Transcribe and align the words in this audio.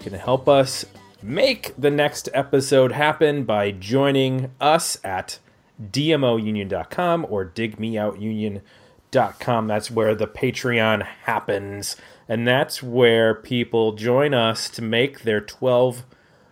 Can 0.00 0.14
help 0.14 0.48
us 0.48 0.84
make 1.22 1.74
the 1.76 1.90
next 1.90 2.28
episode 2.32 2.92
happen 2.92 3.44
by 3.44 3.72
joining 3.72 4.50
us 4.60 4.98
at 5.02 5.40
dmounion.com 5.82 7.26
or 7.28 7.44
digmeoutunion.com. 7.44 9.66
That's 9.66 9.90
where 9.90 10.14
the 10.14 10.26
Patreon 10.26 11.04
happens. 11.24 11.96
And 12.28 12.46
that's 12.46 12.82
where 12.82 13.34
people 13.34 13.92
join 13.92 14.34
us 14.34 14.68
to 14.70 14.82
make 14.82 15.22
their 15.22 15.40
12 15.40 16.04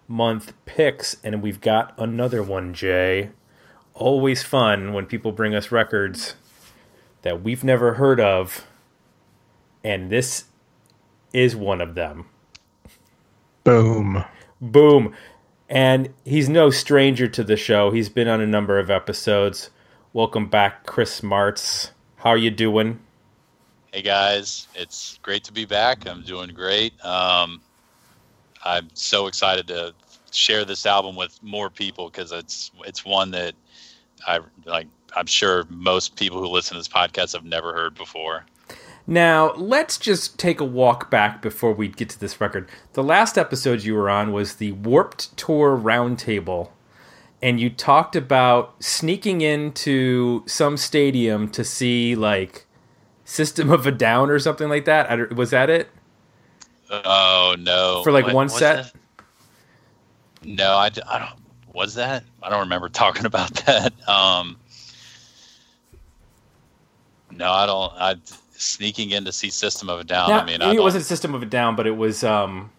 month 0.09 0.53
picks. 0.65 1.17
And 1.23 1.43
we've 1.43 1.61
got 1.61 1.95
another 1.99 2.43
one, 2.43 2.75
Jay. 2.75 3.31
Always 3.95 4.43
fun 4.43 4.93
when 4.93 5.07
people 5.07 5.33
bring 5.33 5.55
us 5.55 5.73
records 5.73 6.35
that 7.23 7.43
we've 7.43 7.65
never 7.65 7.95
heard 7.95 8.21
of. 8.21 8.67
And 9.85 10.11
this 10.11 10.45
is 11.33 11.55
one 11.55 11.81
of 11.81 11.95
them. 11.95 12.27
Boom. 13.67 14.25
Boom. 14.61 15.13
And 15.69 16.15
he's 16.25 16.49
no 16.49 16.71
stranger 16.71 17.27
to 17.27 17.43
the 17.43 17.57
show. 17.57 17.91
He's 17.91 18.09
been 18.09 18.29
on 18.29 18.41
a 18.41 18.47
number 18.47 18.79
of 18.79 18.93
episodes. 18.93 19.71
Welcome 20.13 20.47
back, 20.47 20.87
Chris 20.87 21.21
Martz. 21.21 21.91
How 22.15 22.31
are 22.31 22.37
you 22.37 22.53
doing? 22.53 23.01
Hey 23.93 24.03
guys, 24.03 24.69
it's 24.77 25.19
great 25.21 25.43
to 25.43 25.53
be 25.53 25.65
back. 25.65 26.09
I'm 26.09 26.23
doing 26.23 26.51
great. 26.51 26.93
Um, 27.05 27.61
I'm 28.65 28.89
so 28.95 29.27
excited 29.27 29.67
to 29.67 29.93
share 30.31 30.65
this 30.65 30.87
album 30.87 31.17
with 31.17 31.37
more 31.43 31.69
people 31.69 32.09
because 32.09 32.31
it's 32.31 32.71
it's 32.85 33.05
one 33.05 33.33
that 33.33 33.57
I 34.29 34.39
like. 34.65 34.87
I'm 35.17 35.27
sure 35.27 35.65
most 35.71 36.15
people 36.15 36.39
who 36.39 36.47
listen 36.47 36.77
to 36.77 36.79
this 36.79 36.89
podcast 36.89 37.33
have 37.33 37.45
never 37.45 37.73
heard 37.73 37.97
before. 37.97 38.47
Now, 39.07 39.53
let's 39.55 39.99
just 39.99 40.39
take 40.39 40.59
a 40.59 40.65
walk 40.65 41.11
back 41.11 41.41
before 41.41 41.73
we 41.73 41.87
get 41.89 42.09
to 42.11 42.19
this 42.19 42.41
record. 42.41 42.69
The 42.95 43.05
last 43.05 43.39
episode 43.39 43.85
you 43.85 43.95
were 43.95 44.11
on 44.11 44.33
was 44.33 44.55
the 44.55 44.73
Warped 44.73 45.37
Tour 45.37 45.77
Roundtable, 45.77 46.71
and 47.41 47.61
you 47.61 47.71
talked 47.71 48.17
about 48.17 48.83
sneaking 48.83 49.43
into 49.43 50.43
some 50.47 50.77
stadium 50.77 51.49
to 51.51 51.63
see, 51.63 52.17
like, 52.17 52.67
System 53.25 53.71
of 53.71 53.87
a 53.87 53.93
Down 53.93 54.29
or 54.29 54.41
something 54.41 54.69
like 54.69 54.87
that. 54.87 55.33
Was 55.35 55.51
that 55.51 55.71
it? 55.71 55.89
Oh, 56.91 57.55
no. 57.59 58.01
For, 58.03 58.11
like, 58.11 58.25
what, 58.27 58.35
one 58.35 58.49
set? 58.49 58.93
That? 58.93 58.93
No, 60.45 60.73
I, 60.73 60.87
I 61.09 61.19
don't. 61.19 61.41
Was 61.73 61.95
that? 61.95 62.25
I 62.43 62.49
don't 62.51 62.61
remember 62.61 62.89
talking 62.89 63.27
about 63.27 63.55
that. 63.67 63.93
Um, 64.09 64.57
no, 67.31 67.53
I 67.53 67.67
don't. 67.67 67.93
I 67.93 68.17
sneaking 68.59 69.11
in 69.11 69.25
to 69.25 69.33
see 69.33 69.51
System 69.51 69.89
of 69.89 70.01
a 70.01 70.05
Down. 70.05 70.29
Now, 70.31 70.41
I 70.41 70.45
mean, 70.45 70.63
I 70.63 70.75
it 70.75 70.83
wasn't 70.83 71.05
System 71.05 71.35
of 71.35 71.43
a 71.43 71.47
Down, 71.47 71.77
but 71.77 71.87
it 71.87 71.97
was. 71.97 72.25
um 72.25 72.71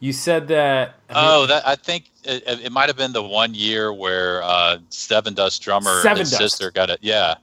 You 0.00 0.12
said 0.12 0.48
that. 0.48 0.96
Oh, 1.10 1.46
that 1.46 1.66
I 1.66 1.74
think 1.76 2.10
it, 2.24 2.42
it 2.46 2.72
might 2.72 2.88
have 2.88 2.96
been 2.96 3.12
the 3.12 3.22
one 3.22 3.54
year 3.54 3.92
where 3.92 4.42
uh, 4.42 4.78
Sevendust 4.90 5.60
drummer 5.60 6.02
Sevendust. 6.02 6.36
sister 6.36 6.70
got 6.70 6.90
it. 6.90 6.98
Yeah, 7.02 7.36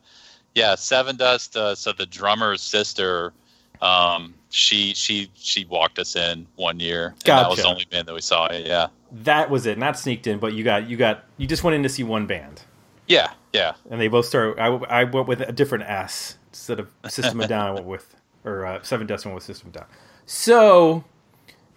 yeah, 0.53 0.73
Sevendust. 0.75 1.55
Uh, 1.55 1.73
so 1.76 1.93
the 1.93 2.05
drummer's 2.05 2.61
sister, 2.61 3.33
um, 3.81 4.33
she 4.49 4.93
she 4.93 5.30
she 5.36 5.65
walked 5.65 5.98
us 5.99 6.15
in 6.15 6.45
one 6.55 6.80
year. 6.80 7.08
And. 7.08 7.21
That 7.25 7.49
was 7.49 7.60
the 7.60 7.67
only 7.67 7.86
band 7.86 8.08
that 8.08 8.14
we 8.14 8.21
saw. 8.21 8.52
Yeah. 8.52 8.87
That 9.11 9.49
was 9.49 9.65
it. 9.65 9.77
Not 9.77 9.98
sneaked 9.98 10.27
in, 10.27 10.39
but 10.39 10.54
you 10.54 10.64
got 10.64 10.87
you 10.87 10.98
got 10.98 11.23
you 11.37 11.48
just 11.48 11.64
went 11.64 11.75
in 11.75 11.83
to 11.83 11.89
see 11.89 12.04
one 12.04 12.25
band. 12.25 12.61
Yeah, 13.08 13.31
yeah. 13.52 13.73
And 13.89 13.99
they 13.99 14.08
both 14.08 14.25
start. 14.25 14.58
I, 14.58 14.67
I 14.67 15.04
went 15.04 15.27
with 15.27 15.42
a 15.42 15.52
different 15.52 15.83
S 15.86 16.37
instead 16.53 16.80
of 16.80 16.89
System 17.09 17.41
of 17.41 17.49
Down. 17.49 17.67
I 17.67 17.71
went 17.71 17.86
with 17.86 18.15
or 18.45 18.65
uh, 18.65 18.80
Sevendust 18.80 19.25
went 19.25 19.36
with 19.36 19.43
System 19.43 19.67
of 19.67 19.73
Down. 19.73 19.86
So 20.25 21.03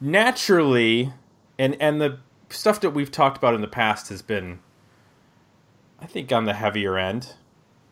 naturally, 0.01 1.13
and 1.59 1.77
and 1.81 2.01
the 2.01 2.19
stuff 2.51 2.81
that 2.81 2.91
we've 2.91 3.11
talked 3.11 3.37
about 3.37 3.55
in 3.55 3.61
the 3.61 3.67
past 3.69 4.09
has 4.09 4.23
been, 4.23 4.61
I 6.01 6.07
think, 6.07 6.33
on 6.33 6.45
the 6.45 6.55
heavier 6.55 6.97
end. 6.99 7.35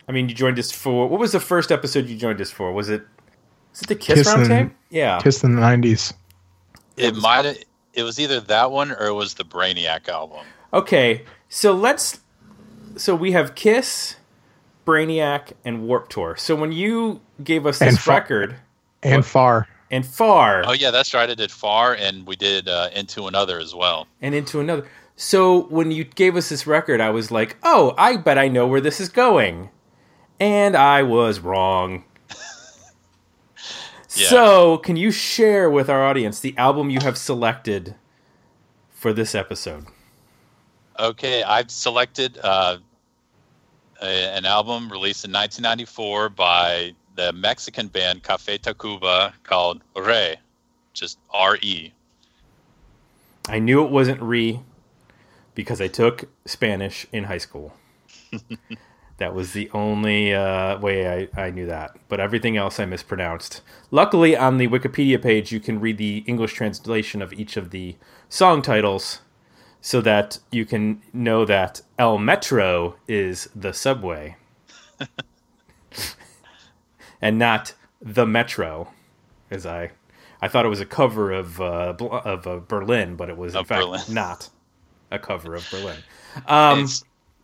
I 0.08 0.12
mean, 0.12 0.28
you 0.28 0.34
joined 0.34 0.58
us 0.58 0.70
for 0.70 1.08
what 1.08 1.18
was 1.18 1.32
the 1.32 1.40
first 1.40 1.72
episode 1.72 2.06
you 2.08 2.16
joined 2.16 2.40
us 2.40 2.50
for? 2.50 2.72
Was 2.72 2.88
it 2.88 3.02
was 3.72 3.82
it 3.82 3.88
the 3.88 3.94
Kiss, 3.96 4.18
Kiss 4.18 4.26
round 4.26 4.52
in- 4.52 4.74
Yeah, 4.90 5.18
Kiss 5.22 5.42
in 5.42 5.56
the 5.56 5.62
90s. 5.62 6.12
It 6.96 7.16
might 7.16 7.44
have. 7.44 7.58
It 7.94 8.02
was 8.02 8.20
either 8.20 8.40
that 8.40 8.70
one 8.70 8.92
or 8.92 9.06
it 9.06 9.14
was 9.14 9.34
the 9.34 9.44
Brainiac 9.44 10.08
album. 10.08 10.44
Okay, 10.72 11.24
so 11.48 11.72
let's. 11.72 12.20
So 12.96 13.14
we 13.16 13.32
have 13.32 13.54
Kiss, 13.56 14.16
Brainiac, 14.84 15.52
and 15.64 15.86
Warp 15.86 16.08
Tour. 16.08 16.36
So 16.36 16.54
when 16.54 16.72
you 16.72 17.20
gave 17.42 17.66
us 17.66 17.78
this 17.78 17.88
And 17.88 17.98
Fa- 18.00 18.10
record 18.10 18.56
And 19.02 19.16
What? 19.16 19.24
Far. 19.26 19.68
and 19.90 20.04
Far 20.06 20.64
Oh 20.66 20.72
yeah, 20.72 20.90
that's 20.90 21.12
right. 21.14 21.28
I 21.28 21.34
did 21.34 21.50
Far, 21.50 21.94
and 21.94 22.26
we 22.26 22.36
did 22.36 22.68
uh, 22.68 22.90
Into 22.94 23.26
Another 23.26 23.58
as 23.58 23.74
well. 23.74 24.06
and 24.22 24.34
into 24.34 24.60
another. 24.60 24.86
So 25.16 25.66
when 25.66 25.90
you 25.92 26.04
gave 26.04 26.36
us 26.36 26.48
this 26.48 26.66
record, 26.66 27.00
I 27.00 27.10
was 27.10 27.30
like, 27.30 27.56
"Oh, 27.62 27.94
I 27.96 28.16
bet 28.16 28.36
I 28.36 28.48
know 28.48 28.66
where 28.66 28.80
this 28.80 29.00
is 29.00 29.08
going," 29.08 29.70
and 30.40 30.74
I 30.76 31.02
was 31.04 31.38
wrong. 31.40 32.04
Yeah. 34.16 34.28
So, 34.28 34.78
can 34.78 34.94
you 34.94 35.10
share 35.10 35.68
with 35.68 35.90
our 35.90 36.04
audience 36.04 36.38
the 36.38 36.56
album 36.56 36.88
you 36.88 37.00
have 37.02 37.18
selected 37.18 37.96
for 38.92 39.12
this 39.12 39.34
episode? 39.34 39.86
Okay, 41.00 41.42
I've 41.42 41.68
selected 41.68 42.38
uh, 42.40 42.76
a, 44.02 44.36
an 44.36 44.44
album 44.44 44.90
released 44.90 45.24
in 45.24 45.32
1994 45.32 46.30
by 46.30 46.94
the 47.16 47.32
Mexican 47.32 47.88
band 47.88 48.22
Cafe 48.22 48.58
Tacuba 48.58 49.32
called 49.42 49.82
Re, 49.96 50.36
just 50.92 51.18
R 51.30 51.58
E. 51.62 51.92
I 53.48 53.58
knew 53.58 53.84
it 53.84 53.90
wasn't 53.90 54.22
re 54.22 54.60
because 55.54 55.80
I 55.80 55.88
took 55.88 56.24
Spanish 56.46 57.06
in 57.12 57.24
high 57.24 57.38
school. 57.38 57.74
that 59.18 59.34
was 59.34 59.52
the 59.52 59.70
only 59.72 60.34
uh, 60.34 60.78
way 60.78 61.28
I, 61.36 61.40
I 61.40 61.50
knew 61.50 61.66
that. 61.66 61.96
But 62.08 62.20
everything 62.20 62.56
else 62.56 62.80
I 62.80 62.86
mispronounced. 62.86 63.60
Luckily, 63.90 64.36
on 64.36 64.58
the 64.58 64.68
Wikipedia 64.68 65.22
page, 65.22 65.52
you 65.52 65.60
can 65.60 65.80
read 65.80 65.98
the 65.98 66.24
English 66.26 66.54
translation 66.54 67.22
of 67.22 67.32
each 67.32 67.56
of 67.56 67.70
the 67.70 67.96
song 68.28 68.62
titles 68.62 69.20
so 69.84 70.00
that 70.00 70.38
you 70.50 70.64
can 70.64 71.02
know 71.12 71.44
that 71.44 71.82
El 71.98 72.16
Metro 72.16 72.96
is 73.06 73.50
the 73.54 73.74
subway 73.74 74.34
and 77.20 77.38
not 77.38 77.74
the 78.00 78.24
Metro, 78.24 78.88
as 79.50 79.66
I. 79.66 79.90
I 80.40 80.48
thought 80.48 80.64
it 80.64 80.70
was 80.70 80.80
a 80.80 80.86
cover 80.86 81.32
of 81.32 81.60
uh, 81.60 81.92
of 82.00 82.46
uh, 82.46 82.60
Berlin, 82.66 83.16
but 83.16 83.28
it 83.28 83.36
was 83.36 83.52
in 83.52 83.60
Of 83.60 83.66
fact 83.66 83.82
Berlin. 83.82 84.00
not 84.08 84.48
a 85.10 85.18
cover 85.18 85.54
of 85.54 85.68
Berlin. 85.70 85.98
Um, 86.46 86.86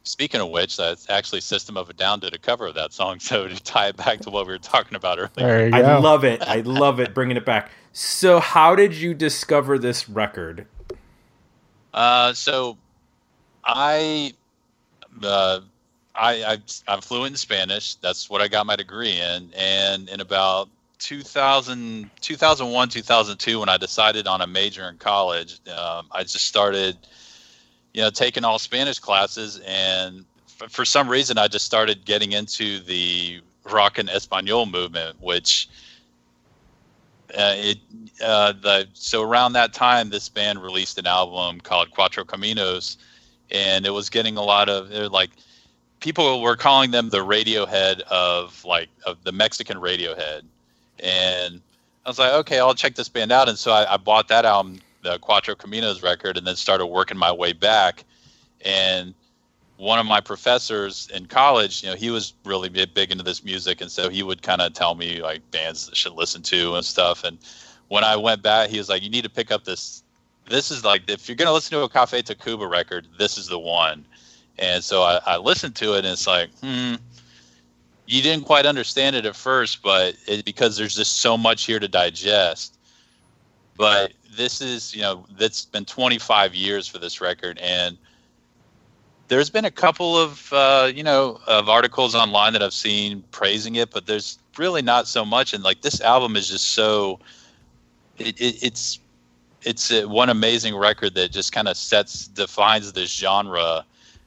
speaking 0.04 0.40
of 0.40 0.48
which, 0.48 0.78
that's 0.78 1.10
actually 1.10 1.42
System 1.42 1.76
of 1.76 1.90
a 1.90 1.92
Down 1.92 2.20
did 2.20 2.34
a 2.34 2.38
cover 2.38 2.68
of 2.68 2.74
that 2.74 2.94
song. 2.94 3.20
So 3.20 3.48
to 3.48 3.62
tie 3.62 3.88
it 3.88 3.98
back 3.98 4.20
to 4.20 4.30
what 4.30 4.46
we 4.46 4.52
were 4.54 4.58
talking 4.58 4.94
about 4.94 5.18
earlier, 5.18 5.70
I 5.74 5.98
love 5.98 6.24
it. 6.24 6.40
I 6.40 6.60
love 6.62 7.00
it. 7.00 7.12
Bringing 7.12 7.36
it 7.36 7.44
back. 7.44 7.70
So, 7.92 8.40
how 8.40 8.74
did 8.74 8.94
you 8.94 9.12
discover 9.12 9.78
this 9.78 10.08
record? 10.08 10.66
Uh, 11.92 12.32
so 12.32 12.76
I, 13.64 14.32
uh, 15.22 15.60
I, 16.14 16.44
I, 16.44 16.58
I'm 16.88 17.00
fluent 17.00 17.32
in 17.32 17.36
Spanish. 17.36 17.94
That's 17.96 18.28
what 18.30 18.40
I 18.40 18.48
got 18.48 18.66
my 18.66 18.76
degree 18.76 19.18
in. 19.18 19.50
And 19.56 20.08
in 20.08 20.20
about 20.20 20.68
2000, 20.98 22.10
2001, 22.20 22.88
2002, 22.88 23.60
when 23.60 23.68
I 23.68 23.76
decided 23.76 24.26
on 24.26 24.40
a 24.40 24.46
major 24.46 24.88
in 24.88 24.96
college, 24.98 25.58
um, 25.68 26.06
I 26.12 26.22
just 26.22 26.44
started, 26.44 26.96
you 27.94 28.02
know, 28.02 28.10
taking 28.10 28.44
all 28.44 28.58
Spanish 28.58 28.98
classes. 28.98 29.60
And 29.66 30.24
f- 30.60 30.70
for 30.70 30.84
some 30.84 31.08
reason, 31.08 31.38
I 31.38 31.48
just 31.48 31.64
started 31.64 32.04
getting 32.04 32.32
into 32.32 32.80
the 32.80 33.40
rock 33.64 33.98
and 33.98 34.08
Espanol 34.10 34.66
movement, 34.66 35.20
which 35.20 35.68
uh, 37.36 37.54
it 37.56 37.78
uh, 38.22 38.52
the 38.52 38.88
so 38.92 39.22
around 39.22 39.52
that 39.54 39.72
time 39.72 40.10
this 40.10 40.28
band 40.28 40.62
released 40.62 40.98
an 40.98 41.06
album 41.06 41.60
called 41.60 41.90
Cuatro 41.90 42.24
Caminos, 42.24 42.96
and 43.50 43.86
it 43.86 43.90
was 43.90 44.10
getting 44.10 44.36
a 44.36 44.42
lot 44.42 44.68
of 44.68 44.90
like 45.12 45.30
people 46.00 46.40
were 46.40 46.56
calling 46.56 46.90
them 46.90 47.10
the 47.10 47.18
Radiohead 47.24 48.00
of 48.02 48.64
like 48.64 48.88
of 49.06 49.22
the 49.24 49.32
Mexican 49.32 49.78
Radiohead, 49.78 50.42
and 50.98 51.60
I 52.04 52.08
was 52.08 52.18
like, 52.18 52.32
okay, 52.32 52.58
I'll 52.58 52.74
check 52.74 52.94
this 52.94 53.08
band 53.08 53.32
out, 53.32 53.48
and 53.48 53.58
so 53.58 53.72
I, 53.72 53.94
I 53.94 53.96
bought 53.96 54.28
that 54.28 54.44
album 54.44 54.80
the 55.02 55.18
Cuatro 55.18 55.54
Caminos 55.54 56.02
record, 56.02 56.36
and 56.36 56.46
then 56.46 56.56
started 56.56 56.86
working 56.86 57.16
my 57.16 57.32
way 57.32 57.52
back. 57.52 58.04
And 58.64 59.14
one 59.80 59.98
of 59.98 60.04
my 60.04 60.20
professors 60.20 61.08
in 61.14 61.24
college, 61.24 61.82
you 61.82 61.88
know, 61.88 61.96
he 61.96 62.10
was 62.10 62.34
really 62.44 62.68
big, 62.68 63.10
into 63.10 63.24
this 63.24 63.42
music, 63.42 63.80
and 63.80 63.90
so 63.90 64.10
he 64.10 64.22
would 64.22 64.42
kind 64.42 64.60
of 64.60 64.74
tell 64.74 64.94
me 64.94 65.22
like 65.22 65.50
bands 65.50 65.86
that 65.86 65.96
should 65.96 66.12
listen 66.12 66.42
to 66.42 66.74
and 66.74 66.84
stuff. 66.84 67.24
And 67.24 67.38
when 67.88 68.04
I 68.04 68.14
went 68.14 68.42
back, 68.42 68.68
he 68.68 68.76
was 68.76 68.90
like, 68.90 69.02
"You 69.02 69.08
need 69.08 69.24
to 69.24 69.30
pick 69.30 69.50
up 69.50 69.64
this. 69.64 70.02
This 70.48 70.70
is 70.70 70.84
like 70.84 71.08
if 71.08 71.28
you're 71.28 71.36
gonna 71.36 71.52
listen 71.52 71.78
to 71.78 71.84
a 71.84 71.88
Cafe 71.88 72.22
Tacuba 72.22 72.70
record, 72.70 73.06
this 73.18 73.38
is 73.38 73.46
the 73.46 73.58
one." 73.58 74.04
And 74.58 74.84
so 74.84 75.02
I, 75.02 75.20
I 75.24 75.36
listened 75.38 75.74
to 75.76 75.94
it, 75.94 76.04
and 76.04 76.08
it's 76.08 76.26
like, 76.26 76.50
hmm, 76.58 76.96
you 78.06 78.20
didn't 78.20 78.44
quite 78.44 78.66
understand 78.66 79.16
it 79.16 79.24
at 79.24 79.34
first, 79.34 79.82
but 79.82 80.14
it, 80.26 80.44
because 80.44 80.76
there's 80.76 80.94
just 80.94 81.20
so 81.20 81.38
much 81.38 81.64
here 81.64 81.80
to 81.80 81.88
digest. 81.88 82.76
But 83.78 84.12
this 84.36 84.60
is, 84.60 84.94
you 84.94 85.00
know, 85.00 85.24
that's 85.38 85.64
been 85.64 85.86
25 85.86 86.54
years 86.54 86.86
for 86.86 86.98
this 86.98 87.22
record, 87.22 87.58
and 87.58 87.96
there's 89.30 89.48
been 89.48 89.64
a 89.64 89.70
couple 89.70 90.18
of, 90.18 90.52
uh, 90.52 90.90
you 90.92 91.04
know, 91.04 91.40
of 91.46 91.68
articles 91.68 92.16
online 92.16 92.52
that 92.52 92.62
I've 92.62 92.74
seen 92.74 93.22
praising 93.30 93.76
it, 93.76 93.92
but 93.92 94.06
there's 94.06 94.38
really 94.58 94.82
not 94.82 95.06
so 95.06 95.24
much. 95.24 95.54
And 95.54 95.62
like 95.62 95.82
this 95.82 96.00
album 96.00 96.34
is 96.34 96.48
just 96.48 96.72
so, 96.72 97.20
it, 98.18 98.40
it, 98.40 98.60
it's, 98.60 98.98
it's 99.62 99.92
one 100.04 100.30
amazing 100.30 100.74
record 100.74 101.14
that 101.14 101.30
just 101.30 101.52
kind 101.52 101.68
of 101.68 101.76
sets 101.76 102.26
defines 102.26 102.92
this 102.92 103.10
genre, 103.14 103.84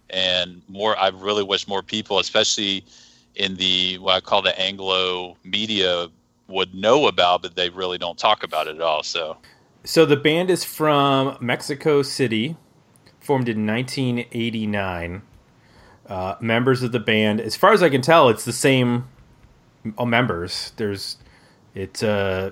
and 0.10 0.62
more. 0.70 0.98
I 0.98 1.10
really 1.10 1.44
wish 1.44 1.68
more 1.68 1.82
people, 1.82 2.20
especially 2.20 2.86
in 3.36 3.56
the 3.56 3.98
what 3.98 4.16
I 4.16 4.22
call 4.22 4.42
the 4.42 4.58
Anglo 4.60 5.36
media 5.44 6.08
would 6.48 6.76
know 6.76 7.08
about, 7.08 7.42
but 7.42 7.56
they 7.56 7.70
really 7.70 7.98
don't 7.98 8.18
talk 8.18 8.44
about 8.44 8.68
it 8.68 8.76
at 8.76 8.82
all. 8.82 9.04
So, 9.04 9.38
so 9.84 10.06
the 10.06 10.18
band 10.18 10.50
is 10.50 10.64
from 10.64 11.36
Mexico 11.42 12.04
City, 12.04 12.56
formed 13.24 13.48
in 13.48 13.66
1989. 13.66 15.22
Uh, 16.06 16.36
members 16.42 16.84
of 16.84 16.92
the 16.92 17.00
band, 17.00 17.40
as 17.40 17.56
far 17.56 17.72
as 17.72 17.82
I 17.82 17.90
can 17.90 18.02
tell, 18.02 18.28
it's 18.28 18.44
the 18.44 18.52
same 18.52 19.08
uh, 19.98 20.06
members. 20.06 20.74
There's, 20.76 21.18
it's 21.74 22.04
uh, 22.04 22.52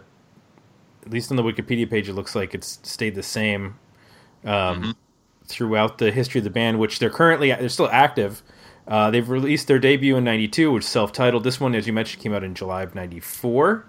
at 1.06 1.12
least 1.12 1.32
on 1.32 1.38
the 1.38 1.44
Wikipedia 1.44 1.90
page, 1.90 2.08
it 2.08 2.14
looks 2.14 2.34
like 2.34 2.54
it's 2.56 2.80
stayed 2.84 3.16
the 3.16 3.24
same 3.24 3.78
um, 4.46 4.52
mm-hmm. 4.54 4.92
throughout 5.46 5.98
the 5.98 6.12
history 6.12 6.40
of 6.40 6.46
the 6.46 6.50
band, 6.50 6.80
which 6.80 7.00
they're 7.00 7.10
currently 7.10 7.50
they're 7.50 7.70
still 7.70 7.90
active. 7.90 8.42
Uh, 8.88 9.12
they've 9.12 9.30
released 9.30 9.68
their 9.68 9.80
debut 9.80 10.16
in 10.16 10.24
92, 10.24 10.72
which 10.72 10.84
is 10.84 10.90
self 10.90 11.12
titled. 11.12 11.44
This 11.44 11.60
one, 11.60 11.76
as 11.76 11.88
you 11.88 11.94
mentioned, 11.94 12.24
came 12.24 12.34
out 12.34 12.44
in 12.44 12.56
July 12.56 12.84
of 12.84 12.96
94. 12.96 13.86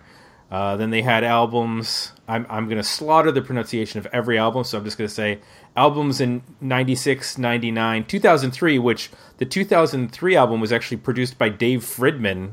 Uh, 0.52 0.76
then 0.76 0.90
they 0.90 1.00
had 1.00 1.24
albums. 1.24 2.12
I'm, 2.28 2.44
I'm 2.50 2.66
going 2.66 2.76
to 2.76 2.82
slaughter 2.82 3.32
the 3.32 3.40
pronunciation 3.40 3.98
of 3.98 4.06
every 4.12 4.36
album, 4.36 4.64
so 4.64 4.76
I'm 4.76 4.84
just 4.84 4.98
going 4.98 5.08
to 5.08 5.14
say 5.14 5.38
albums 5.76 6.20
in 6.20 6.42
96, 6.60 7.38
99, 7.38 8.04
2003, 8.04 8.78
which 8.78 9.10
the 9.38 9.46
2003 9.46 10.36
album 10.36 10.60
was 10.60 10.70
actually 10.70 10.98
produced 10.98 11.38
by 11.38 11.48
Dave 11.48 11.80
Fridmann, 11.80 12.52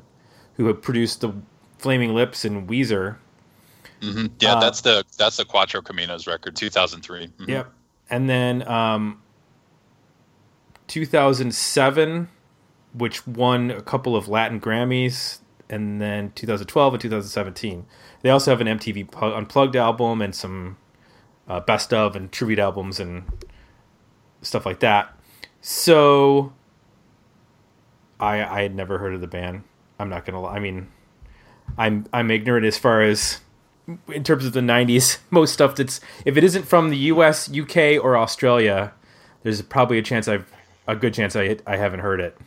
who 0.55 0.67
had 0.67 0.81
produced 0.81 1.19
the 1.19 1.33
Flaming 1.77 2.13
Lips 2.15 2.45
and 2.45 2.69
Weezer. 2.69 3.17
Mm-hmm. 3.99 4.27
Yeah, 4.39 4.53
uh, 4.55 4.59
that's 4.61 4.79
the 4.79 5.03
that's 5.17 5.35
the 5.35 5.43
Cuatro 5.43 5.81
Caminos 5.81 6.25
record, 6.25 6.55
2003. 6.55 7.27
Mm-hmm. 7.27 7.49
Yep. 7.49 7.73
And 8.09 8.29
then 8.29 8.65
um, 8.65 9.21
2007 10.87 12.29
which 12.93 13.25
won 13.27 13.71
a 13.71 13.81
couple 13.81 14.15
of 14.15 14.27
Latin 14.27 14.59
Grammys, 14.59 15.39
and 15.69 16.01
then 16.01 16.31
2012 16.36 16.94
and 16.94 17.01
2017. 17.01 17.86
They 18.21 18.30
also 18.30 18.51
have 18.51 18.62
an 18.62 18.68
MTV 18.68 19.10
Unplugged 19.36 19.75
album 19.75 20.21
and 20.21 20.33
some 20.33 20.77
uh, 21.48 21.60
best 21.60 21.94
of 21.94 22.16
and 22.16 22.31
tribute 22.31 22.60
albums 22.60 23.00
and 23.00 23.24
stuff 24.42 24.66
like 24.66 24.80
that. 24.80 25.16
So, 25.62 26.54
I 28.19 28.44
I 28.44 28.62
had 28.62 28.75
never 28.75 28.98
heard 28.98 29.13
of 29.13 29.21
the 29.21 29.27
band. 29.27 29.63
I'm 30.00 30.10
not 30.10 30.25
gonna 30.25 30.42
lie. 30.42 30.56
I 30.56 30.60
mean, 30.60 30.88
I'm 31.77 32.06
I'm 32.13 32.31
ignorant 32.31 32.66
as 32.66 32.77
far 32.77 33.01
as 33.01 33.39
in 34.07 34.24
terms 34.24 34.45
of 34.45 34.54
the 34.54 34.62
90s. 34.62 35.18
Most 35.30 35.54
stuff 35.54 35.75
that's 35.75 36.00
if 36.25 36.38
it 36.38 36.44
isn't 36.44 36.63
from 36.63 36.89
the 36.89 36.98
U.S., 36.98 37.50
UK, 37.51 38.04
or 38.04 38.16
Australia, 38.18 38.94
there's 39.44 39.62
probably 39.62 39.98
a 39.98 40.01
chance 40.04 40.27
I've 40.27 40.51
a 40.88 40.95
good 40.95 41.13
chance 41.13 41.36
I 41.36 41.57
I 41.68 41.77
haven't 41.77 42.00
heard 42.00 42.19
it 42.19 42.38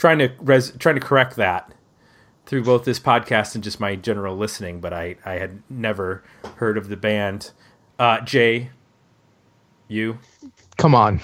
trying 0.00 0.18
to 0.18 0.32
res- 0.40 0.72
trying 0.78 0.94
to 0.94 1.00
correct 1.00 1.36
that 1.36 1.72
through 2.46 2.64
both 2.64 2.84
this 2.84 2.98
podcast 2.98 3.54
and 3.54 3.62
just 3.62 3.80
my 3.80 3.96
general 3.96 4.36
listening, 4.36 4.80
but 4.80 4.92
I, 4.92 5.16
I 5.24 5.34
had 5.34 5.62
never 5.70 6.24
heard 6.56 6.76
of 6.76 6.88
the 6.88 6.96
band. 6.96 7.52
Uh, 7.98 8.20
Jay, 8.20 8.70
you? 9.88 10.18
Come 10.76 10.94
on. 10.94 11.20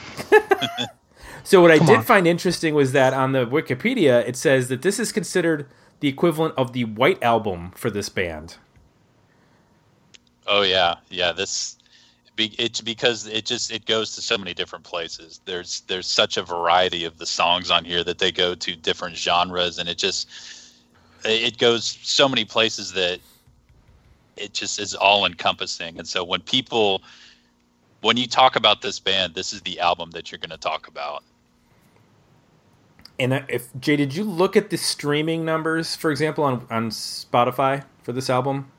so, 1.45 1.63
what 1.63 1.77
Come 1.77 1.83
I 1.83 1.87
did 1.87 1.99
on. 1.99 2.05
find 2.05 2.27
interesting 2.27 2.75
was 2.75 2.93
that 2.93 3.15
on 3.15 3.33
the 3.33 3.47
Wikipedia, 3.47 4.27
it 4.29 4.37
says 4.37 4.69
that 4.69 4.83
this 4.83 4.99
is 4.99 5.13
considered 5.13 5.67
the 6.01 6.09
equivalent 6.09 6.55
of 6.57 6.73
the 6.73 6.85
White 6.85 7.23
Album 7.23 7.73
for 7.75 7.91
this 7.91 8.09
band. 8.09 8.57
Oh, 10.47 10.63
yeah. 10.63 10.97
Yeah. 11.09 11.33
This 11.33 11.77
it's 12.39 12.81
because 12.81 13.27
it 13.27 13.47
just 13.47 13.73
it 13.73 13.87
goes 13.87 14.15
to 14.15 14.21
so 14.21 14.37
many 14.37 14.53
different 14.53 14.85
places 14.85 15.41
there's 15.47 15.81
there's 15.83 16.07
such 16.07 16.37
a 16.37 16.43
variety 16.43 17.05
of 17.05 17.17
the 17.17 17.25
songs 17.25 17.71
on 17.71 17.85
here 17.85 18.05
that 18.05 18.19
they 18.19 18.31
go 18.31 18.55
to 18.55 18.77
different 18.77 19.17
genres 19.17 19.79
and 19.79 19.89
it 19.89 19.97
just 19.97 20.29
it 21.29 21.59
goes 21.59 21.99
so 22.03 22.29
many 22.29 22.45
places 22.45 22.93
that 22.93 23.19
it 24.37 24.53
just 24.53 24.79
is 24.79 24.95
all 24.95 25.25
encompassing 25.25 25.99
and 25.99 26.07
so 26.07 26.25
when 26.25 26.41
people 26.41 27.03
when 28.03 28.17
you 28.17 28.27
talk 28.27 28.57
about 28.57 28.83
this 28.83 28.99
band 28.99 29.35
this 29.35 29.53
is 29.53 29.63
the 29.63 29.79
album 29.81 30.11
that 30.11 30.31
you're 30.31 30.39
going 30.39 30.51
to 30.51 30.57
talk 30.57 30.89
about 30.89 31.23
and 33.19 33.45
if 33.49 33.69
jay 33.81 33.97
did 33.97 34.15
you 34.15 34.25
look 34.25 34.57
at 34.57 34.71
the 34.71 34.77
streaming 34.77 35.45
numbers 35.45 35.97
for 35.97 36.11
example 36.11 36.45
on 36.45 36.67
on 36.71 36.91
spotify 36.91 37.83
for 38.03 38.13
this 38.13 38.29
album 38.29 38.71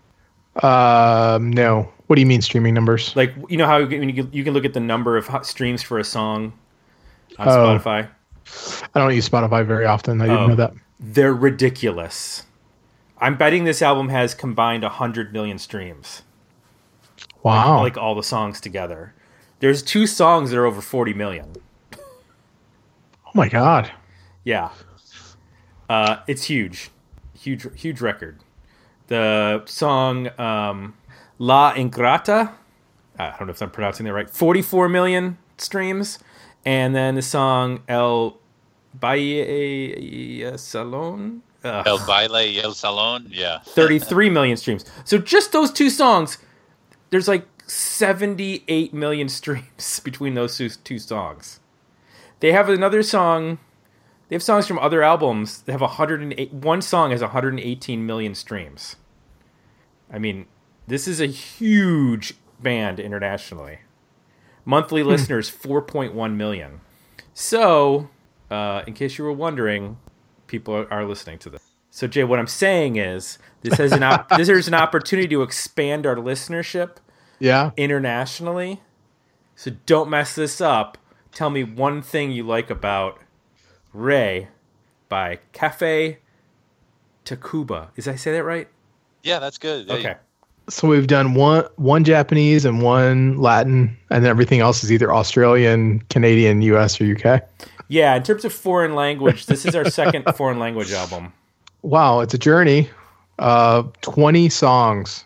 um, 0.64 1.52
no. 1.52 1.92
What 2.08 2.16
do 2.16 2.22
you 2.22 2.26
mean 2.26 2.42
streaming 2.42 2.74
numbers? 2.74 3.16
Like 3.16 3.34
you 3.50 3.58
know 3.58 3.66
how 3.66 3.78
you 3.78 3.88
can, 3.88 4.34
you 4.34 4.44
can 4.44 4.54
look 4.54 4.66
at 4.66 4.74
the 4.74 4.80
number 4.80 5.18
of 5.18 5.30
streams 5.46 5.84
for 5.84 6.00
a 6.00 6.04
song 6.04 6.54
on 7.38 7.48
oh. 7.48 7.52
Spotify. 7.52 8.10
I 8.96 9.00
don't 9.00 9.14
use 9.14 9.28
Spotify 9.28 9.66
very 9.66 9.86
often. 9.86 10.22
I 10.22 10.26
didn't 10.26 10.40
oh. 10.40 10.48
know 10.48 10.56
that. 10.56 10.74
They're 11.00 11.34
ridiculous. 11.34 12.44
I'm 13.20 13.38
betting 13.38 13.64
this 13.64 13.82
album 13.82 14.10
has 14.10 14.36
combined 14.36 14.84
100 14.84 15.34
million 15.34 15.58
streams. 15.58 16.24
Wow. 17.44 17.78
Like, 17.78 17.96
like, 17.96 18.04
all 18.04 18.16
the 18.16 18.24
songs 18.24 18.60
together. 18.62 19.14
There's 19.60 19.82
two 19.82 20.06
songs 20.06 20.52
that 20.52 20.58
are 20.58 20.66
over 20.66 20.82
40 20.82 21.14
million. 21.14 21.54
Oh 21.94 23.32
my 23.34 23.50
god. 23.50 23.92
Yeah. 24.44 24.70
Uh, 25.90 26.18
it's 26.28 26.44
huge. 26.46 26.90
Huge 27.34 27.68
huge 27.80 28.02
record 28.02 28.40
the 29.08 29.64
song 29.66 30.30
um, 30.40 30.94
La 31.40 31.74
Ingrata. 31.74 32.54
I 33.18 33.36
don't 33.38 33.48
know 33.48 33.52
if 33.52 33.62
I'm 33.62 33.72
pronouncing 33.72 34.06
that 34.06 34.14
right. 34.14 34.30
44 34.30 34.90
million 34.90 35.38
streams. 35.58 36.20
And 36.66 36.94
then 36.94 37.16
the 37.16 37.22
song 37.22 37.84
El 37.88 38.38
Baile 38.96 40.58
Salon. 40.58 41.42
Ugh. 41.64 41.88
El 41.88 42.00
Baile 42.00 42.62
El 42.64 42.74
Salon, 42.74 43.28
yeah. 43.30 43.60
33 43.60 44.30
million 44.30 44.58
streams. 44.58 44.86
So 45.06 45.18
just 45.18 45.52
those 45.52 45.72
two 45.72 45.90
songs, 45.90 46.38
there's 47.10 47.28
like 47.28 47.48
78 47.68 48.94
million 48.94 49.30
streams 49.30 50.00
between 50.00 50.34
those 50.34 50.58
two, 50.58 50.70
two 50.70 51.00
songs. 51.00 51.60
They 52.40 52.52
have 52.52 52.70
another 52.70 53.04
song. 53.04 53.60
They 54.30 54.36
have 54.36 54.44
songs 54.44 54.68
from 54.68 54.80
other 54.80 55.02
albums. 55.02 55.62
They 55.62 55.72
have 55.72 55.82
108. 55.82 56.54
One 56.54 56.82
song 56.82 57.12
has 57.12 57.22
118 57.22 58.06
million 58.06 58.36
streams. 58.36 58.98
I 60.12 60.20
mean, 60.20 60.46
this 60.86 61.08
is 61.08 61.20
a 61.20 61.26
huge 61.26 62.36
band 62.60 63.00
internationally. 63.00 63.80
Monthly 64.66 65.02
hmm. 65.02 65.10
listeners 65.10 65.50
4.1 65.50 66.36
million. 66.36 66.82
So, 67.34 68.10
uh, 68.50 68.84
in 68.88 68.94
case 68.94 69.18
you 69.18 69.24
were 69.24 69.34
wondering, 69.34 69.98
people 70.48 70.74
are, 70.76 70.92
are 70.92 71.06
listening 71.06 71.40
to 71.40 71.50
this. 71.50 71.64
So, 71.90 72.08
Jay, 72.08 72.24
what 72.24 72.40
I'm 72.40 72.48
saying 72.48 72.98
is 72.98 73.40
this 73.62 73.78
has 73.78 73.92
an 73.92 74.04
op- 74.04 74.30
this 74.30 74.50
is 74.50 74.68
an 74.68 74.74
opportunity 74.74 75.28
to 75.30 75.42
expand 75.42 76.06
our 76.06 76.16
listenership. 76.16 76.98
Yeah. 77.40 77.72
Internationally. 77.78 78.82
So 79.56 79.72
don't 79.86 80.10
mess 80.10 80.36
this 80.36 80.62
up. 80.62 80.98
Tell 81.32 81.50
me 81.50 81.64
one 81.64 82.02
thing 82.02 82.32
you 82.32 82.44
like 82.44 82.70
about 82.70 83.20
Ray 83.94 84.50
by 85.10 85.40
Cafe 85.52 86.20
Tacuba. 87.26 87.90
Is 87.96 88.08
I 88.08 88.16
say 88.16 88.32
that 88.34 88.44
right? 88.44 88.68
Yeah, 89.24 89.40
that's 89.40 89.58
good. 89.58 89.90
Okay. 89.90 90.16
So 90.70 90.88
we've 90.88 91.08
done 91.08 91.34
one 91.34 91.66
one 91.78 92.04
Japanese 92.04 92.66
and 92.66 92.82
one 92.82 93.38
Latin, 93.38 93.98
and 94.12 94.26
everything 94.26 94.60
else 94.60 94.84
is 94.84 94.92
either 94.92 95.14
Australian, 95.14 96.02
Canadian, 96.10 96.62
US, 96.62 97.00
or 97.02 97.06
UK. 97.06 97.42
Yeah, 97.90 98.16
in 98.16 98.24
terms 98.24 98.44
of 98.46 98.54
foreign 98.54 98.96
language, 98.96 99.46
this 99.46 99.66
is 99.66 99.76
our 99.76 99.86
second 99.90 100.24
foreign 100.36 100.60
language 100.60 100.92
album. 100.92 101.32
Wow, 101.84 102.20
it's 102.20 102.34
a 102.34 102.38
journey. 102.38 102.90
Uh, 103.40 103.84
twenty 104.02 104.50
songs. 104.50 105.24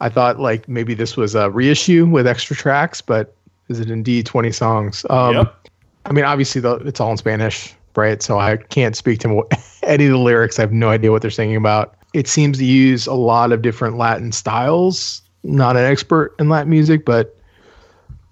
I 0.00 0.08
thought 0.08 0.40
like 0.40 0.68
maybe 0.68 0.94
this 0.94 1.16
was 1.16 1.34
a 1.34 1.48
reissue 1.50 2.06
with 2.06 2.26
extra 2.26 2.56
tracks, 2.56 3.00
but 3.00 3.36
is 3.68 3.78
it 3.80 3.88
indeed 3.90 4.26
20 4.26 4.50
songs? 4.52 5.06
Um, 5.08 5.36
Yep. 5.36 5.68
I 6.04 6.12
mean, 6.12 6.24
obviously, 6.24 6.60
the, 6.60 6.74
it's 6.78 6.98
all 6.98 7.12
in 7.12 7.16
Spanish, 7.16 7.74
right? 7.94 8.20
So 8.20 8.40
I 8.40 8.56
can't 8.56 8.96
speak 8.96 9.20
to 9.20 9.46
any 9.84 10.06
of 10.06 10.10
the 10.10 10.18
lyrics. 10.18 10.58
I 10.58 10.62
have 10.62 10.72
no 10.72 10.88
idea 10.88 11.12
what 11.12 11.22
they're 11.22 11.30
singing 11.30 11.54
about. 11.54 11.94
It 12.12 12.26
seems 12.26 12.58
to 12.58 12.64
use 12.64 13.06
a 13.06 13.14
lot 13.14 13.52
of 13.52 13.62
different 13.62 13.96
Latin 13.96 14.32
styles. 14.32 15.22
Not 15.44 15.76
an 15.76 15.84
expert 15.84 16.34
in 16.40 16.48
Latin 16.48 16.70
music, 16.70 17.04
but 17.04 17.36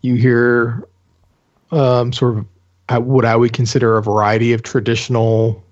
you 0.03 0.17
hear 0.17 0.85
um, 1.71 2.13
sort 2.13 2.39
of 2.39 2.47
what 2.99 3.25
I 3.25 3.37
would 3.37 3.53
consider 3.53 3.97
a 3.97 4.03
variety 4.03 4.53
of 4.53 4.63
traditional 4.63 5.63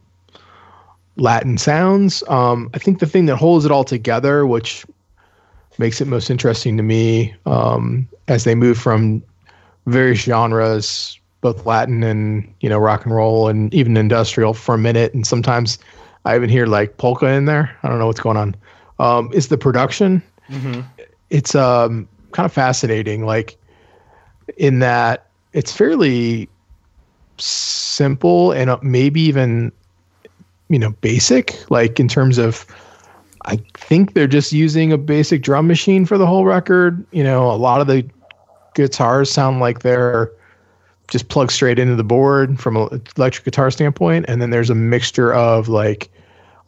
Latin 1.17 1.59
sounds. 1.59 2.23
Um, 2.29 2.71
I 2.75 2.79
think 2.79 3.01
the 3.01 3.07
thing 3.07 3.27
that 3.27 3.37
holds 3.37 3.65
it 3.65 3.71
all 3.71 3.85
together, 3.85 4.47
which 4.47 4.87
makes 5.79 6.01
it 6.01 6.07
most 6.07 6.31
interesting 6.31 6.77
to 6.77 6.83
me, 6.83 7.35
um, 7.47 8.09
as 8.29 8.45
they 8.45 8.55
move 8.55 8.79
from 8.79 9.23
various 9.87 10.21
genres, 10.21 11.19
both 11.41 11.67
Latin 11.67 12.03
and 12.03 12.53
you 12.61 12.69
know 12.69 12.79
rock 12.79 13.05
and 13.05 13.15
roll 13.15 13.49
and 13.49 13.73
even 13.75 13.97
industrial 13.97 14.55
for 14.55 14.75
a 14.75 14.79
minute, 14.79 15.15
and 15.15 15.27
sometimes 15.27 15.79
I 16.25 16.37
even 16.37 16.49
hear 16.49 16.67
like 16.67 16.99
polka 16.99 17.27
in 17.27 17.47
there. 17.47 17.77
I 17.83 17.89
don't 17.89 17.99
know 17.99 18.07
what's 18.07 18.21
going 18.21 18.37
on. 18.37 18.55
Um, 18.99 19.31
is 19.33 19.49
the 19.49 19.59
production? 19.59 20.23
It's 21.31 21.55
um, 21.55 22.09
kind 22.33 22.47
of 22.47 22.53
fascinating, 22.53 23.25
like 23.25 23.57
in 24.57 24.79
that 24.81 25.27
it's 25.53 25.73
fairly 25.73 26.49
simple 27.41 28.53
and 28.53 28.71
uh, 28.71 28.79
maybe 28.83 29.21
even 29.21 29.73
you 30.69 30.79
know 30.79 30.91
basic 31.01 31.59
like 31.71 31.99
in 31.99 32.09
terms 32.09 32.39
of 32.39 32.67
i 33.47 33.57
think 33.75 34.15
they're 34.15 34.27
just 34.27 34.53
using 34.53 34.93
a 34.93 34.99
basic 34.99 35.43
drum 35.43 35.67
machine 35.67 36.05
for 36.05 36.19
the 36.19 36.27
whole 36.27 36.45
record. 36.45 37.05
You 37.13 37.25
know 37.25 37.51
a 37.51 37.57
lot 37.57 37.81
of 37.81 37.87
the 37.87 38.09
guitars 38.75 39.31
sound 39.31 39.61
like 39.61 39.81
they're 39.81 40.31
just 41.09 41.29
plugged 41.29 41.51
straight 41.51 41.79
into 41.79 41.97
the 41.97 42.05
board 42.05 42.61
from 42.61 42.77
an 42.77 43.03
electric 43.17 43.45
guitar 43.45 43.71
standpoint. 43.71 44.27
And 44.29 44.41
then 44.41 44.51
there's 44.51 44.71
a 44.71 44.75
mixture 44.75 45.33
of 45.33 45.69
like 45.69 46.11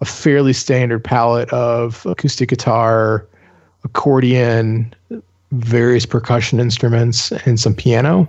a 0.01 0.05
fairly 0.05 0.53
standard 0.53 1.05
palette 1.05 1.51
of 1.51 2.05
acoustic 2.07 2.49
guitar 2.49 3.27
accordion 3.85 4.93
various 5.53 6.07
percussion 6.07 6.59
instruments 6.59 7.33
and 7.33 7.61
some 7.61 7.75
piano 7.75 8.29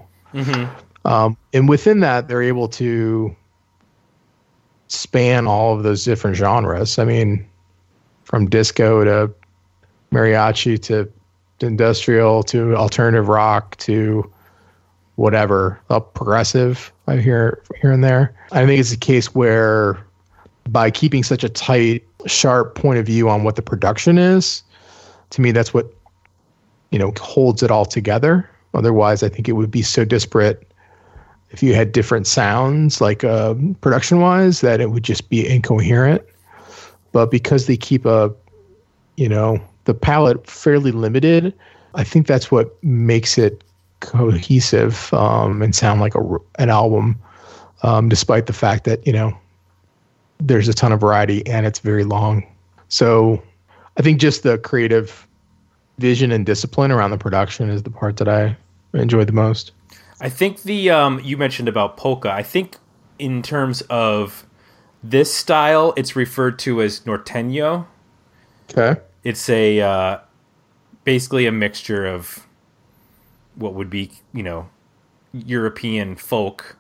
um, 1.05 1.37
and 1.53 1.67
within 1.67 1.99
that, 2.01 2.27
they're 2.27 2.43
able 2.43 2.67
to 2.69 3.35
span 4.87 5.47
all 5.47 5.75
of 5.75 5.83
those 5.83 6.03
different 6.03 6.35
genres. 6.35 6.99
I 6.99 7.05
mean, 7.05 7.47
from 8.23 8.49
disco 8.49 9.03
to 9.03 9.33
mariachi 10.11 10.81
to 10.83 11.11
industrial 11.61 12.43
to 12.43 12.75
alternative 12.75 13.27
rock 13.27 13.77
to 13.77 14.29
whatever, 15.15 15.79
up 15.89 16.13
progressive. 16.13 16.91
I 17.07 17.17
hear 17.17 17.61
here 17.81 17.91
and 17.91 18.03
there. 18.03 18.33
I 18.51 18.65
think 18.65 18.79
it's 18.79 18.91
a 18.91 18.97
case 18.97 19.35
where 19.35 20.05
by 20.69 20.91
keeping 20.91 21.23
such 21.23 21.43
a 21.43 21.49
tight, 21.49 22.03
sharp 22.25 22.75
point 22.75 22.99
of 22.99 23.05
view 23.05 23.29
on 23.29 23.43
what 23.43 23.55
the 23.55 23.61
production 23.61 24.17
is, 24.17 24.63
to 25.31 25.41
me, 25.41 25.51
that's 25.51 25.73
what 25.73 25.93
you 26.91 26.99
know 26.99 27.13
holds 27.19 27.63
it 27.63 27.71
all 27.71 27.85
together. 27.85 28.49
Otherwise, 28.73 29.23
I 29.23 29.29
think 29.29 29.49
it 29.49 29.53
would 29.53 29.71
be 29.71 29.81
so 29.81 30.05
disparate 30.05 30.70
if 31.51 31.61
you 31.61 31.75
had 31.75 31.91
different 31.91 32.27
sounds, 32.27 33.01
like 33.01 33.23
uh, 33.23 33.53
production 33.81 34.19
wise, 34.19 34.61
that 34.61 34.81
it 34.81 34.91
would 34.91 35.03
just 35.03 35.29
be 35.29 35.47
incoherent. 35.47 36.21
But 37.11 37.29
because 37.29 37.67
they 37.67 37.77
keep 37.77 38.05
a, 38.05 38.33
you 39.17 39.27
know, 39.27 39.59
the 39.85 39.93
palette 39.93 40.47
fairly 40.47 40.91
limited, 40.91 41.53
I 41.93 42.03
think 42.03 42.27
that's 42.27 42.51
what 42.51 42.81
makes 42.83 43.37
it 43.37 43.63
cohesive 43.99 45.13
um, 45.13 45.61
and 45.61 45.75
sound 45.75 45.99
like 45.99 46.15
a, 46.15 46.37
an 46.57 46.69
album, 46.69 47.19
um, 47.83 48.07
despite 48.07 48.45
the 48.45 48.53
fact 48.53 48.85
that, 48.85 49.05
you 49.05 49.13
know, 49.13 49.37
there's 50.39 50.67
a 50.67 50.73
ton 50.73 50.91
of 50.91 51.01
variety 51.01 51.45
and 51.45 51.65
it's 51.65 51.79
very 51.79 52.03
long. 52.03 52.45
So 52.87 53.43
I 53.97 54.01
think 54.01 54.19
just 54.19 54.43
the 54.43 54.57
creative 54.57 55.27
vision 55.99 56.31
and 56.31 56.45
discipline 56.45 56.91
around 56.91 57.11
the 57.11 57.17
production 57.17 57.69
is 57.69 57.83
the 57.83 57.91
part 57.91 58.17
that 58.17 58.27
I 58.27 58.55
enjoy 58.93 59.25
the 59.25 59.33
most. 59.33 59.71
I 60.21 60.29
think 60.29 60.61
the 60.61 60.91
um, 60.91 61.19
you 61.23 61.35
mentioned 61.35 61.67
about 61.67 61.97
polka. 61.97 62.31
I 62.31 62.43
think 62.43 62.77
in 63.17 63.41
terms 63.41 63.81
of 63.89 64.45
this 65.03 65.33
style, 65.33 65.93
it's 65.97 66.15
referred 66.15 66.59
to 66.59 66.81
as 66.81 67.01
norteño. 67.01 67.87
Okay. 68.69 69.01
It's 69.23 69.49
a 69.49 69.81
uh, 69.81 70.19
basically 71.03 71.47
a 71.47 71.51
mixture 71.51 72.05
of 72.05 72.47
what 73.55 73.73
would 73.73 73.89
be 73.89 74.11
you 74.31 74.43
know 74.43 74.69
European 75.33 76.15
folk. 76.15 76.77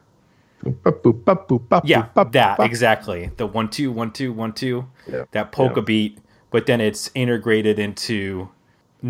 Yeah, 1.83 2.09
that 2.31 2.59
exactly 2.59 3.31
the 3.37 3.47
one 3.47 3.69
two 3.69 3.91
one 3.91 4.11
two 4.11 4.31
one 4.31 4.53
two. 4.53 4.85
Yeah. 5.11 5.23
That 5.31 5.51
polka 5.51 5.79
Yeah. 5.79 5.85
beat, 5.85 6.19
but 6.51 6.67
then 6.67 6.79
it's 6.79 7.09
integrated 7.15 7.79
into, 7.79 8.49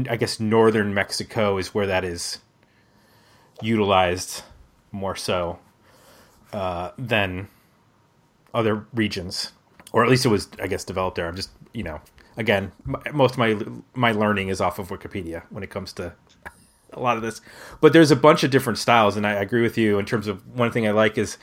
I 0.09 0.15
guess, 0.15 0.39
northern 0.39 0.93
Mexico 0.93 1.57
is 1.57 1.73
where 1.73 1.85
that 1.87 2.05
is 2.05 2.39
utilized 3.63 4.43
more 4.91 5.15
so 5.15 5.59
uh, 6.53 6.91
than 6.97 7.47
other 8.53 8.85
regions, 8.93 9.51
or 9.91 10.03
at 10.03 10.09
least 10.09 10.25
it 10.25 10.29
was, 10.29 10.49
I 10.61 10.67
guess, 10.67 10.83
developed 10.83 11.15
there. 11.15 11.27
I'm 11.27 11.35
just, 11.35 11.49
you 11.73 11.83
know, 11.83 12.01
again, 12.37 12.71
m- 12.87 13.15
most 13.15 13.33
of 13.33 13.37
my 13.37 13.57
my 13.93 14.11
learning 14.11 14.49
is 14.49 14.61
off 14.61 14.79
of 14.79 14.89
Wikipedia 14.89 15.43
when 15.49 15.63
it 15.63 15.69
comes 15.69 15.93
to 15.93 16.13
a 16.93 16.99
lot 16.99 17.17
of 17.17 17.23
this. 17.23 17.41
But 17.79 17.93
there's 17.93 18.11
a 18.11 18.15
bunch 18.15 18.43
of 18.43 18.51
different 18.51 18.79
styles, 18.79 19.15
and 19.15 19.25
I 19.25 19.33
agree 19.33 19.61
with 19.61 19.77
you 19.77 19.99
in 19.99 20.05
terms 20.05 20.27
of 20.27 20.45
one 20.55 20.71
thing 20.71 20.87
I 20.87 20.91
like 20.91 21.17
is, 21.17 21.37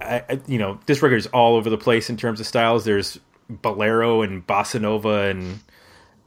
I, 0.00 0.22
I, 0.28 0.40
you 0.46 0.58
know, 0.58 0.78
this 0.86 1.02
record 1.02 1.16
is 1.16 1.26
all 1.28 1.56
over 1.56 1.70
the 1.70 1.78
place 1.78 2.08
in 2.10 2.16
terms 2.16 2.40
of 2.40 2.46
styles. 2.46 2.84
There's 2.84 3.18
bolero 3.48 4.22
and 4.22 4.46
bossa 4.46 4.80
nova, 4.80 5.28
and 5.28 5.60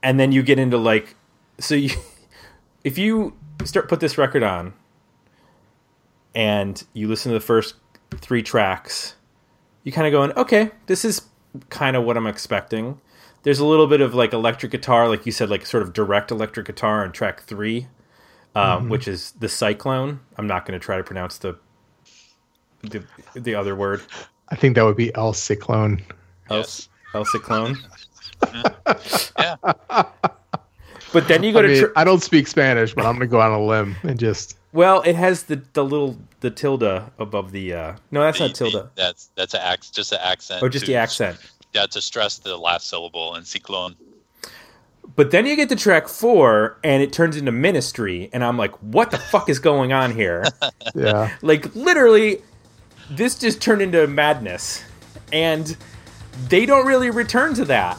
and 0.03 0.19
then 0.19 0.31
you 0.31 0.43
get 0.43 0.59
into 0.59 0.77
like, 0.77 1.15
so 1.59 1.75
you, 1.75 1.91
if 2.83 2.97
you 2.97 3.37
start 3.65 3.89
put 3.89 3.99
this 3.99 4.17
record 4.17 4.43
on, 4.43 4.73
and 6.35 6.83
you 6.93 7.07
listen 7.07 7.31
to 7.31 7.37
the 7.37 7.45
first 7.45 7.75
three 8.15 8.43
tracks, 8.43 9.15
you 9.83 9.91
kind 9.91 10.07
of 10.07 10.11
going, 10.11 10.31
okay, 10.33 10.71
this 10.87 11.03
is 11.05 11.21
kind 11.69 11.95
of 11.95 12.03
what 12.03 12.17
I'm 12.17 12.27
expecting. 12.27 12.99
There's 13.43 13.59
a 13.59 13.65
little 13.65 13.87
bit 13.87 14.01
of 14.01 14.13
like 14.13 14.33
electric 14.33 14.71
guitar, 14.71 15.07
like 15.07 15.25
you 15.25 15.31
said, 15.31 15.49
like 15.49 15.65
sort 15.65 15.81
of 15.83 15.93
direct 15.93 16.31
electric 16.31 16.65
guitar 16.67 17.03
on 17.03 17.11
track 17.11 17.41
three, 17.43 17.87
um, 18.55 18.89
which 18.89 19.07
is 19.07 19.31
the 19.39 19.47
Cyclone. 19.47 20.19
I'm 20.37 20.45
not 20.47 20.65
going 20.65 20.77
to 20.79 20.83
try 20.83 20.97
to 20.97 21.03
pronounce 21.03 21.37
the, 21.37 21.57
the 22.81 23.03
the 23.33 23.55
other 23.55 23.75
word. 23.75 24.01
I 24.49 24.55
think 24.55 24.75
that 24.75 24.83
would 24.83 24.97
be 24.97 25.13
El 25.15 25.33
Cyclone. 25.33 26.01
El, 26.49 26.57
Yes. 26.57 26.89
El 27.13 27.25
Cyclone. 27.25 27.77
Yeah. 29.39 29.55
But 31.11 31.27
then 31.27 31.41
you 31.41 31.51
go 31.53 31.59
I, 31.59 31.61
to 31.63 31.67
mean, 31.69 31.79
tr- 31.79 31.91
I 31.95 32.03
don't 32.03 32.21
speak 32.21 32.47
Spanish, 32.47 32.93
but 32.93 33.03
I'm 33.05 33.15
going 33.17 33.27
to 33.27 33.31
go 33.31 33.41
on 33.41 33.51
a 33.51 33.59
limb 33.63 33.95
and 34.03 34.19
just. 34.19 34.58
Well, 34.71 35.01
it 35.03 35.15
has 35.15 35.43
the 35.43 35.61
the 35.73 35.83
little 35.83 36.17
the 36.41 36.49
tilde 36.51 36.83
above 37.17 37.51
the. 37.51 37.73
uh 37.73 37.95
No, 38.11 38.21
that's 38.21 38.39
not 38.39 38.53
tilde. 38.55 38.73
the- 38.73 38.89
that's 38.95 39.29
that's 39.35 39.53
an 39.53 39.61
ac- 39.63 39.91
just 39.93 40.11
an 40.11 40.19
accent. 40.21 40.61
Or 40.63 40.65
Oh, 40.65 40.69
just 40.69 40.85
to- 40.85 40.91
the 40.91 40.97
accent. 40.97 41.37
Yeah, 41.73 41.85
to 41.85 42.01
stress 42.01 42.37
the 42.39 42.57
last 42.57 42.87
syllable 42.87 43.35
in 43.35 43.45
cyclone. 43.45 43.95
But 45.15 45.31
then 45.31 45.45
you 45.45 45.55
get 45.55 45.69
to 45.69 45.75
track 45.75 46.07
four, 46.07 46.77
and 46.83 47.01
it 47.03 47.11
turns 47.13 47.35
into 47.35 47.51
Ministry, 47.51 48.29
and 48.31 48.43
I'm 48.43 48.57
like, 48.57 48.71
what 48.81 49.11
the 49.11 49.17
fuck 49.17 49.49
is 49.49 49.59
going 49.59 49.91
on 49.93 50.11
here? 50.13 50.45
Yeah. 50.95 51.35
like 51.41 51.73
literally, 51.75 52.41
this 53.09 53.37
just 53.37 53.61
turned 53.61 53.81
into 53.81 54.05
madness, 54.07 54.83
and 55.33 55.75
they 56.47 56.65
don't 56.65 56.85
really 56.87 57.09
return 57.11 57.53
to 57.55 57.65
that. 57.65 57.97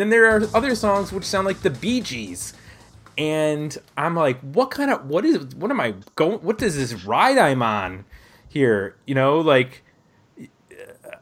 And 0.00 0.10
then 0.10 0.10
there 0.10 0.34
are 0.34 0.42
other 0.54 0.74
songs 0.74 1.12
which 1.12 1.24
sound 1.24 1.46
like 1.46 1.60
the 1.60 1.70
Bee 1.70 2.00
Gees. 2.00 2.54
And 3.18 3.76
I'm 3.96 4.16
like, 4.16 4.40
what 4.40 4.70
kind 4.70 4.90
of 4.90 5.06
what 5.06 5.24
is 5.24 5.54
what 5.54 5.70
am 5.70 5.80
I 5.80 5.94
going 6.14 6.38
what 6.38 6.62
is 6.62 6.76
this 6.76 7.04
ride 7.04 7.36
I'm 7.36 7.62
on? 7.62 8.04
here. 8.50 8.96
You 9.06 9.14
know, 9.14 9.40
like 9.40 9.82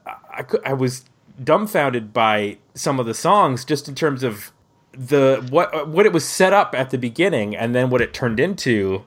I, 0.06 0.44
I 0.64 0.72
was 0.72 1.04
dumbfounded 1.42 2.12
by 2.12 2.58
some 2.74 2.98
of 2.98 3.06
the 3.06 3.14
songs 3.14 3.64
just 3.64 3.88
in 3.88 3.94
terms 3.94 4.24
of 4.24 4.50
the 4.92 5.46
what 5.50 5.88
what 5.88 6.06
it 6.06 6.12
was 6.12 6.24
set 6.24 6.52
up 6.52 6.74
at 6.74 6.90
the 6.90 6.98
beginning 6.98 7.54
and 7.54 7.72
then 7.74 7.90
what 7.90 8.00
it 8.00 8.12
turned 8.12 8.40
into. 8.40 9.04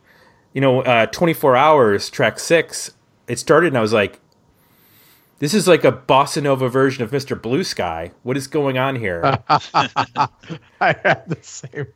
You 0.53 0.61
know, 0.61 0.81
uh, 0.81 1.07
24 1.07 1.55
hours, 1.55 2.09
track 2.09 2.39
six. 2.39 2.91
It 3.27 3.39
started 3.39 3.67
and 3.67 3.77
I 3.77 3.81
was 3.81 3.93
like, 3.93 4.19
this 5.41 5.55
is 5.55 5.67
like 5.67 5.83
a 5.83 5.91
bossa 5.91 6.41
nova 6.41 6.69
version 6.69 7.03
of 7.03 7.10
Mr. 7.10 7.39
Blue 7.39 7.63
Sky. 7.63 8.12
What 8.21 8.38
is 8.38 8.45
going 8.45 8.77
on 8.77 8.95
here? 8.95 9.21
I 9.50 10.29
had 10.79 11.24
the 11.27 11.39
same 11.41 11.88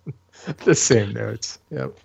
the 0.64 0.74
same 0.74 1.14
notes. 1.14 1.60
Yep. 1.70 1.96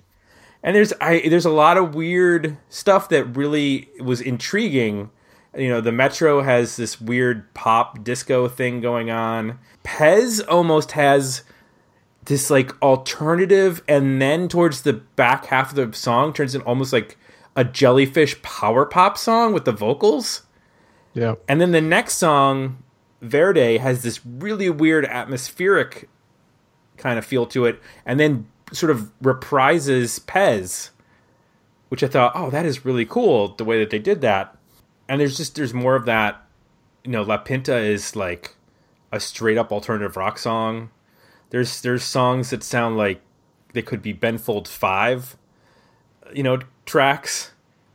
and 0.62 0.76
there's 0.76 0.92
I 1.00 1.26
there's 1.30 1.47
a 1.47 1.50
lot 1.50 1.78
of 1.78 1.94
weird 1.94 2.59
stuff 2.68 3.09
that 3.09 3.25
really 3.25 3.88
was 4.00 4.20
intriguing. 4.20 5.09
You 5.56 5.68
know, 5.70 5.80
the 5.80 5.92
Metro 5.92 6.42
has 6.42 6.76
this 6.76 7.00
weird 7.00 7.52
pop 7.54 8.04
disco 8.04 8.47
thing 8.47 8.82
going 8.82 9.11
on. 9.11 9.59
Pez 9.82 10.42
almost 10.47 10.92
has 10.92 11.42
this 12.26 12.50
like 12.50 12.80
alternative, 12.82 13.82
and 13.88 14.20
then 14.20 14.47
towards 14.47 14.82
the 14.82 14.92
back 14.92 15.47
half 15.47 15.70
of 15.70 15.76
the 15.76 15.97
song 15.97 16.35
turns 16.35 16.54
in 16.54 16.61
almost 16.61 16.92
like 16.92 17.16
a 17.56 17.64
jellyfish 17.64 18.40
power 18.42 18.85
pop 18.85 19.16
song 19.16 19.54
with 19.54 19.64
the 19.64 19.73
vocals. 19.73 20.42
Yep. 21.14 21.42
And 21.48 21.60
then 21.60 21.72
the 21.72 21.80
next 21.80 22.14
song, 22.14 22.82
Verde, 23.20 23.78
has 23.78 24.02
this 24.02 24.24
really 24.24 24.70
weird 24.70 25.04
atmospheric 25.04 26.08
kind 26.96 27.18
of 27.18 27.24
feel 27.24 27.46
to 27.46 27.64
it, 27.64 27.80
and 28.04 28.20
then 28.20 28.46
sort 28.72 28.90
of 28.90 29.10
reprises 29.22 30.20
Pez, 30.20 30.90
which 31.88 32.02
I 32.02 32.08
thought, 32.08 32.32
oh, 32.34 32.50
that 32.50 32.66
is 32.66 32.84
really 32.84 33.04
cool 33.04 33.48
the 33.48 33.64
way 33.64 33.78
that 33.80 33.90
they 33.90 33.98
did 33.98 34.20
that. 34.20 34.56
And 35.08 35.20
there's 35.20 35.36
just 35.36 35.56
there's 35.56 35.74
more 35.74 35.96
of 35.96 36.04
that. 36.06 36.44
You 37.04 37.10
know, 37.10 37.22
La 37.22 37.38
Pinta 37.38 37.76
is 37.76 38.14
like 38.14 38.54
a 39.10 39.18
straight 39.18 39.58
up 39.58 39.72
alternative 39.72 40.16
rock 40.16 40.38
song. 40.38 40.90
There's 41.50 41.80
there's 41.80 42.04
songs 42.04 42.50
that 42.50 42.62
sound 42.62 42.96
like 42.96 43.20
they 43.72 43.82
could 43.82 44.02
be 44.02 44.12
Ben 44.12 44.38
Folds 44.38 44.70
Five, 44.70 45.36
you 46.32 46.44
know, 46.44 46.60
tracks 46.86 47.50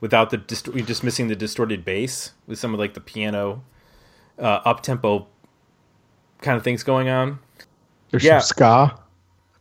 without 0.06 0.30
the 0.30 0.38
dist- 0.38 0.68
you're 0.68 0.86
just 0.86 1.04
missing 1.04 1.30
the 1.30 1.36
distorted 1.36 1.84
bass 1.84 2.34
with 2.46 2.60
some 2.60 2.76
of 2.76 2.80
like 2.80 2.94
the 2.94 3.02
piano 3.02 3.64
uh, 4.38 4.62
up 4.64 4.84
tempo 4.84 5.26
kind 6.42 6.56
of 6.56 6.64
things 6.64 6.84
going 6.84 7.10
on. 7.10 7.40
There's 8.12 8.24
Yeah. 8.24 8.38
some 8.38 8.46
ska. 8.46 9.00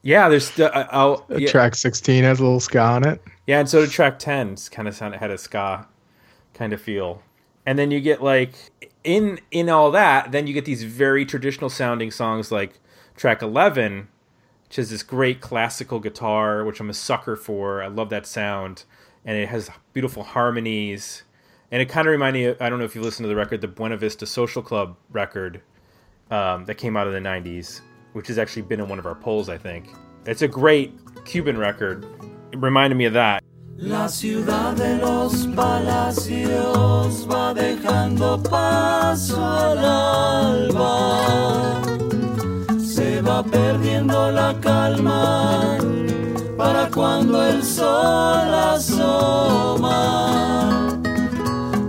Yeah, 0.02 0.28
there's 0.28 0.50
the, 0.50 0.70
uh, 0.76 0.86
I'll, 0.90 1.24
yeah, 1.34 1.48
Track 1.48 1.74
16 1.74 2.24
has 2.24 2.38
a 2.38 2.42
little 2.42 2.60
ska 2.60 2.78
on 2.78 3.06
it. 3.08 3.22
yeah, 3.46 3.58
and 3.60 3.66
so 3.70 3.80
did 3.80 3.90
track 3.90 4.18
ten. 4.18 4.54
Kind 4.70 4.86
of 4.86 4.94
sound 4.94 5.14
had 5.14 5.30
a 5.30 5.38
ska 5.38 5.86
kind 6.52 6.74
of 6.74 6.80
feel, 6.82 7.22
and 7.64 7.78
then 7.78 7.90
you 7.90 8.02
get 8.02 8.22
like 8.22 8.52
in 9.02 9.40
in 9.50 9.70
all 9.70 9.90
that, 9.92 10.30
then 10.30 10.46
you 10.46 10.52
get 10.52 10.66
these 10.66 10.82
very 10.82 11.24
traditional 11.24 11.70
sounding 11.70 12.10
songs 12.10 12.52
like 12.52 12.80
track 13.16 13.40
eleven, 13.40 14.08
which 14.68 14.76
has 14.76 14.90
this 14.90 15.02
great 15.02 15.40
classical 15.40 16.00
guitar, 16.00 16.64
which 16.66 16.80
I'm 16.80 16.90
a 16.90 16.94
sucker 16.94 17.34
for. 17.34 17.82
I 17.82 17.86
love 17.86 18.10
that 18.10 18.26
sound, 18.26 18.84
and 19.24 19.36
it 19.36 19.48
has 19.48 19.70
beautiful 19.92 20.22
harmonies. 20.22 21.22
And 21.70 21.80
it 21.80 21.88
kind 21.88 22.06
of 22.06 22.12
reminded 22.12 22.58
me. 22.58 22.64
I 22.64 22.68
don't 22.68 22.78
know 22.78 22.84
if 22.84 22.94
you've 22.94 23.04
listened 23.04 23.24
to 23.24 23.28
the 23.28 23.36
record, 23.36 23.60
the 23.60 23.68
Buena 23.68 23.96
Vista 23.96 24.26
Social 24.26 24.62
Club 24.62 24.96
record 25.10 25.60
um, 26.30 26.64
that 26.66 26.76
came 26.76 26.96
out 26.96 27.06
in 27.06 27.12
the 27.12 27.28
'90s, 27.28 27.80
which 28.12 28.28
has 28.28 28.38
actually 28.38 28.62
been 28.62 28.80
in 28.80 28.88
one 28.88 28.98
of 28.98 29.06
our 29.06 29.14
polls. 29.14 29.48
I 29.48 29.58
think 29.58 29.88
it's 30.26 30.42
a 30.42 30.48
great 30.48 30.92
Cuban 31.24 31.56
record. 31.58 32.06
It 32.52 32.58
reminded 32.58 32.96
me 32.96 33.06
of 33.06 33.14
that. 33.14 33.42
La 33.76 34.06
ciudad 34.06 34.76
de 34.76 34.98
los 34.98 35.46
palacios 35.48 37.26
va 37.28 37.52
dejando 37.54 38.40
paso 38.40 39.42
al 39.42 39.78
alba. 40.70 41.82
Se 42.78 43.20
va 43.20 43.42
perdiendo 43.42 44.30
la 44.30 44.54
calma 44.60 45.78
para 46.64 46.88
cuando 46.88 47.44
el 47.44 47.62
sol 47.62 48.54
asoma. 48.74 49.98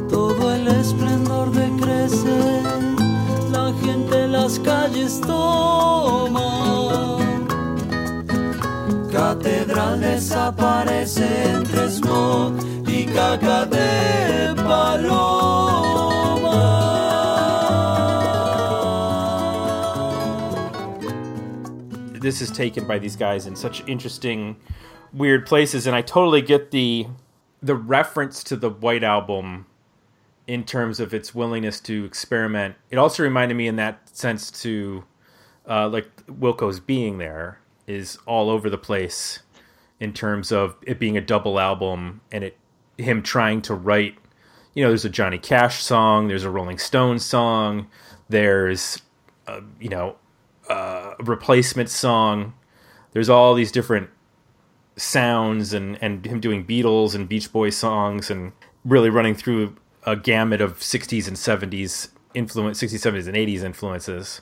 Todo 0.09 0.53
el 0.53 0.67
esplendor 0.67 1.49
decrece, 1.51 2.61
la 3.53 3.71
gente 3.81 4.27
las 4.27 4.59
calles 4.59 5.21
toma. 5.21 6.49
Catedral 9.13 10.01
desaparece 10.01 11.25
entre 11.53 11.89
smog 11.89 12.51
y 12.85 13.05
caca 13.05 13.65
de 13.65 14.53
paloma. 14.61 15.84
This 22.25 22.41
is 22.41 22.51
taken 22.51 22.85
by 22.87 22.97
these 22.97 23.15
guys 23.15 23.45
in 23.45 23.55
such 23.55 23.87
interesting 23.87 24.55
weird 25.13 25.45
places 25.45 25.87
and 25.87 25.95
i 25.95 26.01
totally 26.01 26.41
get 26.41 26.71
the 26.71 27.07
the 27.61 27.75
reference 27.75 28.43
to 28.43 28.55
the 28.55 28.69
white 28.69 29.03
album 29.03 29.65
in 30.47 30.63
terms 30.63 30.99
of 30.99 31.13
its 31.13 31.33
willingness 31.33 31.79
to 31.79 32.05
experiment. 32.05 32.75
It 32.91 32.97
also 32.97 33.23
reminded 33.23 33.55
me 33.55 33.67
in 33.67 33.75
that 33.77 34.15
sense 34.15 34.51
to 34.61 35.03
uh, 35.67 35.89
like 35.89 36.09
wilco's 36.27 36.79
being 36.79 37.17
there 37.17 37.59
is 37.87 38.17
all 38.25 38.49
over 38.49 38.69
the 38.69 38.77
place 38.77 39.39
in 39.99 40.13
terms 40.13 40.51
of 40.51 40.75
it 40.83 40.99
being 40.99 41.17
a 41.17 41.21
double 41.21 41.59
album 41.59 42.21
and 42.31 42.43
it 42.43 42.57
him 42.97 43.23
trying 43.23 43.61
to 43.61 43.73
write 43.73 44.15
you 44.73 44.83
know 44.83 44.89
there's 44.89 45.05
a 45.05 45.09
johnny 45.09 45.37
cash 45.37 45.81
song 45.81 46.27
there's 46.27 46.43
a 46.43 46.49
rolling 46.49 46.77
stones 46.77 47.25
song 47.25 47.87
there's 48.29 49.01
uh, 49.47 49.59
you 49.79 49.89
know 49.89 50.15
uh, 50.69 51.15
replacement 51.19 51.89
song. 51.89 52.53
There's 53.13 53.29
all 53.29 53.53
these 53.53 53.71
different 53.71 54.09
sounds 54.97 55.73
and 55.73 55.97
and 56.01 56.25
him 56.25 56.39
doing 56.39 56.65
Beatles 56.65 57.15
and 57.15 57.27
Beach 57.27 57.51
Boys 57.51 57.75
songs 57.75 58.29
and 58.29 58.53
really 58.83 59.09
running 59.09 59.35
through 59.35 59.75
a 60.05 60.15
gamut 60.15 60.61
of 60.61 60.79
60s 60.79 61.27
and 61.27 61.35
70s 61.35 62.09
influence 62.33 62.81
60s 62.81 63.11
70s 63.11 63.27
and 63.27 63.35
80s 63.35 63.63
influences 63.63 64.41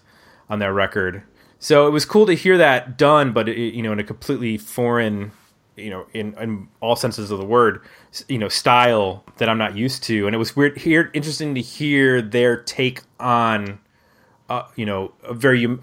on 0.49 0.59
that 0.59 0.71
record. 0.73 1.23
So 1.59 1.87
it 1.87 1.91
was 1.91 2.05
cool 2.05 2.25
to 2.25 2.33
hear 2.33 2.57
that 2.57 2.97
done 2.97 3.33
but 3.33 3.49
it, 3.49 3.73
you 3.73 3.81
know 3.81 3.91
in 3.91 3.99
a 3.99 4.03
completely 4.03 4.57
foreign 4.57 5.31
you 5.75 5.89
know 5.89 6.05
in, 6.13 6.37
in 6.39 6.67
all 6.81 6.95
senses 6.95 7.31
of 7.31 7.39
the 7.39 7.45
word 7.45 7.81
you 8.27 8.37
know 8.37 8.49
style 8.49 9.23
that 9.37 9.49
I'm 9.49 9.57
not 9.57 9.75
used 9.75 10.03
to 10.03 10.27
and 10.27 10.35
it 10.35 10.39
was 10.39 10.55
weird 10.55 10.77
here 10.77 11.09
interesting 11.13 11.55
to 11.55 11.61
hear 11.61 12.21
their 12.21 12.57
take 12.61 13.01
on 13.19 13.79
uh, 14.49 14.67
you 14.75 14.85
know, 14.85 15.11
a 15.23 15.33
very 15.33 15.65
um, 15.65 15.81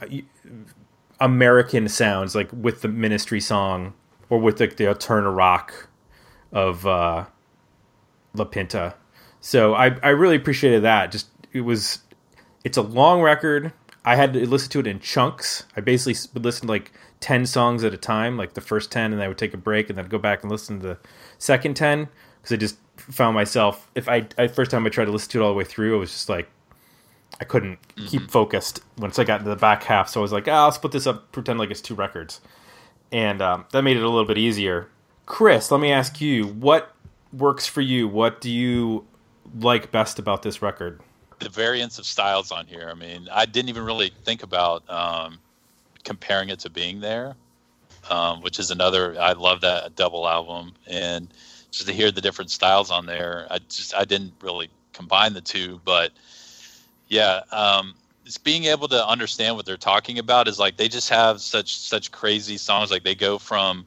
American 1.21 1.89
sounds, 1.89 2.35
like 2.35 2.51
with 2.53 2.83
the 2.83 2.89
Ministry 2.89 3.41
song 3.41 3.93
or 4.29 4.39
with 4.39 4.61
like 4.61 4.77
the 4.77 4.89
alternative 4.89 5.35
rock 5.35 5.89
of 6.53 6.87
uh, 6.87 7.27
La 8.35 8.45
Pinta. 8.45 8.95
So 9.41 9.75
I 9.75 9.97
I 10.03 10.11
really 10.11 10.37
appreciated 10.37 10.83
that. 10.83 11.13
Just 11.13 11.29
it 11.53 11.63
was, 11.63 12.01
it's 12.65 12.77
a 12.77 12.83
long 12.83 13.21
record. 13.23 13.73
I 14.05 14.17
had 14.17 14.33
to 14.33 14.49
listen 14.49 14.71
to 14.71 14.81
it 14.81 14.87
in 14.87 15.01
chunks. 15.01 15.65
I 15.77 15.81
basically 15.81 16.15
s- 16.15 16.29
would 16.33 16.45
listen 16.45 16.67
to 16.67 16.73
like 16.73 16.93
ten 17.21 17.45
songs 17.45 17.85
at 17.85 17.93
a 17.93 17.99
time, 17.99 18.37
like 18.37 18.55
the 18.55 18.61
first 18.61 18.91
ten, 18.91 19.13
and 19.13 19.23
I 19.23 19.29
would 19.29 19.39
take 19.39 19.53
a 19.53 19.59
break 19.59 19.89
and 19.91 19.99
then 19.99 20.07
I'd 20.07 20.11
go 20.11 20.19
back 20.19 20.43
and 20.43 20.51
listen 20.51 20.81
to 20.81 20.87
the 20.87 20.99
second 21.39 21.75
ten 21.75 22.09
because 22.41 22.55
I 22.55 22.57
just 22.57 22.79
found 22.97 23.35
myself 23.35 23.91
if 23.95 24.09
I, 24.09 24.27
I 24.39 24.49
first 24.49 24.71
time 24.71 24.87
I 24.87 24.91
tried 24.91 25.07
to 25.07 25.11
listen 25.11 25.31
to 25.33 25.41
it 25.41 25.43
all 25.43 25.51
the 25.51 25.57
way 25.57 25.65
through, 25.65 25.97
it 25.97 25.99
was 25.99 26.13
just 26.13 26.29
like 26.29 26.49
I 27.39 27.45
couldn't 27.45 27.79
keep 28.09 28.31
focused 28.31 28.83
once 28.99 29.19
I 29.19 29.25
got 29.25 29.41
into 29.41 29.51
the 29.51 29.57
back 29.57 29.85
half. 29.85 30.09
So 30.09 30.21
I 30.21 30.23
was 30.23 30.33
like, 30.33 30.49
ah, 30.49 30.65
I'll 30.65 30.73
split 30.73 30.93
this 30.93 31.07
up, 31.07 31.33
pretend 31.33 31.59
like 31.59 31.71
it's 31.71 31.81
two 31.81 31.95
records, 31.95 32.41
and 33.13 33.41
um, 33.41 33.67
that 33.73 33.83
made 33.83 33.97
it 33.97 34.03
a 34.03 34.09
little 34.09 34.27
bit 34.27 34.39
easier. 34.39 34.89
Chris, 35.27 35.71
let 35.71 35.81
me 35.81 35.93
ask 35.93 36.21
you, 36.21 36.47
what 36.47 36.95
works 37.33 37.67
for 37.67 37.81
you? 37.81 38.09
What 38.09 38.41
do 38.41 38.51
you 38.51 39.07
like 39.59 39.91
best 39.91 40.19
about 40.19 40.43
this 40.43 40.61
record? 40.61 41.01
the 41.41 41.49
variance 41.49 41.99
of 41.99 42.07
styles 42.07 42.53
on 42.53 42.67
here. 42.67 42.89
I 42.91 42.95
mean, 42.95 43.29
I 43.33 43.47
didn't 43.47 43.71
even 43.71 43.85
really 43.85 44.13
think 44.25 44.43
about 44.43 44.89
um, 44.89 45.39
comparing 46.05 46.51
it 46.51 46.61
to 46.61 46.71
being 46.71 47.01
there, 47.01 47.35
um, 48.09 48.43
which 48.43 48.59
is 48.59 48.71
another. 48.71 49.19
I 49.19 49.33
love 49.33 49.63
that 49.63 49.97
double 49.97 50.29
album, 50.29 50.75
and 50.87 51.29
just 51.71 51.89
to 51.89 51.93
hear 51.93 52.11
the 52.11 52.21
different 52.21 52.51
styles 52.51 52.91
on 52.91 53.07
there, 53.07 53.47
I 53.51 53.59
just 53.59 53.95
I 53.95 54.05
didn't 54.05 54.35
really 54.41 54.69
combine 54.93 55.33
the 55.33 55.41
two, 55.41 55.81
but 55.85 56.13
yeah, 57.11 57.43
um, 57.53 57.95
just 58.25 58.43
being 58.45 58.65
able 58.65 58.89
to 58.89 59.07
understand 59.07 59.57
what 59.57 59.67
they're 59.67 59.77
talking 59.77 60.19
about 60.19 60.49
is 60.49 60.59
like 60.59 60.79
they 60.79 60.89
just 60.89 61.11
have 61.11 61.41
such 61.43 61.77
such 61.77 62.11
crazy 62.11 62.57
songs. 62.57 62.91
Like 62.91 63.05
they 63.05 63.15
go 63.15 63.37
from 63.39 63.85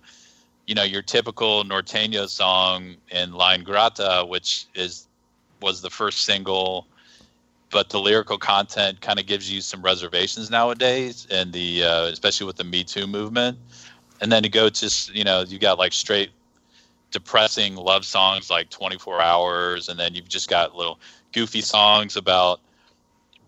you 0.67 0.75
know 0.75 0.83
your 0.83 1.01
typical 1.01 1.63
norteño 1.63 2.29
song 2.29 2.95
in 3.09 3.33
La 3.33 3.55
Ingrata, 3.55 4.27
which 4.27 4.67
is 4.75 5.07
was 5.62 5.81
the 5.81 5.89
first 5.89 6.25
single 6.25 6.86
but 7.73 7.89
the 7.89 7.99
lyrical 7.99 8.38
content 8.38 9.01
kind 9.01 9.19
of 9.19 9.25
gives 9.25 9.51
you 9.51 9.59
some 9.59 9.81
reservations 9.81 10.51
nowadays, 10.51 11.25
and 11.31 11.51
the 11.51 11.83
uh, 11.83 12.03
especially 12.03 12.45
with 12.45 12.55
the 12.55 12.63
Me 12.63 12.83
Too 12.83 13.07
movement. 13.07 13.57
And 14.21 14.31
then 14.31 14.43
to 14.43 14.49
go 14.49 14.69
to 14.69 15.12
you 15.12 15.23
know 15.23 15.41
you 15.41 15.57
got 15.57 15.79
like 15.79 15.91
straight 15.91 16.29
depressing 17.12 17.75
love 17.75 18.05
songs 18.05 18.49
like 18.51 18.69
24 18.69 19.21
Hours, 19.21 19.89
and 19.89 19.99
then 19.99 20.13
you've 20.13 20.29
just 20.29 20.49
got 20.49 20.75
little 20.75 20.99
goofy 21.31 21.62
songs 21.62 22.15
about 22.15 22.59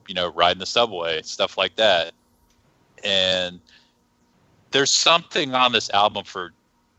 you 0.08 0.14
know 0.16 0.32
riding 0.34 0.60
the 0.60 0.66
subway, 0.66 1.22
stuff 1.22 1.58
like 1.58 1.76
that. 1.76 2.14
And 3.04 3.60
there's 4.72 4.92
something 4.92 5.54
on 5.54 5.72
this 5.72 5.90
album 5.92 6.24
for 6.26 6.52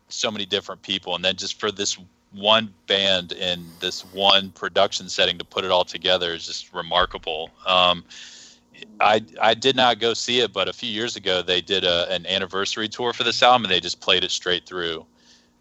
so 0.09 0.31
many 0.31 0.47
different 0.47 0.83
people, 0.83 1.15
and 1.15 1.25
then 1.25 1.37
just 1.37 1.59
for 1.59 1.71
this 1.71 1.99
one 2.33 2.73
band 2.87 3.33
in 3.33 3.65
this 3.81 4.05
one 4.07 4.51
production 4.51 5.09
setting 5.09 5.39
to 5.39 5.45
put 5.45 5.65
it 5.65 5.71
all 5.71 5.85
together 5.85 6.35
is 6.35 6.47
just 6.47 6.73
remarkable. 6.73 7.51
Um, 7.67 8.05
I 9.01 9.23
I 9.41 9.55
did 9.55 9.77
not 9.77 9.99
go 10.01 10.15
see 10.15 10.41
it, 10.41 10.53
but 10.53 10.69
a 10.69 10.73
few 10.73 10.91
years 10.91 11.17
ago 11.17 11.43
they 11.43 11.61
did 11.61 11.85
a, 11.85 12.11
an 12.13 12.27
anniversary 12.27 12.89
tour 12.89 13.13
for 13.13 13.25
this 13.25 13.43
album, 13.43 13.65
and 13.65 13.73
they 13.73 13.81
just 13.81 14.01
played 14.01 14.25
it 14.25 14.31
straight 14.31 14.67
through. 14.67 15.05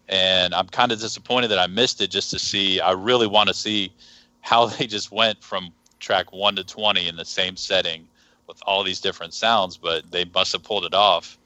And 0.08 0.54
I'm 0.54 0.68
kind 0.68 0.92
of 0.92 1.00
disappointed 1.00 1.48
that 1.48 1.58
I 1.58 1.66
missed 1.66 2.00
it 2.00 2.10
just 2.10 2.30
to 2.30 2.38
see. 2.38 2.80
I 2.80 2.92
really 2.92 3.26
want 3.26 3.48
to 3.48 3.54
see 3.54 3.92
how 4.40 4.66
they 4.78 4.86
just 4.86 5.10
went 5.12 5.42
from 5.42 5.72
track 6.00 6.32
one 6.32 6.56
to 6.56 6.64
twenty 6.64 7.08
in 7.08 7.16
the 7.16 7.24
same 7.24 7.56
setting 7.56 8.06
with 8.46 8.58
all 8.66 8.82
these 8.82 9.00
different 9.00 9.34
sounds, 9.34 9.76
but 9.76 10.10
they 10.10 10.24
must 10.34 10.52
have 10.52 10.62
pulled 10.62 10.84
it 10.84 10.94
off. 10.94 11.38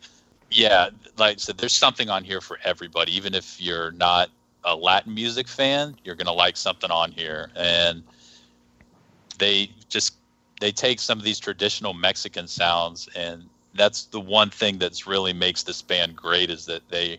Yeah, 0.50 0.90
like 1.16 1.36
I 1.36 1.38
said, 1.38 1.58
there's 1.58 1.72
something 1.72 2.10
on 2.10 2.24
here 2.24 2.40
for 2.40 2.58
everybody. 2.64 3.14
Even 3.16 3.34
if 3.34 3.60
you're 3.60 3.92
not 3.92 4.30
a 4.64 4.74
Latin 4.74 5.14
music 5.14 5.48
fan, 5.48 5.96
you're 6.04 6.16
gonna 6.16 6.32
like 6.32 6.56
something 6.56 6.90
on 6.90 7.12
here. 7.12 7.50
And 7.56 8.02
they 9.38 9.70
just 9.88 10.14
they 10.60 10.72
take 10.72 11.00
some 11.00 11.18
of 11.18 11.24
these 11.24 11.38
traditional 11.38 11.94
Mexican 11.94 12.46
sounds, 12.46 13.08
and 13.14 13.48
that's 13.74 14.04
the 14.04 14.20
one 14.20 14.50
thing 14.50 14.78
that's 14.78 15.06
really 15.06 15.32
makes 15.32 15.62
this 15.62 15.80
band 15.80 16.16
great 16.16 16.50
is 16.50 16.66
that 16.66 16.86
they 16.88 17.18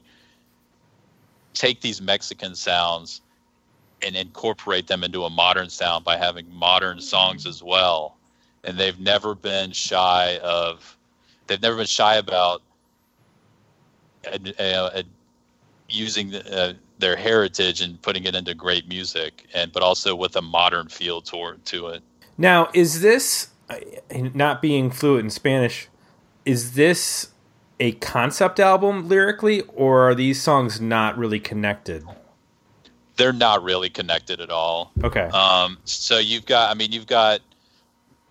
take 1.53 1.81
these 1.81 2.01
Mexican 2.01 2.55
sounds 2.55 3.21
and 4.03 4.15
incorporate 4.15 4.87
them 4.87 5.03
into 5.03 5.23
a 5.23 5.29
modern 5.29 5.69
sound 5.69 6.03
by 6.03 6.17
having 6.17 6.45
modern 6.53 6.99
songs 6.99 7.45
as 7.45 7.61
well. 7.63 8.17
And 8.63 8.77
they've 8.77 8.99
never 8.99 9.35
been 9.35 9.71
shy 9.71 10.37
of 10.43 10.97
they've 11.47 11.61
never 11.61 11.77
been 11.77 11.85
shy 11.87 12.15
about 12.15 12.61
uh, 14.25 14.37
uh, 14.61 15.01
using 15.89 16.35
uh, 16.35 16.73
their 16.99 17.15
heritage 17.15 17.81
and 17.81 18.01
putting 18.01 18.25
it 18.25 18.35
into 18.35 18.53
great 18.53 18.87
music, 18.87 19.47
and 19.53 19.71
but 19.71 19.83
also 19.83 20.15
with 20.15 20.35
a 20.35 20.41
modern 20.41 20.87
feel 20.87 21.21
toward 21.21 21.65
to 21.65 21.87
it. 21.87 22.03
Now, 22.37 22.69
is 22.73 23.01
this 23.01 23.49
uh, 23.69 23.77
not 24.11 24.61
being 24.61 24.91
fluent 24.91 25.25
in 25.25 25.29
Spanish? 25.29 25.87
Is 26.45 26.73
this 26.73 27.31
a 27.79 27.93
concept 27.93 28.59
album 28.59 29.07
lyrically, 29.09 29.61
or 29.61 30.07
are 30.09 30.15
these 30.15 30.41
songs 30.41 30.79
not 30.79 31.17
really 31.17 31.39
connected? 31.39 32.05
They're 33.21 33.31
not 33.31 33.61
really 33.63 33.89
connected 33.89 34.41
at 34.41 34.49
all. 34.49 34.91
Okay. 35.03 35.25
Um, 35.25 35.77
so 35.85 36.17
you've 36.17 36.47
got, 36.47 36.71
I 36.71 36.73
mean, 36.73 36.91
you've 36.91 37.05
got 37.05 37.41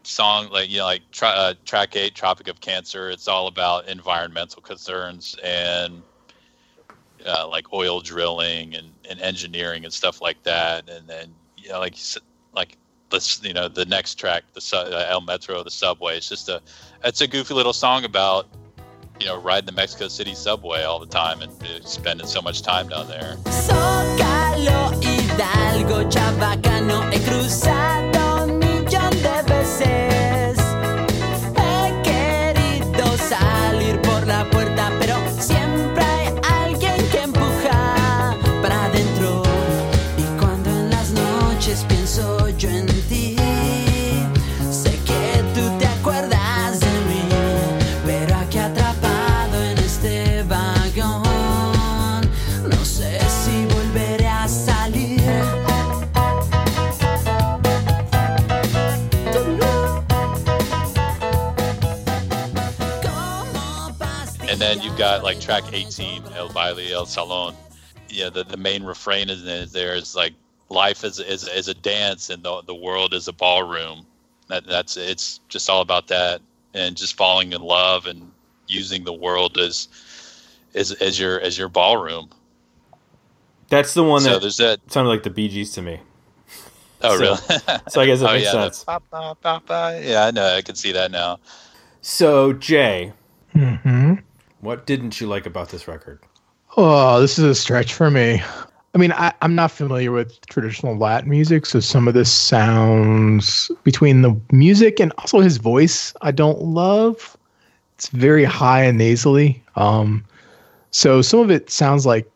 song 0.02 0.48
like 0.50 0.68
you 0.68 0.78
know, 0.78 0.84
like 0.84 1.02
tra- 1.12 1.28
uh, 1.28 1.54
track 1.64 1.94
eight, 1.94 2.16
Tropic 2.16 2.48
of 2.48 2.60
Cancer. 2.60 3.08
It's 3.08 3.28
all 3.28 3.46
about 3.46 3.88
environmental 3.88 4.60
concerns 4.60 5.36
and 5.44 6.02
uh, 7.24 7.46
like 7.46 7.72
oil 7.72 8.00
drilling 8.00 8.74
and, 8.74 8.88
and 9.08 9.20
engineering 9.20 9.84
and 9.84 9.92
stuff 9.92 10.20
like 10.20 10.42
that. 10.42 10.88
And 10.90 11.06
then 11.06 11.32
you 11.56 11.68
know, 11.68 11.78
like 11.78 11.96
like 12.52 12.76
this, 13.10 13.40
you 13.44 13.52
know, 13.52 13.68
the 13.68 13.84
next 13.84 14.16
track, 14.16 14.42
the 14.54 14.60
su- 14.60 14.76
uh, 14.76 15.06
El 15.08 15.20
Metro, 15.20 15.62
the 15.62 15.70
subway. 15.70 16.16
It's 16.16 16.28
just 16.28 16.48
a, 16.48 16.60
it's 17.04 17.20
a 17.20 17.28
goofy 17.28 17.54
little 17.54 17.72
song 17.72 18.04
about 18.04 18.48
you 19.20 19.26
know 19.26 19.38
riding 19.40 19.66
the 19.66 19.72
Mexico 19.72 20.08
City 20.08 20.34
subway 20.34 20.82
all 20.82 20.98
the 20.98 21.06
time 21.06 21.42
and 21.42 21.52
uh, 21.62 21.84
spending 21.84 22.26
so 22.26 22.40
much 22.40 22.62
time 22.62 22.88
down 22.88 23.06
there. 23.06 23.36
Got 65.00 65.24
like 65.24 65.40
track 65.40 65.64
18, 65.72 66.24
El 66.34 66.50
Baile 66.50 66.92
El 66.92 67.06
Salon. 67.06 67.56
Yeah, 68.10 68.28
the, 68.28 68.44
the 68.44 68.58
main 68.58 68.82
refrain 68.82 69.30
is, 69.30 69.42
is 69.44 69.72
there 69.72 69.94
is 69.94 70.14
like 70.14 70.34
life 70.68 71.04
is, 71.04 71.18
is, 71.18 71.48
is 71.48 71.68
a 71.68 71.74
dance 71.74 72.28
and 72.28 72.42
the, 72.42 72.60
the 72.66 72.74
world 72.74 73.14
is 73.14 73.26
a 73.26 73.32
ballroom. 73.32 74.04
That, 74.48 74.66
that's 74.66 74.98
it's 74.98 75.40
just 75.48 75.70
all 75.70 75.80
about 75.80 76.08
that 76.08 76.42
and 76.74 76.98
just 76.98 77.16
falling 77.16 77.54
in 77.54 77.62
love 77.62 78.04
and 78.04 78.30
using 78.68 79.04
the 79.04 79.12
world 79.14 79.56
as 79.56 79.88
as, 80.74 80.92
as 80.92 81.18
your 81.18 81.40
as 81.40 81.56
your 81.56 81.70
ballroom. 81.70 82.28
That's 83.70 83.94
the 83.94 84.04
one 84.04 84.20
so 84.20 84.34
that 84.34 84.40
there's 84.42 84.58
that. 84.58 84.80
sounded 84.92 85.08
like 85.08 85.22
the 85.22 85.30
Bee 85.30 85.48
Gees 85.48 85.72
to 85.72 85.82
me. 85.82 86.00
Oh, 87.00 87.16
so- 87.16 87.22
really? 87.22 87.80
So 87.88 88.02
I 88.02 88.06
guess 88.06 88.20
it 88.20 88.28
oh, 88.28 88.32
makes 88.34 88.44
yeah, 88.44 88.52
the 88.52 88.62
sense. 88.64 88.84
ba, 88.84 89.00
ba, 89.10 89.36
ba, 89.40 89.62
ba. 89.64 90.00
Yeah, 90.04 90.26
I 90.26 90.30
know. 90.30 90.44
I 90.44 90.60
can 90.60 90.74
see 90.74 90.92
that 90.92 91.10
now. 91.10 91.38
So, 92.02 92.52
Jay, 92.52 93.14
hmm 93.52 94.16
what 94.60 94.86
didn't 94.86 95.20
you 95.20 95.26
like 95.26 95.46
about 95.46 95.70
this 95.70 95.88
record? 95.88 96.20
Oh, 96.76 97.20
this 97.20 97.38
is 97.38 97.44
a 97.44 97.54
stretch 97.54 97.94
for 97.94 98.10
me. 98.10 98.42
I 98.94 98.98
mean, 98.98 99.12
I, 99.12 99.32
I'm 99.42 99.54
not 99.54 99.70
familiar 99.70 100.10
with 100.10 100.40
traditional 100.46 100.96
Latin 100.96 101.30
music, 101.30 101.66
so 101.66 101.80
some 101.80 102.08
of 102.08 102.14
this 102.14 102.30
sounds 102.30 103.70
between 103.84 104.22
the 104.22 104.38
music 104.50 104.98
and 104.98 105.12
also 105.18 105.40
his 105.40 105.58
voice, 105.58 106.12
I 106.22 106.32
don't 106.32 106.60
love. 106.62 107.36
It's 107.94 108.08
very 108.08 108.44
high 108.44 108.82
and 108.84 108.98
nasally. 108.98 109.62
Um, 109.76 110.24
so 110.90 111.22
some 111.22 111.40
of 111.40 111.50
it 111.50 111.70
sounds 111.70 112.04
like 112.04 112.28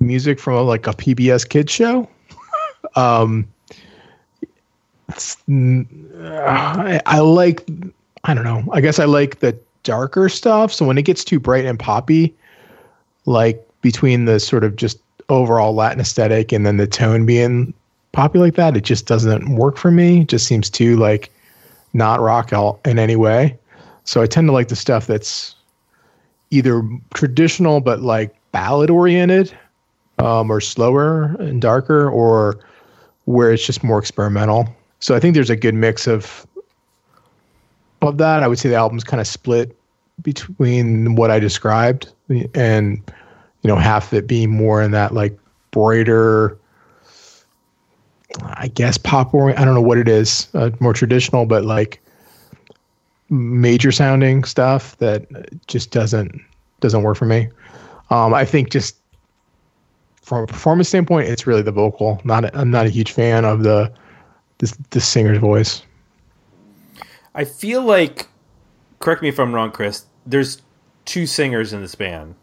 music 0.00 0.38
from 0.38 0.54
a, 0.54 0.62
like 0.62 0.86
a 0.86 0.92
PBS 0.92 1.48
kids 1.48 1.72
show. 1.72 2.08
um, 2.96 3.48
mm, 5.48 5.86
I, 6.22 7.00
I 7.06 7.20
like. 7.20 7.68
I 8.24 8.34
don't 8.34 8.44
know. 8.44 8.64
I 8.72 8.82
guess 8.82 8.98
I 8.98 9.06
like 9.06 9.40
the 9.40 9.58
darker 9.82 10.28
stuff. 10.28 10.72
So 10.72 10.86
when 10.86 10.98
it 10.98 11.02
gets 11.02 11.24
too 11.24 11.40
bright 11.40 11.64
and 11.64 11.78
poppy, 11.78 12.34
like 13.26 13.66
between 13.82 14.24
the 14.24 14.40
sort 14.40 14.64
of 14.64 14.76
just 14.76 14.98
overall 15.28 15.74
Latin 15.74 16.00
aesthetic 16.00 16.52
and 16.52 16.66
then 16.66 16.76
the 16.76 16.86
tone 16.86 17.26
being 17.26 17.72
poppy 18.12 18.38
like 18.38 18.54
that, 18.54 18.76
it 18.76 18.84
just 18.84 19.06
doesn't 19.06 19.54
work 19.56 19.76
for 19.76 19.90
me. 19.90 20.22
It 20.22 20.28
just 20.28 20.46
seems 20.46 20.68
too 20.68 20.96
like 20.96 21.30
not 21.92 22.20
rock 22.20 22.52
out 22.52 22.80
in 22.84 22.98
any 22.98 23.16
way. 23.16 23.56
So 24.04 24.22
I 24.22 24.26
tend 24.26 24.48
to 24.48 24.52
like 24.52 24.68
the 24.68 24.76
stuff 24.76 25.06
that's 25.06 25.54
either 26.50 26.82
traditional 27.14 27.80
but 27.80 28.00
like 28.00 28.34
ballad 28.52 28.90
oriented, 28.90 29.56
um, 30.18 30.50
or 30.50 30.60
slower 30.60 31.36
and 31.38 31.62
darker, 31.62 32.10
or 32.10 32.58
where 33.24 33.52
it's 33.52 33.64
just 33.64 33.82
more 33.84 33.98
experimental. 33.98 34.68
So 34.98 35.14
I 35.14 35.20
think 35.20 35.34
there's 35.34 35.50
a 35.50 35.56
good 35.56 35.74
mix 35.74 36.06
of 36.06 36.46
of 38.08 38.18
that. 38.18 38.42
I 38.42 38.48
would 38.48 38.58
say 38.58 38.68
the 38.68 38.74
album's 38.76 39.04
kind 39.04 39.20
of 39.20 39.26
split 39.26 39.76
between 40.22 41.14
what 41.14 41.30
I 41.30 41.38
described 41.38 42.12
and 42.54 43.02
you 43.62 43.68
know 43.68 43.76
half 43.76 44.12
of 44.12 44.18
it 44.18 44.26
being 44.26 44.50
more 44.50 44.82
in 44.82 44.90
that 44.92 45.14
like 45.14 45.38
brighter 45.70 46.58
I 48.42 48.68
guess 48.68 48.96
pop 48.96 49.34
or 49.34 49.58
I 49.58 49.64
don't 49.64 49.74
know 49.74 49.80
what 49.80 49.98
it 49.98 50.08
is, 50.08 50.48
uh, 50.54 50.70
more 50.80 50.92
traditional 50.92 51.46
but 51.46 51.64
like 51.64 52.00
major 53.28 53.92
sounding 53.92 54.44
stuff 54.44 54.96
that 54.98 55.26
just 55.66 55.90
doesn't 55.90 56.40
doesn't 56.80 57.02
work 57.02 57.16
for 57.16 57.26
me. 57.26 57.48
Um, 58.10 58.34
I 58.34 58.44
think 58.44 58.70
just 58.70 58.96
from 60.22 60.44
a 60.44 60.46
performance 60.46 60.88
standpoint, 60.88 61.28
it's 61.28 61.46
really 61.46 61.62
the 61.62 61.72
vocal. 61.72 62.20
Not 62.24 62.44
a, 62.44 62.58
I'm 62.58 62.70
not 62.70 62.86
a 62.86 62.90
huge 62.90 63.12
fan 63.12 63.44
of 63.44 63.62
the 63.62 63.92
this 64.58 64.72
the 64.90 65.00
singer's 65.00 65.38
voice. 65.38 65.82
I 67.40 67.44
feel 67.44 67.82
like, 67.82 68.28
correct 68.98 69.22
me 69.22 69.30
if 69.30 69.40
I'm 69.40 69.54
wrong, 69.54 69.70
Chris. 69.70 70.04
There's 70.26 70.60
two 71.06 71.26
singers 71.26 71.72
in 71.72 71.80
this 71.80 71.94
band. 71.94 72.34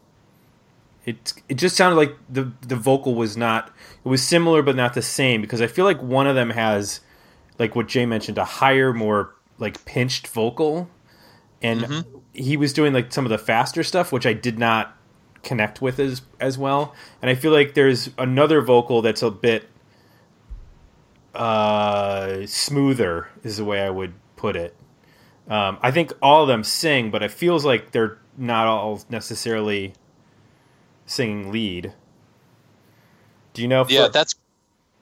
It 1.06 1.36
it 1.48 1.54
just 1.54 1.76
sounded 1.76 1.98
like 1.98 2.16
the 2.28 2.52
the 2.68 2.76
vocal 2.76 3.14
was 3.14 3.38
not. 3.38 3.72
It 4.04 4.10
was 4.10 4.24
similar 4.24 4.64
but 4.64 4.76
not 4.76 4.96
the 4.96 5.04
same 5.04 5.40
because 5.40 5.62
I 5.62 5.68
feel 5.68 5.86
like 5.86 6.02
one 6.02 6.26
of 6.26 6.34
them 6.34 6.50
has, 6.50 7.02
like 7.60 7.76
what 7.76 7.88
Jay 7.88 8.08
mentioned, 8.08 8.40
a 8.40 8.44
higher, 8.44 8.92
more 8.92 9.36
like 9.60 9.86
pinched 9.86 10.26
vocal, 10.30 10.90
and 11.62 12.04
he 12.34 12.58
was 12.58 12.74
doing 12.74 12.92
like 12.92 13.14
some 13.14 13.24
of 13.24 13.30
the 13.30 13.38
faster 13.38 13.84
stuff, 13.84 14.12
which 14.12 14.26
I 14.26 14.34
did 14.34 14.58
not 14.58 14.98
connect 15.44 15.80
with 15.80 16.00
as 16.00 16.24
as 16.40 16.58
well. 16.58 16.96
And 17.22 17.30
I 17.30 17.36
feel 17.36 17.52
like 17.52 17.76
there's 17.76 18.10
another 18.18 18.62
vocal 18.62 19.04
that's 19.04 19.22
a 19.22 19.30
bit 19.30 19.70
uh, 21.36 22.48
smoother 22.48 23.30
is 23.44 23.58
the 23.58 23.64
way 23.64 23.82
I 23.82 23.92
would 23.92 24.16
put 24.36 24.56
it. 24.56 24.74
Um, 25.50 25.78
I 25.82 25.92
think 25.92 26.12
all 26.22 26.42
of 26.44 26.48
them 26.48 26.64
sing, 26.64 27.10
but 27.10 27.24
it 27.24 27.32
feels 27.32 27.64
like 27.64 27.92
they're 27.92 28.18
not 28.38 28.68
all 28.68 29.02
necessarily 29.10 29.94
singing 31.06 31.52
lead. 31.52 31.94
Do 33.54 33.62
you 33.62 33.68
know? 33.68 33.82
If 33.82 33.90
Yeah, 33.90 34.10
that's 34.10 34.36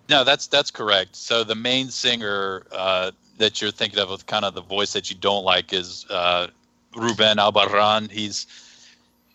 no, 0.07 0.23
that's 0.23 0.47
that's 0.47 0.71
correct. 0.71 1.15
So 1.15 1.43
the 1.43 1.55
main 1.55 1.89
singer 1.89 2.65
uh, 2.71 3.11
that 3.37 3.61
you're 3.61 3.71
thinking 3.71 3.99
of 3.99 4.09
with 4.09 4.25
kind 4.27 4.45
of 4.45 4.53
the 4.53 4.61
voice 4.61 4.93
that 4.93 5.09
you 5.09 5.17
don't 5.17 5.43
like 5.43 5.73
is 5.73 6.05
uh, 6.09 6.47
Ruben 6.95 7.37
Albarran. 7.37 8.11
He's 8.11 8.45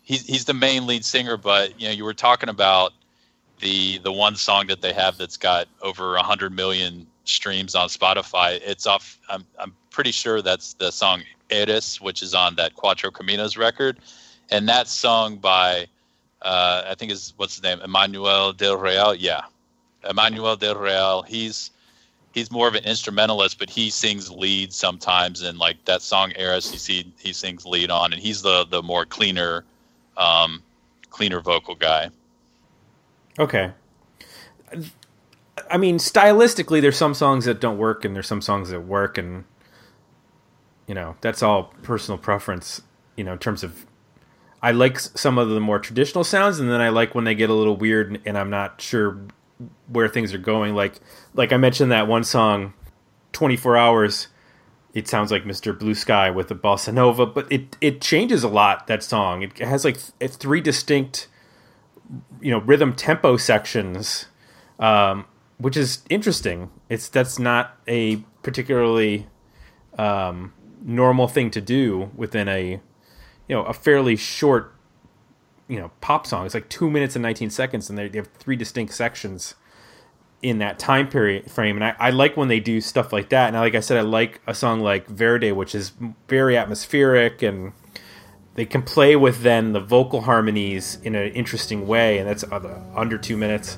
he's 0.01 0.25
he's 0.25 0.45
the 0.45 0.53
main 0.53 0.87
lead 0.87 1.03
singer, 1.03 1.35
but 1.35 1.79
you 1.79 1.87
know 1.87 1.93
you 1.93 2.05
were 2.05 2.13
talking 2.13 2.49
about 2.49 2.93
the 3.59 3.99
the 3.99 4.11
one 4.11 4.35
song 4.35 4.67
that 4.67 4.81
they 4.81 4.93
have 4.93 5.17
that's 5.17 5.37
got 5.37 5.67
over 5.81 6.15
a 6.15 6.23
hundred 6.23 6.55
million 6.55 7.05
streams 7.33 7.75
on 7.75 7.87
Spotify. 7.89 8.59
It's 8.63 8.85
off. 8.85 9.19
I'm 9.29 9.45
I'm 9.59 9.75
pretty 9.89 10.11
sure 10.11 10.41
that's 10.41 10.73
the 10.73 10.91
song 10.91 11.23
Eres, 11.49 11.99
which 11.99 12.21
is 12.21 12.33
on 12.33 12.55
that 12.55 12.75
Cuatro 12.75 13.11
Caminos 13.11 13.57
record, 13.57 13.99
and 14.49 14.67
that's 14.67 14.91
sung 14.91 15.37
by 15.37 15.87
uh, 16.41 16.83
I 16.87 16.95
think 16.95 17.11
is 17.11 17.33
what's 17.37 17.55
his 17.55 17.63
name, 17.63 17.79
Emmanuel 17.81 18.53
Del 18.53 18.77
Real. 18.77 19.13
Yeah, 19.13 19.41
Emmanuel 20.09 20.55
Del 20.55 20.75
Real. 20.75 21.21
He's 21.23 21.71
he's 22.33 22.51
more 22.51 22.67
of 22.67 22.75
an 22.75 22.83
instrumentalist, 22.83 23.59
but 23.59 23.69
he 23.69 23.89
sings 23.89 24.29
lead 24.31 24.73
sometimes. 24.73 25.41
And 25.41 25.57
like 25.57 25.83
that 25.85 26.01
song 26.01 26.33
Eres, 26.35 26.71
you 26.71 26.79
see 26.79 27.11
he 27.19 27.33
sings 27.33 27.65
lead 27.65 27.91
on, 27.91 28.13
and 28.13 28.21
he's 28.21 28.41
the 28.41 28.65
the 28.65 28.81
more 28.81 29.05
cleaner, 29.05 29.65
um, 30.17 30.63
cleaner 31.09 31.41
vocal 31.41 31.75
guy. 31.75 32.09
Okay. 33.39 33.71
I 35.69 35.77
mean, 35.77 35.97
stylistically, 35.97 36.81
there's 36.81 36.97
some 36.97 37.13
songs 37.13 37.45
that 37.45 37.59
don't 37.59 37.77
work, 37.77 38.05
and 38.05 38.15
there's 38.15 38.27
some 38.27 38.41
songs 38.41 38.69
that 38.69 38.81
work, 38.81 39.17
and 39.17 39.43
you 40.87 40.95
know 40.95 41.15
that's 41.21 41.43
all 41.43 41.73
personal 41.81 42.17
preference. 42.17 42.81
You 43.15 43.23
know, 43.23 43.33
in 43.33 43.39
terms 43.39 43.63
of, 43.63 43.85
I 44.61 44.71
like 44.71 44.99
some 44.99 45.37
of 45.37 45.49
the 45.49 45.59
more 45.59 45.79
traditional 45.79 46.23
sounds, 46.23 46.59
and 46.59 46.69
then 46.69 46.81
I 46.81 46.89
like 46.89 47.13
when 47.13 47.25
they 47.25 47.35
get 47.35 47.49
a 47.49 47.53
little 47.53 47.75
weird, 47.75 48.07
and, 48.07 48.19
and 48.25 48.37
I'm 48.37 48.49
not 48.49 48.81
sure 48.81 49.19
where 49.87 50.07
things 50.07 50.33
are 50.33 50.39
going. 50.39 50.73
Like, 50.73 50.95
like 51.33 51.51
I 51.51 51.57
mentioned 51.57 51.91
that 51.91 52.07
one 52.07 52.23
song, 52.23 52.73
24 53.33 53.77
hours. 53.77 54.27
It 54.93 55.07
sounds 55.07 55.31
like 55.31 55.45
Mr. 55.45 55.77
Blue 55.77 55.95
Sky 55.95 56.29
with 56.29 56.51
a 56.51 56.55
bossa 56.55 56.93
nova, 56.93 57.25
but 57.25 57.49
it 57.49 57.77
it 57.79 58.01
changes 58.01 58.43
a 58.43 58.49
lot. 58.49 58.87
That 58.87 59.03
song 59.03 59.41
it 59.41 59.57
has 59.59 59.85
like 59.85 59.97
th- 60.19 60.31
three 60.31 60.59
distinct 60.59 61.27
you 62.41 62.51
know 62.51 62.59
rhythm 62.59 62.93
tempo 62.93 63.37
sections 63.37 64.25
um, 64.79 65.25
which 65.61 65.77
is 65.77 66.01
interesting. 66.09 66.71
It's 66.89 67.07
that's 67.07 67.37
not 67.37 67.77
a 67.87 68.17
particularly 68.41 69.27
um, 69.97 70.53
normal 70.81 71.27
thing 71.27 71.51
to 71.51 71.61
do 71.61 72.09
within 72.15 72.47
a 72.47 72.81
you 73.47 73.55
know 73.55 73.63
a 73.63 73.73
fairly 73.73 74.15
short 74.15 74.73
you 75.67 75.79
know 75.79 75.91
pop 76.01 76.25
song. 76.25 76.45
It's 76.45 76.55
like 76.55 76.69
two 76.69 76.89
minutes 76.89 77.15
and 77.15 77.21
19 77.21 77.51
seconds 77.51 77.89
and 77.89 77.97
they 77.97 78.07
they 78.09 78.17
have 78.17 78.29
three 78.39 78.55
distinct 78.55 78.93
sections 78.93 79.55
in 80.41 80.57
that 80.57 80.79
time 80.79 81.07
period 81.07 81.51
frame. 81.51 81.75
And 81.75 81.85
I, 81.85 81.95
I 81.99 82.09
like 82.09 82.35
when 82.35 82.47
they 82.47 82.59
do 82.59 82.81
stuff 82.81 83.13
like 83.13 83.29
that. 83.29 83.49
And 83.49 83.57
like 83.57 83.75
i 83.75 83.79
said 83.79 83.97
i 83.97 84.01
like 84.01 84.41
a 84.47 84.55
song 84.55 84.79
like 84.79 85.07
verde 85.07 85.51
which 85.51 85.75
is 85.75 85.91
very 86.27 86.57
atmospheric 86.57 87.43
and 87.43 87.73
they 88.55 88.65
can 88.65 88.81
play 88.81 89.15
with 89.15 89.43
then 89.43 89.73
the 89.73 89.79
vocal 89.79 90.21
harmonies 90.21 90.97
in 91.03 91.13
an 91.15 91.31
interesting 91.33 91.87
way 91.87 92.17
and 92.17 92.27
that's 92.27 92.43
uh, 92.43 92.81
under 92.95 93.17
two 93.17 93.37
minutes 93.37 93.77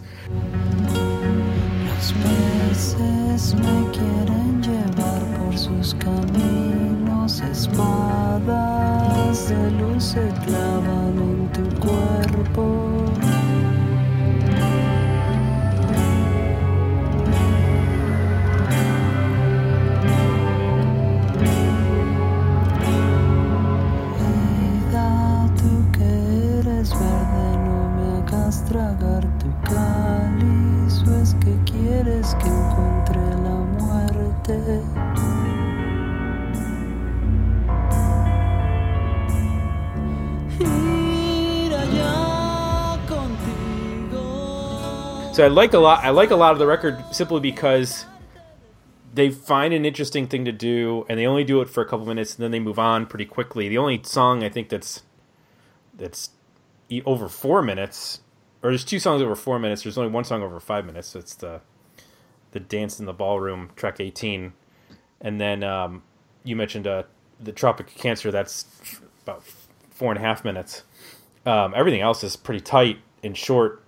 Los 2.03 2.11
peces 2.15 3.55
me 3.55 3.89
quieren 3.91 4.61
llevar 4.61 5.21
por 5.37 5.57
sus 5.57 5.95
caminos, 5.95 7.39
espadas 7.39 7.77
de 9.47 9.71
luz 9.71 10.03
se 10.03 10.27
clavan 10.45 11.17
en 11.17 11.49
tu 11.53 11.63
cuerpo. 11.79 12.65
Vida, 24.91 25.47
tú 25.55 25.71
que 25.93 26.13
quieres 32.23 32.35
que 32.35 32.47
encuentre 32.47 33.19
la 33.41 33.55
muerte. 33.79 34.83
So 45.33 45.43
i 45.43 45.47
like 45.47 45.73
a 45.73 45.79
lot 45.79 46.03
i 46.03 46.11
like 46.11 46.29
a 46.29 46.35
lot 46.35 46.51
of 46.51 46.59
the 46.59 46.67
record 46.67 47.03
simply 47.11 47.39
because 47.39 48.05
they 49.15 49.31
find 49.31 49.73
an 49.73 49.83
interesting 49.83 50.27
thing 50.27 50.45
to 50.45 50.51
do 50.51 51.07
and 51.09 51.19
they 51.19 51.25
only 51.25 51.43
do 51.43 51.61
it 51.61 51.69
for 51.69 51.81
a 51.81 51.87
couple 51.87 52.05
minutes 52.05 52.35
and 52.35 52.43
then 52.43 52.51
they 52.51 52.59
move 52.59 52.77
on 52.77 53.07
pretty 53.07 53.25
quickly 53.25 53.67
the 53.67 53.79
only 53.79 53.99
song 54.03 54.43
i 54.43 54.49
think 54.49 54.69
that's 54.69 55.01
that's 55.95 56.29
over 57.03 57.27
four 57.27 57.63
minutes 57.63 58.19
or 58.61 58.69
there's 58.69 58.85
two 58.85 58.99
songs 58.99 59.23
over 59.23 59.35
four 59.35 59.57
minutes 59.57 59.81
there's 59.81 59.97
only 59.97 60.11
one 60.11 60.23
song 60.23 60.43
over 60.43 60.59
five 60.59 60.85
minutes 60.85 61.15
it's 61.15 61.33
the 61.33 61.61
the 62.53 62.59
dance 62.59 62.99
in 62.99 63.05
the 63.05 63.13
ballroom 63.13 63.69
track 63.75 63.99
18 63.99 64.53
and 65.21 65.39
then 65.39 65.63
um, 65.63 66.03
you 66.43 66.55
mentioned 66.55 66.87
uh, 66.87 67.03
the 67.39 67.51
tropic 67.51 67.87
of 67.87 67.95
cancer 67.95 68.31
that's 68.31 68.65
about 69.23 69.43
four 69.89 70.11
and 70.11 70.17
a 70.17 70.21
half 70.21 70.43
minutes. 70.43 70.83
Um, 71.45 71.73
everything 71.75 72.01
else 72.01 72.23
is 72.23 72.35
pretty 72.35 72.61
tight 72.61 72.99
and 73.23 73.37
short 73.37 73.81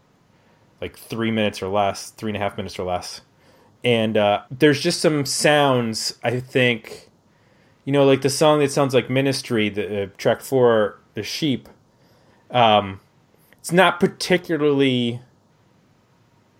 like 0.82 0.98
three 0.98 1.32
minutes 1.32 1.62
or 1.62 1.68
less 1.68 2.10
three 2.12 2.30
and 2.30 2.38
a 2.38 2.40
half 2.40 2.58
minutes 2.58 2.78
or 2.80 2.84
less. 2.84 3.22
And 3.84 4.18
uh, 4.18 4.44
there's 4.50 4.82
just 4.82 5.00
some 5.00 5.26
sounds 5.26 6.18
i 6.24 6.40
think 6.40 7.10
you 7.84 7.94
know 7.94 8.04
like 8.04 8.22
the 8.22 8.30
song 8.30 8.60
that 8.60 8.72
sounds 8.72 8.94
like 8.94 9.10
ministry 9.10 9.70
the 9.70 10.04
uh, 10.04 10.08
track 10.18 10.42
four 10.42 11.00
the 11.14 11.22
sheep 11.22 11.70
um, 12.50 13.00
it's 13.60 13.72
not 13.72 14.00
particularly 14.00 15.22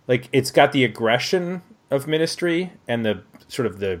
like 0.06 0.28
it's 0.32 0.50
got 0.50 0.72
the 0.72 0.84
aggression 0.84 1.62
of 1.90 2.06
ministry 2.06 2.72
and 2.88 3.04
the 3.04 3.22
sort 3.48 3.66
of 3.66 3.78
the 3.78 4.00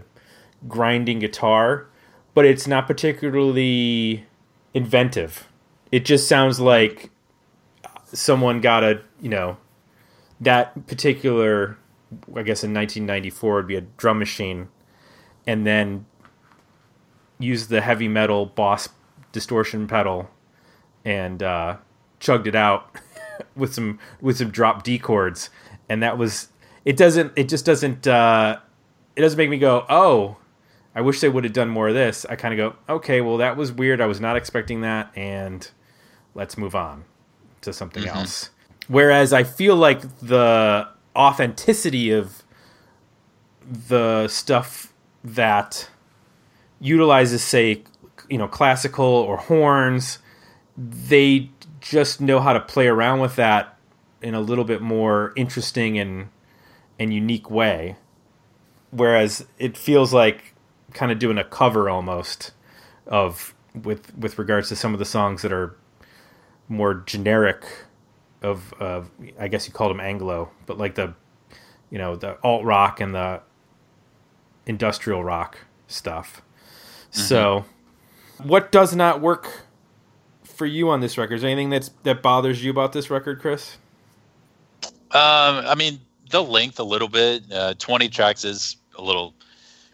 grinding 0.68 1.18
guitar 1.18 1.86
but 2.34 2.44
it's 2.44 2.66
not 2.66 2.86
particularly 2.86 4.26
inventive. 4.74 5.48
It 5.90 6.04
just 6.04 6.28
sounds 6.28 6.60
like 6.60 7.08
someone 8.12 8.60
got 8.60 8.84
a 8.84 9.00
you 9.20 9.28
know 9.28 9.56
that 10.40 10.86
particular 10.86 11.76
i 12.36 12.42
guess 12.42 12.62
in 12.62 12.72
1994 12.72 13.54
would 13.54 13.66
be 13.66 13.74
a 13.74 13.80
drum 13.80 14.18
machine 14.18 14.68
and 15.46 15.66
then 15.66 16.06
used 17.38 17.68
the 17.68 17.80
heavy 17.80 18.06
metal 18.06 18.46
boss 18.46 18.88
distortion 19.32 19.86
pedal 19.86 20.30
and 21.04 21.42
uh, 21.42 21.76
chugged 22.20 22.46
it 22.46 22.54
out 22.54 22.96
with 23.56 23.74
some 23.74 23.98
with 24.20 24.38
some 24.38 24.50
drop 24.50 24.82
D 24.82 24.98
chords, 24.98 25.50
and 25.88 26.02
that 26.02 26.18
was 26.18 26.48
it. 26.86 26.96
Doesn't 26.96 27.34
it 27.36 27.50
just 27.50 27.66
doesn't 27.66 28.06
uh, 28.06 28.58
it 29.14 29.20
doesn't 29.20 29.36
make 29.36 29.50
me 29.50 29.58
go 29.58 29.84
oh. 29.90 30.38
I 30.94 31.02
wish 31.02 31.20
they 31.20 31.28
would 31.28 31.44
have 31.44 31.52
done 31.52 31.68
more 31.68 31.88
of 31.88 31.94
this. 31.94 32.24
I 32.24 32.36
kind 32.36 32.58
of 32.58 32.72
go, 32.88 32.94
okay, 32.94 33.20
well, 33.20 33.36
that 33.36 33.58
was 33.58 33.70
weird. 33.70 34.00
I 34.00 34.06
was 34.06 34.18
not 34.18 34.34
expecting 34.34 34.80
that, 34.80 35.12
and 35.14 35.70
let's 36.34 36.56
move 36.56 36.74
on 36.74 37.04
to 37.60 37.74
something 37.74 38.08
else. 38.08 38.48
Whereas 38.88 39.34
I 39.34 39.44
feel 39.44 39.76
like 39.76 40.20
the 40.20 40.88
authenticity 41.14 42.12
of 42.12 42.42
the 43.60 44.26
stuff 44.28 44.94
that 45.22 45.90
utilizes, 46.80 47.42
say, 47.42 47.82
you 48.30 48.38
know, 48.38 48.48
classical 48.48 49.04
or 49.04 49.36
horns, 49.36 50.18
they 50.78 51.50
just 51.82 52.22
know 52.22 52.40
how 52.40 52.54
to 52.54 52.60
play 52.60 52.86
around 52.86 53.20
with 53.20 53.36
that 53.36 53.76
in 54.22 54.34
a 54.34 54.40
little 54.40 54.64
bit 54.64 54.80
more 54.80 55.34
interesting 55.36 55.98
and 55.98 56.30
and 56.98 57.12
unique 57.12 57.50
way. 57.50 57.96
Whereas 58.90 59.46
it 59.58 59.76
feels 59.76 60.12
like 60.12 60.54
kind 60.92 61.12
of 61.12 61.18
doing 61.18 61.38
a 61.38 61.44
cover 61.44 61.90
almost 61.90 62.52
of 63.06 63.54
with 63.74 64.16
with 64.16 64.38
regards 64.38 64.68
to 64.70 64.76
some 64.76 64.92
of 64.92 64.98
the 64.98 65.04
songs 65.04 65.42
that 65.42 65.52
are 65.52 65.76
more 66.68 66.94
generic 67.06 67.64
of 68.42 68.72
of 68.74 69.10
I 69.38 69.48
guess 69.48 69.66
you 69.66 69.72
called 69.72 69.90
them 69.90 70.00
Anglo, 70.00 70.50
but 70.66 70.78
like 70.78 70.94
the 70.94 71.14
you 71.90 71.98
know 71.98 72.16
the 72.16 72.38
alt 72.42 72.64
rock 72.64 73.00
and 73.00 73.14
the 73.14 73.40
industrial 74.66 75.22
rock 75.22 75.58
stuff. 75.86 76.42
So, 77.10 77.64
what 78.42 78.70
does 78.70 78.94
not 78.94 79.22
work 79.22 79.64
for 80.44 80.66
you 80.66 80.90
on 80.90 81.00
this 81.00 81.16
record? 81.16 81.36
Is 81.36 81.42
there 81.42 81.50
anything 81.50 81.70
that's 81.70 81.90
that 82.02 82.22
bothers 82.22 82.62
you 82.62 82.70
about 82.70 82.92
this 82.92 83.08
record, 83.08 83.40
Chris? 83.40 83.78
Um, 85.12 85.64
I 85.64 85.74
mean, 85.76 86.00
the 86.30 86.42
length 86.42 86.78
a 86.78 86.84
little 86.84 87.08
bit. 87.08 87.44
Uh, 87.52 87.74
Twenty 87.78 88.08
tracks 88.08 88.44
is 88.44 88.76
a 88.96 89.02
little 89.02 89.34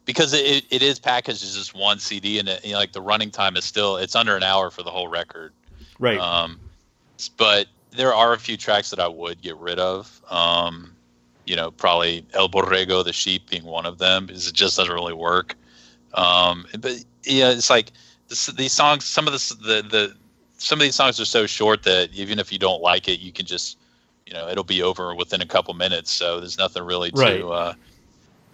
because 0.04 0.32
it, 0.32 0.64
it 0.70 0.82
is 0.82 0.98
packaged 0.98 1.42
as 1.42 1.54
just 1.56 1.74
one 1.74 1.98
CD, 1.98 2.38
and 2.38 2.48
it, 2.48 2.64
you 2.64 2.72
know, 2.72 2.78
like 2.78 2.92
the 2.92 3.00
running 3.00 3.30
time 3.30 3.56
is 3.56 3.64
still 3.64 3.96
it's 3.96 4.14
under 4.14 4.36
an 4.36 4.42
hour 4.42 4.70
for 4.70 4.82
the 4.82 4.90
whole 4.90 5.08
record. 5.08 5.52
Right. 5.98 6.18
Um, 6.18 6.58
but 7.36 7.68
there 7.90 8.14
are 8.14 8.32
a 8.32 8.38
few 8.38 8.56
tracks 8.56 8.90
that 8.90 8.98
I 8.98 9.08
would 9.08 9.40
get 9.42 9.56
rid 9.56 9.78
of. 9.78 10.20
Um, 10.30 10.92
you 11.44 11.56
know, 11.56 11.70
probably 11.70 12.24
El 12.34 12.48
Borrego, 12.48 13.04
the 13.04 13.12
sheep, 13.12 13.50
being 13.50 13.64
one 13.64 13.86
of 13.86 13.98
them, 13.98 14.26
because 14.26 14.48
it 14.48 14.54
just 14.54 14.76
doesn't 14.76 14.92
really 14.92 15.12
work. 15.12 15.56
Um, 16.14 16.66
but 16.78 17.04
yeah, 17.24 17.50
it's 17.50 17.70
like 17.70 17.92
this, 18.28 18.46
these 18.46 18.72
songs. 18.72 19.04
Some 19.04 19.26
of 19.26 19.32
this, 19.32 19.50
the 19.50 19.82
the 19.82 20.16
some 20.58 20.78
of 20.78 20.82
these 20.82 20.94
songs 20.94 21.18
are 21.20 21.24
so 21.24 21.46
short 21.46 21.82
that 21.82 22.10
even 22.12 22.38
if 22.38 22.52
you 22.52 22.58
don't 22.58 22.80
like 22.80 23.08
it, 23.08 23.20
you 23.20 23.32
can 23.32 23.46
just 23.46 23.78
you 24.32 24.38
know 24.38 24.48
it'll 24.48 24.64
be 24.64 24.82
over 24.82 25.14
within 25.14 25.42
a 25.42 25.46
couple 25.46 25.74
minutes. 25.74 26.10
So 26.10 26.40
there's 26.40 26.56
nothing 26.56 26.82
really 26.84 27.10
to. 27.10 27.20
Right. 27.20 27.42
Uh, 27.42 27.74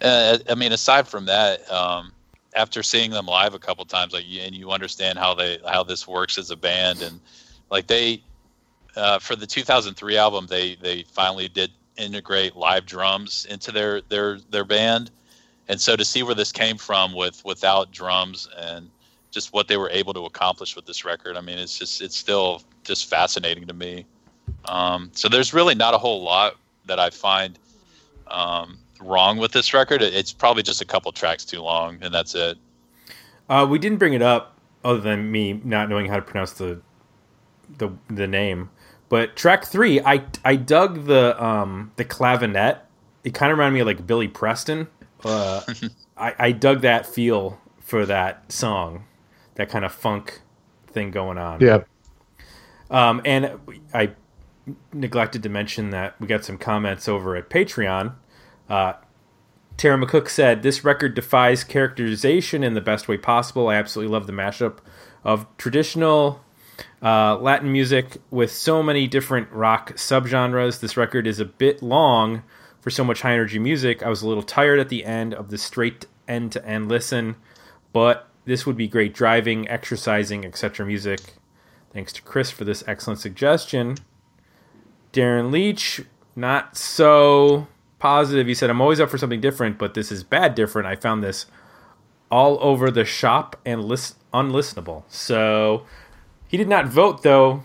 uh, 0.01 0.37
I 0.49 0.55
mean, 0.55 0.73
aside 0.73 1.07
from 1.07 1.25
that, 1.27 1.69
um, 1.71 2.11
after 2.53 2.83
seeing 2.83 3.11
them 3.11 3.27
live 3.27 3.53
a 3.53 3.59
couple 3.59 3.85
times, 3.85 4.11
like 4.11 4.27
you- 4.27 4.41
and 4.41 4.53
you 4.53 4.71
understand 4.71 5.17
how 5.17 5.33
they 5.33 5.57
how 5.65 5.83
this 5.83 6.05
works 6.05 6.37
as 6.37 6.51
a 6.51 6.57
band, 6.57 7.01
and 7.01 7.21
like 7.71 7.87
they 7.87 8.21
uh, 8.97 9.19
for 9.19 9.37
the 9.37 9.47
2003 9.47 10.17
album, 10.17 10.47
they 10.47 10.75
they 10.75 11.03
finally 11.03 11.47
did 11.47 11.71
integrate 11.95 12.57
live 12.57 12.85
drums 12.85 13.47
into 13.49 13.71
their 13.71 14.01
their 14.01 14.39
their 14.49 14.65
band, 14.65 15.11
and 15.69 15.79
so 15.79 15.95
to 15.95 16.03
see 16.03 16.23
where 16.23 16.35
this 16.35 16.51
came 16.51 16.77
from 16.77 17.13
with 17.13 17.41
without 17.45 17.91
drums 17.93 18.49
and 18.57 18.89
just 19.31 19.53
what 19.53 19.69
they 19.69 19.77
were 19.77 19.91
able 19.91 20.13
to 20.13 20.25
accomplish 20.25 20.75
with 20.75 20.85
this 20.85 21.05
record, 21.05 21.37
I 21.37 21.41
mean, 21.41 21.57
it's 21.57 21.77
just 21.77 22.01
it's 22.01 22.17
still 22.17 22.63
just 22.83 23.09
fascinating 23.09 23.65
to 23.67 23.73
me. 23.73 24.05
Um, 24.65 25.11
so 25.13 25.29
there's 25.29 25.53
really 25.53 25.75
not 25.75 25.93
a 25.93 25.97
whole 25.97 26.21
lot 26.21 26.55
that 26.85 26.99
I 26.99 27.09
find 27.09 27.57
um, 28.27 28.77
wrong 29.01 29.37
with 29.37 29.51
this 29.51 29.73
record. 29.73 30.01
It's 30.01 30.31
probably 30.31 30.63
just 30.63 30.81
a 30.81 30.85
couple 30.85 31.11
tracks 31.11 31.45
too 31.45 31.61
long, 31.61 31.97
and 32.01 32.13
that's 32.13 32.35
it. 32.35 32.57
Uh, 33.49 33.65
we 33.69 33.79
didn't 33.79 33.97
bring 33.97 34.13
it 34.13 34.21
up, 34.21 34.57
other 34.83 34.99
than 34.99 35.31
me 35.31 35.53
not 35.63 35.89
knowing 35.89 36.07
how 36.07 36.15
to 36.15 36.21
pronounce 36.21 36.53
the 36.53 36.79
the 37.77 37.89
the 38.09 38.27
name. 38.27 38.69
But 39.09 39.35
track 39.35 39.65
three, 39.65 39.99
I 40.01 40.23
I 40.45 40.55
dug 40.55 41.05
the 41.05 41.41
um 41.43 41.91
the 41.95 42.05
clavinet. 42.05 42.79
It 43.23 43.33
kind 43.33 43.51
of 43.51 43.57
reminded 43.57 43.75
me 43.75 43.79
of 43.81 43.87
like 43.87 44.07
Billy 44.07 44.27
Preston. 44.27 44.87
Uh, 45.23 45.61
I 46.17 46.35
I 46.37 46.51
dug 46.51 46.81
that 46.81 47.05
feel 47.05 47.59
for 47.79 48.05
that 48.05 48.51
song, 48.51 49.05
that 49.55 49.69
kind 49.69 49.83
of 49.83 49.91
funk 49.91 50.41
thing 50.87 51.11
going 51.11 51.37
on. 51.37 51.59
Yeah. 51.59 51.83
Um, 52.91 53.21
and 53.25 53.59
I 53.93 54.11
neglected 54.93 55.43
to 55.43 55.49
mention 55.49 55.89
that 55.91 56.19
we 56.19 56.27
got 56.27 56.45
some 56.45 56.57
comments 56.57 57.07
over 57.07 57.35
at 57.35 57.49
Patreon. 57.49 58.13
Uh, 58.69 58.93
Tara 59.77 59.97
McCook 59.97 60.27
said, 60.29 60.61
This 60.61 60.83
record 60.83 61.15
defies 61.15 61.63
characterization 61.63 62.63
in 62.63 62.73
the 62.73 62.81
best 62.81 63.07
way 63.07 63.17
possible. 63.17 63.69
I 63.69 63.75
absolutely 63.75 64.13
love 64.13 64.27
the 64.27 64.33
mashup 64.33 64.79
of 65.23 65.45
traditional 65.57 66.41
uh, 67.01 67.37
Latin 67.37 67.71
music 67.71 68.17
with 68.29 68.51
so 68.51 68.83
many 68.83 69.07
different 69.07 69.49
rock 69.51 69.93
subgenres. 69.93 70.79
This 70.79 70.97
record 70.97 71.27
is 71.27 71.39
a 71.39 71.45
bit 71.45 71.81
long 71.81 72.43
for 72.81 72.89
so 72.89 73.03
much 73.03 73.21
high 73.21 73.33
energy 73.33 73.59
music. 73.59 74.03
I 74.03 74.09
was 74.09 74.21
a 74.21 74.27
little 74.27 74.43
tired 74.43 74.79
at 74.79 74.89
the 74.89 75.05
end 75.05 75.33
of 75.33 75.49
the 75.49 75.57
straight 75.57 76.05
end 76.27 76.51
to 76.53 76.65
end 76.65 76.89
listen, 76.89 77.35
but 77.93 78.27
this 78.45 78.65
would 78.65 78.77
be 78.77 78.87
great 78.87 79.13
driving, 79.13 79.67
exercising, 79.69 80.45
etc. 80.45 80.85
music. 80.85 81.35
Thanks 81.91 82.13
to 82.13 82.21
Chris 82.21 82.51
for 82.51 82.65
this 82.65 82.83
excellent 82.87 83.19
suggestion. 83.19 83.97
Darren 85.13 85.51
Leach, 85.51 86.01
not 86.35 86.77
so 86.77 87.67
positive. 87.99 88.47
He 88.47 88.53
said, 88.53 88.69
I'm 88.69 88.81
always 88.81 88.99
up 88.99 89.09
for 89.09 89.17
something 89.17 89.41
different, 89.41 89.77
but 89.77 89.93
this 89.93 90.11
is 90.11 90.23
bad 90.23 90.55
different. 90.55 90.87
I 90.87 90.95
found 90.95 91.23
this 91.23 91.45
all 92.31 92.57
over 92.61 92.91
the 92.91 93.05
shop 93.05 93.59
and 93.65 93.83
list- 93.83 94.17
unlistenable. 94.33 95.03
So 95.07 95.85
he 96.47 96.57
did 96.57 96.67
not 96.67 96.87
vote, 96.87 97.23
though. 97.23 97.63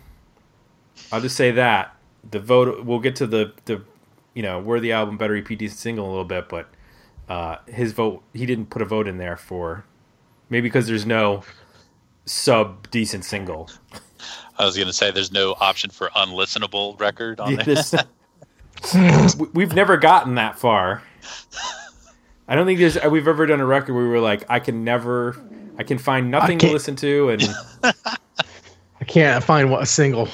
I'll 1.12 1.20
just 1.20 1.36
say 1.36 1.50
that. 1.52 1.94
The 2.28 2.40
vote, 2.40 2.84
we'll 2.84 3.00
get 3.00 3.16
to 3.16 3.26
the, 3.26 3.52
the 3.66 3.82
you 4.32 4.42
know, 4.42 4.60
where 4.60 4.80
the 4.80 4.92
album 4.92 5.16
better 5.16 5.36
EP 5.36 5.46
decent 5.46 5.78
single 5.78 6.04
in 6.04 6.08
a 6.08 6.12
little 6.12 6.24
bit, 6.24 6.48
but 6.48 6.68
uh, 7.28 7.56
his 7.66 7.92
vote, 7.92 8.22
he 8.32 8.46
didn't 8.46 8.66
put 8.66 8.82
a 8.82 8.84
vote 8.84 9.06
in 9.06 9.18
there 9.18 9.36
for 9.36 9.84
maybe 10.50 10.68
because 10.68 10.86
there's 10.86 11.06
no 11.06 11.42
sub 12.26 12.90
decent 12.90 13.24
single. 13.24 13.70
I 14.58 14.64
was 14.64 14.76
going 14.76 14.86
to 14.86 14.92
say 14.92 15.10
there's 15.10 15.32
no 15.32 15.54
option 15.60 15.90
for 15.90 16.08
unlistenable 16.16 16.98
record 17.00 17.40
on 17.40 17.56
there. 17.56 17.64
This- 17.64 17.94
we- 19.38 19.48
we've 19.54 19.74
never 19.74 19.96
gotten 19.96 20.34
that 20.36 20.58
far. 20.58 21.02
I 22.46 22.54
don't 22.54 22.66
think 22.66 22.78
there's 22.78 22.98
we've 23.04 23.26
ever 23.28 23.46
done 23.46 23.60
a 23.60 23.66
record 23.66 23.94
where 23.94 24.02
we 24.04 24.08
were 24.10 24.20
like, 24.20 24.44
I 24.50 24.60
can 24.60 24.84
never, 24.84 25.36
I 25.78 25.82
can 25.82 25.96
find 25.98 26.30
nothing 26.30 26.58
to 26.58 26.66
can't- 26.66 26.72
listen 26.74 26.96
to, 26.96 27.30
and 27.30 27.42
I 27.84 29.04
can't 29.06 29.42
find 29.42 29.70
what 29.70 29.82
a 29.82 29.86
single. 29.86 30.28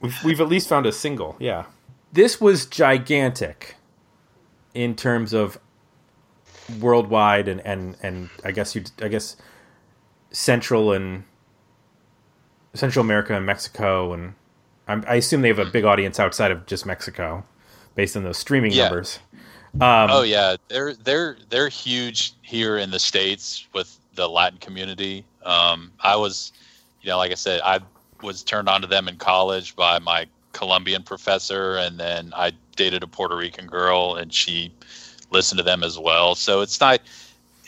we've, 0.00 0.22
we've 0.24 0.40
at 0.40 0.48
least 0.48 0.68
found 0.68 0.84
a 0.86 0.92
single. 0.92 1.36
Yeah, 1.38 1.64
this 2.12 2.40
was 2.40 2.66
gigantic 2.66 3.76
in 4.74 4.94
terms 4.94 5.32
of 5.32 5.58
worldwide 6.80 7.48
and 7.48 7.60
and 7.66 7.96
and 8.02 8.28
I 8.44 8.50
guess 8.52 8.74
you 8.74 8.84
I 9.00 9.08
guess 9.08 9.36
Central 10.32 10.92
and 10.92 11.24
Central 12.74 13.04
America 13.04 13.34
and 13.34 13.46
Mexico 13.46 14.12
and 14.12 14.34
I'm, 14.86 15.04
I 15.08 15.14
assume 15.16 15.42
they 15.42 15.48
have 15.48 15.58
a 15.58 15.64
big 15.64 15.84
audience 15.84 16.20
outside 16.20 16.50
of 16.50 16.66
just 16.66 16.84
Mexico, 16.84 17.44
based 17.94 18.16
on 18.16 18.24
those 18.24 18.36
streaming 18.38 18.72
Yeah. 18.72 18.82
numbers. 18.82 19.18
Um, 19.80 20.10
Oh 20.10 20.22
yeah, 20.22 20.56
they're 20.68 20.94
they're 20.94 21.36
they're 21.48 21.68
huge 21.68 22.34
here 22.42 22.78
in 22.78 22.90
the 22.90 22.98
states 22.98 23.66
with 23.72 23.98
the 24.14 24.28
Latin 24.28 24.58
community. 24.58 25.24
Um, 25.44 25.92
I 26.00 26.16
was, 26.16 26.52
you 27.02 27.08
know, 27.08 27.16
like 27.16 27.32
I 27.32 27.34
said, 27.34 27.60
I 27.64 27.80
was 28.22 28.42
turned 28.42 28.68
on 28.68 28.80
to 28.82 28.86
them 28.86 29.08
in 29.08 29.16
college 29.16 29.74
by 29.76 29.98
my 29.98 30.26
Colombian 30.52 31.02
professor, 31.02 31.76
and 31.76 31.98
then 31.98 32.32
I 32.36 32.52
dated 32.76 33.02
a 33.02 33.06
Puerto 33.06 33.36
Rican 33.36 33.66
girl, 33.66 34.16
and 34.16 34.32
she 34.32 34.72
listened 35.30 35.58
to 35.58 35.64
them 35.64 35.82
as 35.82 35.98
well. 35.98 36.34
So 36.34 36.60
it's 36.60 36.80
not 36.80 37.00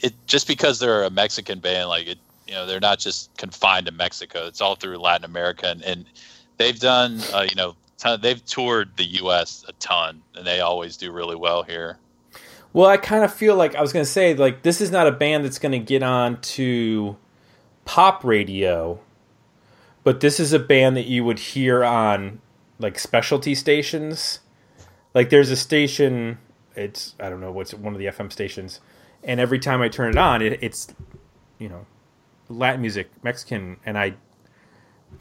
it 0.03 0.15
just 0.27 0.47
because 0.47 0.79
they're 0.79 1.05
a 1.05 1.11
Mexican 1.11 1.59
band, 1.61 1.89
like 1.89 2.07
it, 2.07 2.19
you 2.47 2.55
know, 2.55 2.67
they're 2.67 2.81
not 2.81 2.99
just 2.99 3.37
confined 3.37 3.87
to 3.87 3.93
Mexico. 3.93 4.47
It's 4.47 4.61
all 4.61 4.77
through 4.77 4.99
Latin 4.99 5.25
America, 5.25 5.69
and, 5.69 5.83
and 5.83 6.05
they've 6.59 6.79
done, 6.79 7.21
uh, 7.33 7.47
you 7.49 7.55
know, 7.57 7.75
ton, 7.99 8.21
they've 8.21 8.45
toured 8.45 8.97
the 8.97 9.05
U.S. 9.05 9.65
a 9.69 9.73
ton, 9.75 10.23
and 10.35 10.47
they 10.47 10.61
always 10.61 10.97
do 10.97 11.13
really 11.13 11.37
well 11.37 11.63
here. 11.63 11.99
Well, 12.73 12.89
I 12.89 12.99
kind 12.99 13.25
of 13.25 13.33
feel 13.33 13.57
like 13.57 13.75
I 13.75 13.81
was 13.81 13.93
going 13.93 14.05
to 14.05 14.11
say 14.11 14.35
like 14.35 14.63
this 14.63 14.81
is 14.81 14.91
not 14.91 15.07
a 15.07 15.13
band 15.13 15.45
that's 15.45 15.59
going 15.59 15.73
to 15.73 15.79
get 15.79 16.03
on 16.03 16.41
to 16.43 17.17
pop 17.85 18.23
radio, 18.23 19.01
but 20.05 20.21
this 20.21 20.39
is 20.39 20.53
a 20.53 20.59
band 20.59 20.97
that 20.97 21.07
you 21.07 21.25
would 21.25 21.39
hear 21.39 21.83
on 21.85 22.41
like 22.79 22.99
specialty 22.99 23.55
stations. 23.55 24.41
Like 25.15 25.31
there's 25.31 25.51
a 25.51 25.57
station, 25.57 26.39
it's 26.75 27.15
I 27.19 27.31
don't 27.31 27.41
know 27.41 27.51
what's 27.51 27.73
one 27.73 27.95
of 27.95 27.99
the 27.99 28.07
FM 28.07 28.31
stations, 28.31 28.81
and 29.25 29.41
every 29.41 29.59
time 29.59 29.81
I 29.81 29.89
turn 29.89 30.11
it 30.11 30.19
on, 30.19 30.43
it, 30.43 30.59
it's 30.63 30.89
you 31.59 31.71
know 31.71 31.87
Latin 32.49 32.81
music, 32.81 33.11
Mexican, 33.23 33.79
and 33.85 33.99
I 33.99 34.15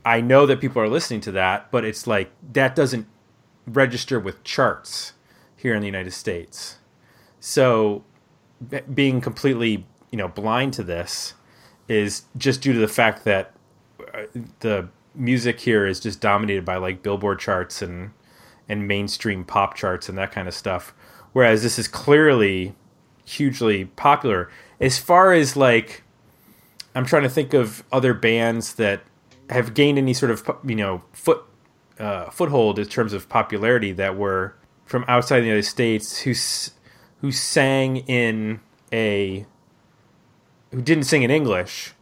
I 0.03 0.21
know 0.21 0.45
that 0.45 0.59
people 0.61 0.81
are 0.81 0.89
listening 0.89 1.21
to 1.21 1.31
that, 1.33 1.71
but 1.71 1.85
it's 1.85 2.07
like 2.07 2.31
that 2.53 2.75
doesn't 2.75 3.07
register 3.67 4.19
with 4.19 4.43
charts 4.43 5.13
here 5.55 5.73
in 5.73 5.81
the 5.81 5.87
United 5.87 6.11
States. 6.11 6.77
So 7.39 8.03
b- 8.69 8.81
being 8.93 9.21
completely, 9.21 9.85
you 10.11 10.17
know, 10.17 10.27
blind 10.27 10.73
to 10.73 10.83
this 10.83 11.33
is 11.87 12.23
just 12.37 12.61
due 12.61 12.73
to 12.73 12.79
the 12.79 12.87
fact 12.87 13.23
that 13.25 13.53
uh, 14.13 14.23
the 14.59 14.89
music 15.13 15.59
here 15.61 15.85
is 15.87 15.99
just 15.99 16.19
dominated 16.19 16.65
by 16.65 16.77
like 16.77 17.01
Billboard 17.01 17.39
charts 17.39 17.81
and 17.81 18.11
and 18.67 18.87
mainstream 18.87 19.43
pop 19.43 19.75
charts 19.75 20.09
and 20.09 20.17
that 20.17 20.31
kind 20.31 20.47
of 20.47 20.53
stuff. 20.53 20.93
Whereas 21.33 21.61
this 21.63 21.77
is 21.77 21.87
clearly 21.87 22.75
hugely 23.25 23.85
popular. 23.85 24.49
As 24.79 24.97
far 24.97 25.33
as 25.33 25.55
like 25.55 26.03
I'm 26.95 27.05
trying 27.05 27.23
to 27.23 27.29
think 27.29 27.53
of 27.53 27.83
other 27.91 28.13
bands 28.13 28.75
that 28.75 29.01
have 29.49 29.73
gained 29.73 29.97
any 29.97 30.13
sort 30.13 30.31
of 30.31 30.43
you 30.65 30.75
know 30.75 31.03
foot 31.13 31.43
uh, 31.99 32.29
foothold 32.29 32.79
in 32.79 32.85
terms 32.87 33.13
of 33.13 33.29
popularity 33.29 33.91
that 33.93 34.17
were 34.17 34.55
from 34.85 35.05
outside 35.07 35.41
the 35.41 35.45
United 35.47 35.63
States 35.63 36.19
who 36.21 36.33
who 37.21 37.31
sang 37.31 37.97
in 37.97 38.59
a 38.93 39.45
who 40.71 40.81
didn't 40.81 41.03
sing 41.05 41.23
in 41.23 41.31
English. 41.31 41.93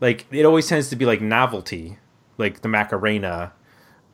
Like 0.00 0.26
it 0.30 0.44
always 0.44 0.66
tends 0.68 0.88
to 0.90 0.96
be 0.96 1.04
like 1.04 1.20
novelty, 1.20 1.98
like 2.38 2.62
the 2.62 2.68
Macarena 2.68 3.52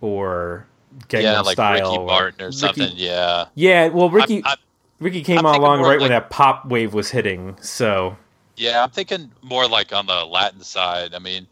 or 0.01 0.67
Gangnam 1.09 1.23
yeah, 1.23 1.41
like 1.41 1.55
Style 1.55 1.75
Ricky 1.91 1.99
or 2.03 2.07
Martin 2.07 2.43
or 2.43 2.47
Ricky- 2.49 2.57
something. 2.59 2.93
Yeah, 2.95 3.47
Yeah, 3.55 3.89
well, 3.89 4.11
Ricky 4.11 4.43
I'm- 4.45 4.57
Ricky 4.99 5.23
came 5.23 5.39
I'm 5.39 5.45
along 5.47 5.83
right 5.83 6.01
when 6.01 6.09
that 6.11 6.31
pop 6.31 6.67
wave 6.67 6.95
was 6.95 7.11
hitting. 7.11 7.57
So 7.61 8.17
yeah. 8.57 8.83
I'm 8.83 8.91
thinking 8.91 9.31
more 9.43 9.69
like 9.69 9.93
on 9.93 10.07
the 10.07 10.25
Latin 10.25 10.61
side. 10.61 11.15
I 11.15 11.19
mean, 11.19 11.47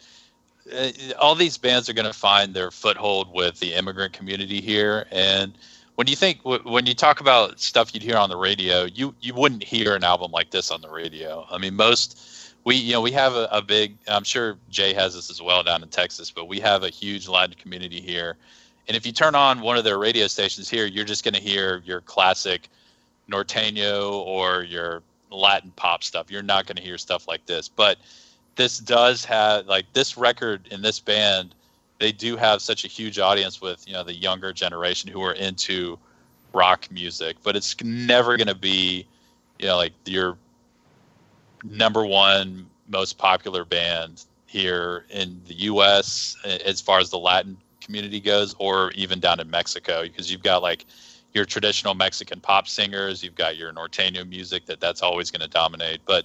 uh, 0.73 0.91
all 1.21 1.35
these 1.35 1.59
bands 1.59 1.89
are 1.89 1.93
going 1.93 2.07
to 2.07 2.19
find 2.19 2.55
their 2.55 2.71
foothold 2.71 3.33
with 3.35 3.61
the 3.61 3.75
immigrant 3.75 4.15
community 4.15 4.61
here 4.61 5.07
and 5.11 5.53
when 5.97 6.07
you 6.07 6.17
think 6.17 6.41
when 6.43 6.87
you 6.87 6.95
talk 6.95 7.21
about 7.21 7.61
stuff 7.61 7.93
you'd 7.95 8.03
hear 8.03 8.17
on 8.17 8.31
the 8.31 8.37
radio 8.37 8.85
you 8.85 9.15
you 9.21 9.35
wouldn't 9.35 9.63
hear 9.63 9.95
an 9.95 10.03
album 10.03 10.31
like 10.33 10.51
this 10.51 10.71
on 10.71 10.81
the 10.81 10.89
radio 10.89 11.47
i 11.51 11.59
mean 11.59 11.75
most 11.75 12.55
we 12.65 12.77
you 12.77 12.93
know 12.93 13.01
we 13.03 13.13
have 13.13 13.35
a, 13.35 13.47
a 13.53 13.61
big 13.61 13.95
i'm 14.09 14.25
sure 14.25 14.57
jay 14.71 14.95
has 14.95 15.15
this 15.15 15.31
as 15.31 15.43
well 15.43 15.63
down 15.63 15.83
in 15.83 15.89
texas 15.91 16.31
but 16.31 16.49
we 16.49 16.59
have 16.59 16.83
a 16.83 16.89
huge 16.89 17.29
latin 17.29 17.55
community 17.59 18.01
here 18.01 18.37
and 18.89 18.97
if 18.97 19.05
you 19.05 19.13
turn 19.13 19.35
on 19.35 19.61
one 19.61 19.77
of 19.77 19.85
their 19.85 19.99
radio 19.99 20.27
stations 20.27 20.69
here 20.69 20.87
you're 20.87 21.05
just 21.05 21.25
going 21.25 21.35
to 21.35 21.43
hear 21.43 21.83
your 21.85 22.01
classic 22.01 22.71
norteño 23.31 24.13
or 24.13 24.63
your 24.63 25.03
latin 25.35 25.73
pop 25.77 26.05
stuff. 26.05 26.31
You're 26.31 26.43
not 26.43 26.67
going 26.67 26.77
to 26.77 26.83
hear 26.83 26.99
stuff 26.99 27.29
like 27.29 27.45
this 27.47 27.69
but 27.69 27.99
this 28.57 28.79
does 28.79 29.25
have 29.25 29.67
like 29.67 29.87
this 29.93 30.17
record 30.17 30.69
in 30.71 30.83
this 30.83 31.01
band 31.01 31.55
they 31.99 32.13
do 32.13 32.37
have 32.37 32.61
such 32.61 32.85
a 32.85 32.89
huge 32.89 33.19
audience 33.19 33.61
with 33.61 33.87
you 33.87 33.93
know 33.93 34.03
the 34.03 34.15
younger 34.15 34.53
generation 34.53 35.11
who 35.11 35.23
are 35.23 35.33
into 35.33 35.99
rock 36.53 36.89
music 36.91 37.37
but 37.43 37.57
it's 37.57 37.75
never 37.83 38.37
going 38.37 38.49
to 38.49 38.55
be 38.55 39.07
you 39.59 39.67
know 39.67 39.77
like 39.77 39.93
your 40.05 40.37
number 41.65 42.05
one 42.05 42.67
most 42.89 43.19
popular 43.19 43.65
band 43.65 44.25
here 44.47 45.05
in 45.11 45.41
the 45.49 45.55
US 45.55 46.37
as 46.65 46.81
far 46.81 47.01
as 47.01 47.11
the 47.11 47.19
Latin 47.19 47.57
community 47.81 48.21
goes 48.21 48.55
or 48.59 48.93
even 48.93 49.21
down 49.21 49.41
in 49.41 49.51
Mexico 49.51 50.03
because 50.03 50.31
you've 50.31 50.43
got 50.43 50.63
like 50.63 50.87
your 51.35 51.45
traditional 51.45 51.95
Mexican 51.95 52.41
pop 52.41 52.69
singers 52.69 53.23
you've 53.23 53.35
got 53.35 53.57
your 53.57 53.73
norteño 53.73 54.29
music 54.29 54.67
that 54.67 54.81
that's 54.81 55.03
always 55.03 55.31
going 55.31 55.43
to 55.43 55.49
dominate 55.49 56.01
but 56.07 56.25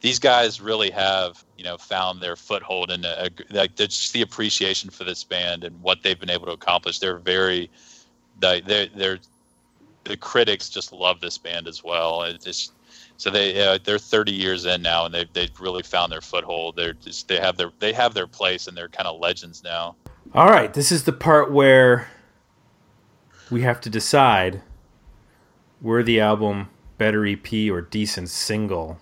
these 0.00 0.18
guys 0.18 0.60
really 0.60 0.90
have 0.90 1.44
you 1.56 1.64
know 1.64 1.76
found 1.76 2.20
their 2.20 2.36
foothold 2.36 2.90
and 2.90 3.06
like 3.50 3.76
the- 3.76 3.86
just 3.86 4.12
the 4.12 4.22
appreciation 4.22 4.90
for 4.90 5.04
this 5.04 5.24
band 5.24 5.64
and 5.64 5.80
what 5.82 6.02
they've 6.02 6.18
been 6.18 6.30
able 6.30 6.46
to 6.46 6.52
accomplish. 6.52 6.98
They're 6.98 7.18
very 7.18 7.70
they 8.38 8.60
they're, 8.62 8.88
they're 8.94 9.18
the 10.04 10.16
critics 10.16 10.68
just 10.68 10.92
love 10.92 11.20
this 11.20 11.36
band 11.38 11.68
as 11.68 11.84
well. 11.84 12.22
It 12.22 12.40
just 12.40 12.72
so 13.18 13.30
they 13.30 13.62
uh, 13.62 13.78
they're 13.84 13.98
30 13.98 14.32
years 14.32 14.64
in 14.64 14.82
now 14.82 15.04
and 15.04 15.14
they've 15.14 15.32
they've 15.32 15.60
really 15.60 15.82
found 15.82 16.10
their 16.10 16.22
foothold. 16.22 16.76
They're 16.76 16.94
just 16.94 17.28
they 17.28 17.38
have 17.38 17.56
their 17.56 17.70
they 17.78 17.92
have 17.92 18.14
their 18.14 18.26
place 18.26 18.66
and 18.66 18.76
they're 18.76 18.88
kind 18.88 19.06
of 19.06 19.20
legends 19.20 19.62
now. 19.62 19.96
All 20.32 20.46
right, 20.46 20.72
this 20.72 20.92
is 20.92 21.04
the 21.04 21.12
part 21.12 21.50
where 21.50 22.08
we 23.50 23.62
have 23.62 23.80
to 23.82 23.90
decide 23.90 24.60
were 25.82 26.02
the 26.02 26.20
album 26.20 26.68
better 26.98 27.26
EP 27.26 27.70
or 27.70 27.80
decent 27.80 28.28
single. 28.28 28.98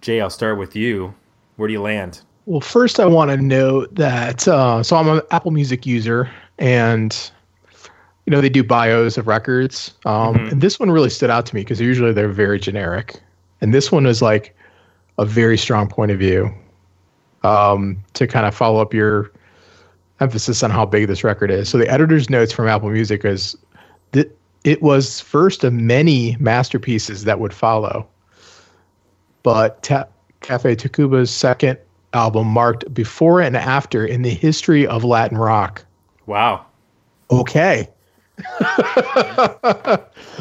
Jay, 0.00 0.20
I'll 0.20 0.30
start 0.30 0.58
with 0.58 0.76
you. 0.76 1.14
Where 1.56 1.66
do 1.66 1.72
you 1.72 1.82
land? 1.82 2.20
Well, 2.46 2.60
first, 2.60 3.00
I 3.00 3.06
want 3.06 3.30
to 3.30 3.36
note 3.36 3.94
that 3.94 4.46
uh, 4.46 4.82
so 4.82 4.96
I'm 4.96 5.08
an 5.08 5.22
Apple 5.30 5.50
Music 5.50 5.86
user, 5.86 6.30
and 6.58 7.30
you 8.26 8.30
know 8.30 8.40
they 8.40 8.50
do 8.50 8.62
bios 8.62 9.16
of 9.16 9.26
records. 9.26 9.94
Um, 10.04 10.34
Mhm. 10.34 10.52
And 10.52 10.60
this 10.60 10.78
one 10.78 10.90
really 10.90 11.10
stood 11.10 11.30
out 11.30 11.46
to 11.46 11.54
me 11.54 11.62
because 11.62 11.80
usually 11.80 12.12
they're 12.12 12.28
very 12.28 12.58
generic, 12.58 13.20
and 13.60 13.72
this 13.72 13.90
one 13.90 14.04
was 14.04 14.20
like 14.20 14.54
a 15.18 15.24
very 15.24 15.56
strong 15.56 15.88
point 15.88 16.10
of 16.10 16.18
view 16.18 16.52
um, 17.44 17.96
to 18.14 18.26
kind 18.26 18.46
of 18.46 18.54
follow 18.54 18.80
up 18.80 18.92
your 18.92 19.30
emphasis 20.24 20.62
on 20.62 20.70
how 20.70 20.84
big 20.84 21.06
this 21.06 21.22
record 21.22 21.50
is. 21.50 21.68
So 21.68 21.78
the 21.78 21.88
editor's 21.88 22.28
notes 22.28 22.52
from 22.52 22.66
Apple 22.66 22.90
Music 22.90 23.24
is 23.24 23.56
that 24.12 24.36
it 24.64 24.82
was 24.82 25.20
first 25.20 25.62
of 25.62 25.72
many 25.72 26.36
masterpieces 26.40 27.24
that 27.24 27.38
would 27.38 27.52
follow 27.52 28.08
but 29.44 29.80
Ta- 29.84 30.08
Cafe 30.40 30.74
Tacuba's 30.74 31.30
second 31.30 31.78
album 32.12 32.48
marked 32.48 32.92
before 32.92 33.40
and 33.40 33.56
after 33.56 34.04
in 34.04 34.22
the 34.22 34.30
history 34.30 34.84
of 34.84 35.04
Latin 35.04 35.38
rock. 35.38 35.84
Wow. 36.26 36.66
Okay. 37.30 37.88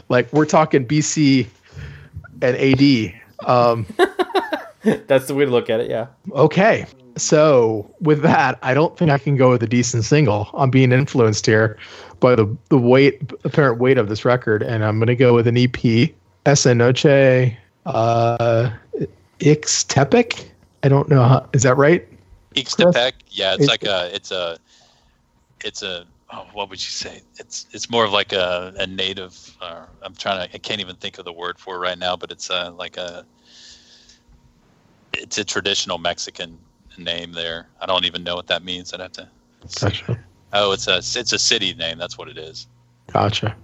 like 0.10 0.32
we're 0.34 0.48
talking 0.48 0.88
BC 0.88 1.48
and 2.42 2.58
AD. 2.58 3.14
Um, 3.48 3.86
That's 5.08 5.28
the 5.28 5.36
way 5.36 5.46
to 5.46 5.52
look 5.52 5.70
at 5.70 5.80
it, 5.80 5.90
yeah. 5.90 6.08
okay. 6.32 6.88
So 7.16 7.90
with 8.02 8.22
that, 8.24 8.58
I 8.64 8.74
don't 8.74 8.98
think 8.98 9.12
I 9.12 9.18
can 9.18 9.36
go 9.36 9.50
with 9.52 9.62
a 9.64 9.68
decent 9.68 10.04
single. 10.04 10.50
I'm 10.54 10.70
being 10.72 10.92
influenced 10.92 11.46
here 11.46 11.78
by 12.20 12.36
the, 12.36 12.58
the 12.70 12.78
weight, 12.78 13.22
apparent 13.44 13.80
weight 13.80 13.98
of 13.98 14.10
this 14.10 14.26
record, 14.26 14.64
and 14.64 14.84
I'm 14.84 14.98
going 14.98 15.08
to 15.08 15.16
go 15.16 15.34
with 15.34 15.48
an 15.48 15.58
EP. 15.58 16.10
Esa 16.46 16.74
Noche, 16.76 17.54
uh, 17.86 18.70
Ix 19.40 19.84
Tepic. 19.86 20.50
I 20.84 20.90
don't 20.90 21.08
know. 21.08 21.24
How, 21.24 21.48
is 21.54 21.64
that 21.64 21.78
right? 21.78 22.06
Ixtepec, 22.56 23.14
yeah, 23.30 23.54
it's 23.54 23.64
It's- 23.64 23.68
like 23.70 23.84
a, 23.84 24.14
it's 24.14 24.32
a, 24.32 24.58
it's 25.64 25.82
a, 25.84 26.06
oh, 26.32 26.46
what 26.54 26.70
would 26.70 26.80
you 26.80 26.90
say? 26.90 27.22
It's 27.38 27.68
it's 27.72 27.90
more 27.90 28.04
of 28.06 28.12
like 28.12 28.34
a, 28.34 28.74
a 28.78 28.86
native. 28.86 29.56
Uh, 29.62 29.86
I'm 30.02 30.14
trying 30.16 30.48
to, 30.48 30.54
I 30.54 30.58
can't 30.58 30.82
even 30.82 30.96
think 30.98 31.18
of 31.18 31.26
the 31.26 31.32
word 31.32 31.58
for 31.58 31.76
it 31.76 31.80
right 31.80 31.98
now, 31.98 32.16
but 32.18 32.32
it's 32.32 32.50
uh 32.52 32.72
like 32.74 32.98
a, 32.98 33.26
it's 35.14 35.38
a 35.38 35.46
traditional 35.46 35.98
Mexican 35.98 36.58
name 36.98 37.32
there. 37.32 37.68
I 37.82 37.86
don't 37.86 38.06
even 38.06 38.24
know 38.24 38.36
what 38.36 38.48
that 38.48 38.64
means. 38.64 38.94
I'd 38.94 39.00
have 39.02 39.12
to. 39.14 39.28
Gotcha. 39.80 40.20
Oh, 40.54 40.72
it's 40.72 40.88
a 40.88 40.98
it's 40.98 41.34
a 41.34 41.40
city 41.40 41.74
name. 41.74 41.98
That's 41.98 42.18
what 42.18 42.28
it 42.28 42.38
is. 42.38 42.68
Gotcha. 43.12 43.56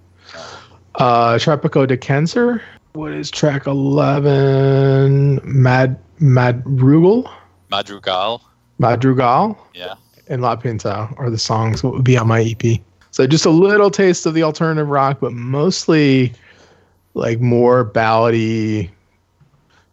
Uh, 0.96 1.34
Tropico 1.36 1.88
de 1.88 1.96
Cancer. 1.98 2.62
What 2.94 3.12
is 3.12 3.30
track 3.30 3.68
11? 3.68 5.40
Mad 5.44 6.00
Madrugal? 6.20 7.32
Madrugal. 7.72 8.42
Madrugal 8.82 9.58
Yeah. 9.76 9.96
and 10.28 10.42
La 10.42 10.56
Pinta 10.56 11.10
are 11.18 11.30
the 11.30 11.38
songs 11.38 11.84
what 11.84 11.94
would 11.94 12.04
be 12.04 12.18
on 12.18 12.28
my 12.28 12.42
EP. 12.42 12.80
So 13.12 13.28
just 13.28 13.46
a 13.46 13.50
little 13.52 13.92
taste 13.92 14.26
of 14.26 14.34
the 14.34 14.44
alternative 14.44 14.88
rock, 14.90 15.20
but 15.20 15.34
mostly 15.34 16.34
like 17.14 17.40
more 17.40 17.86
ballady, 17.86 18.90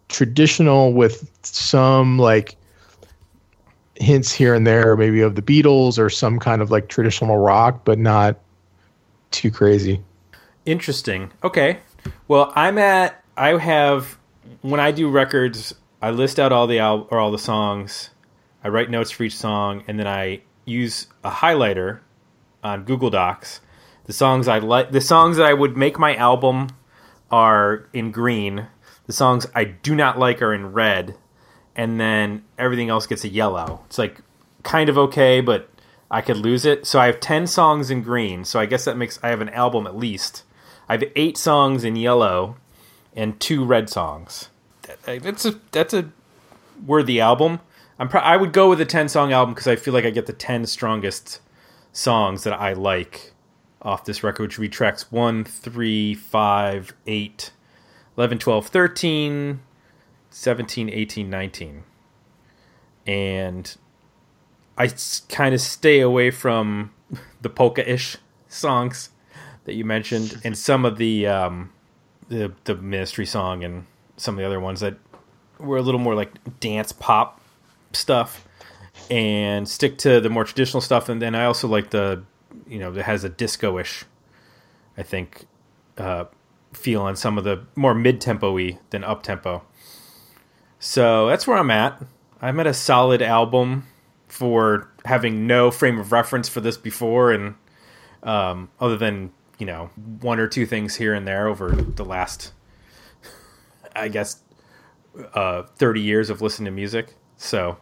traditional 0.08 0.92
with 0.92 1.28
some 1.42 2.18
like 2.18 2.56
hints 4.00 4.32
here 4.32 4.54
and 4.54 4.66
there, 4.66 4.96
maybe 4.96 5.20
of 5.20 5.34
the 5.34 5.42
Beatles 5.42 5.98
or 5.98 6.10
some 6.10 6.38
kind 6.38 6.62
of 6.62 6.70
like 6.70 6.88
traditional 6.88 7.38
rock, 7.38 7.84
but 7.84 7.98
not 7.98 8.38
too 9.30 9.50
crazy. 9.50 10.02
Interesting. 10.64 11.32
Okay. 11.42 11.78
Well, 12.28 12.52
I'm 12.54 12.78
at. 12.78 13.22
I 13.36 13.58
have 13.58 14.18
when 14.62 14.80
I 14.80 14.92
do 14.92 15.08
records, 15.08 15.74
I 16.00 16.10
list 16.10 16.38
out 16.38 16.52
all 16.52 16.66
the 16.66 16.78
al- 16.78 17.06
or 17.10 17.18
all 17.18 17.30
the 17.30 17.38
songs. 17.38 18.10
I 18.62 18.68
write 18.68 18.90
notes 18.90 19.10
for 19.10 19.22
each 19.22 19.36
song, 19.36 19.84
and 19.86 19.98
then 19.98 20.06
I 20.06 20.42
use 20.64 21.06
a 21.22 21.30
highlighter 21.30 22.00
on 22.64 22.84
Google 22.84 23.10
Docs. 23.10 23.60
The 24.04 24.12
songs 24.12 24.48
I 24.48 24.58
like, 24.58 24.92
the 24.92 25.00
songs 25.00 25.36
that 25.36 25.46
I 25.46 25.52
would 25.52 25.76
make 25.76 25.98
my 25.98 26.14
album 26.16 26.68
are 27.30 27.88
in 27.92 28.10
green. 28.10 28.66
The 29.06 29.12
songs 29.12 29.46
I 29.54 29.64
do 29.64 29.94
not 29.94 30.18
like 30.18 30.42
are 30.42 30.52
in 30.52 30.72
red, 30.72 31.16
and 31.76 32.00
then 32.00 32.42
everything 32.58 32.88
else 32.88 33.06
gets 33.06 33.22
a 33.22 33.28
yellow. 33.28 33.82
It's 33.86 33.98
like 33.98 34.20
kind 34.62 34.88
of 34.88 34.96
okay, 34.98 35.40
but 35.40 35.68
I 36.10 36.22
could 36.22 36.38
lose 36.38 36.64
it. 36.64 36.86
So 36.86 36.98
I 36.98 37.06
have 37.06 37.20
10 37.20 37.46
songs 37.46 37.90
in 37.90 38.02
green. 38.02 38.44
So 38.44 38.58
I 38.58 38.66
guess 38.66 38.86
that 38.86 38.96
makes 38.96 39.20
I 39.22 39.28
have 39.28 39.42
an 39.42 39.50
album 39.50 39.86
at 39.86 39.96
least. 39.96 40.42
I 40.88 40.94
have 40.94 41.04
8 41.14 41.36
songs 41.36 41.84
in 41.84 41.94
yellow 41.94 42.56
and 43.14 43.38
2 43.38 43.64
red 43.64 43.90
songs. 43.90 44.48
That's 45.04 45.44
a 45.44 45.60
that's 45.70 45.94
a 45.94 46.10
worthy 46.84 47.20
album. 47.20 47.60
I'm 47.98 48.08
pro- 48.08 48.20
I 48.20 48.36
would 48.36 48.52
go 48.52 48.68
with 48.68 48.80
a 48.80 48.84
10 48.84 49.08
song 49.08 49.32
album 49.32 49.54
cuz 49.54 49.66
I 49.66 49.76
feel 49.76 49.94
like 49.94 50.04
I 50.04 50.10
get 50.10 50.26
the 50.26 50.32
10 50.32 50.66
strongest 50.66 51.40
songs 51.92 52.44
that 52.44 52.52
I 52.52 52.72
like 52.72 53.32
off 53.82 54.04
this 54.04 54.22
record 54.22 54.44
which 54.44 54.58
would 54.58 54.64
be 54.64 54.68
tracks 54.68 55.10
1, 55.12 55.44
3, 55.44 56.14
5, 56.14 56.94
8, 57.06 57.50
11, 58.16 58.38
12, 58.38 58.66
13, 58.66 59.60
17, 60.36 60.90
18, 60.90 61.30
19. 61.30 61.82
And 63.06 63.76
I 64.76 64.92
kind 65.30 65.54
of 65.54 65.62
stay 65.62 66.00
away 66.00 66.30
from 66.30 66.92
the 67.40 67.48
polka-ish 67.48 68.18
songs 68.46 69.08
that 69.64 69.74
you 69.74 69.84
mentioned, 69.84 70.38
and 70.44 70.56
some 70.56 70.84
of 70.84 70.98
the 70.98 71.26
um, 71.26 71.72
the 72.28 72.52
the 72.64 72.74
ministry 72.76 73.24
song 73.24 73.64
and 73.64 73.86
some 74.18 74.34
of 74.34 74.40
the 74.40 74.46
other 74.46 74.60
ones 74.60 74.80
that 74.80 74.98
were 75.58 75.78
a 75.78 75.82
little 75.82 76.00
more 76.00 76.14
like 76.14 76.32
dance 76.60 76.92
pop 76.92 77.40
stuff, 77.92 78.46
and 79.10 79.66
stick 79.66 79.96
to 79.98 80.20
the 80.20 80.28
more 80.28 80.44
traditional 80.44 80.82
stuff. 80.82 81.08
And 81.08 81.22
then 81.22 81.34
I 81.34 81.46
also 81.46 81.66
like 81.66 81.90
the 81.90 82.22
you 82.68 82.78
know 82.78 82.92
that 82.92 83.04
has 83.04 83.24
a 83.24 83.30
disco-ish, 83.30 84.04
I 84.98 85.02
think, 85.02 85.46
uh, 85.96 86.26
feel 86.74 87.00
on 87.00 87.16
some 87.16 87.38
of 87.38 87.44
the 87.44 87.64
more 87.74 87.94
mid-tempo-y 87.94 88.78
than 88.90 89.02
up-tempo. 89.02 89.62
So 90.78 91.28
that's 91.28 91.46
where 91.46 91.58
I'm 91.58 91.70
at. 91.70 92.02
I'm 92.40 92.60
at 92.60 92.66
a 92.66 92.74
solid 92.74 93.22
album 93.22 93.86
for 94.28 94.90
having 95.04 95.46
no 95.46 95.70
frame 95.70 95.98
of 95.98 96.12
reference 96.12 96.48
for 96.48 96.60
this 96.60 96.76
before, 96.76 97.32
and 97.32 97.54
um, 98.22 98.68
other 98.80 98.96
than 98.96 99.32
you 99.58 99.66
know 99.66 99.90
one 100.20 100.38
or 100.38 100.48
two 100.48 100.66
things 100.66 100.96
here 100.96 101.14
and 101.14 101.26
there 101.26 101.48
over 101.48 101.70
the 101.70 102.04
last, 102.04 102.52
I 103.96 104.08
guess, 104.08 104.42
uh, 105.34 105.62
thirty 105.76 106.00
years 106.00 106.28
of 106.30 106.42
listening 106.42 106.66
to 106.66 106.70
music. 106.72 107.14
So 107.36 107.78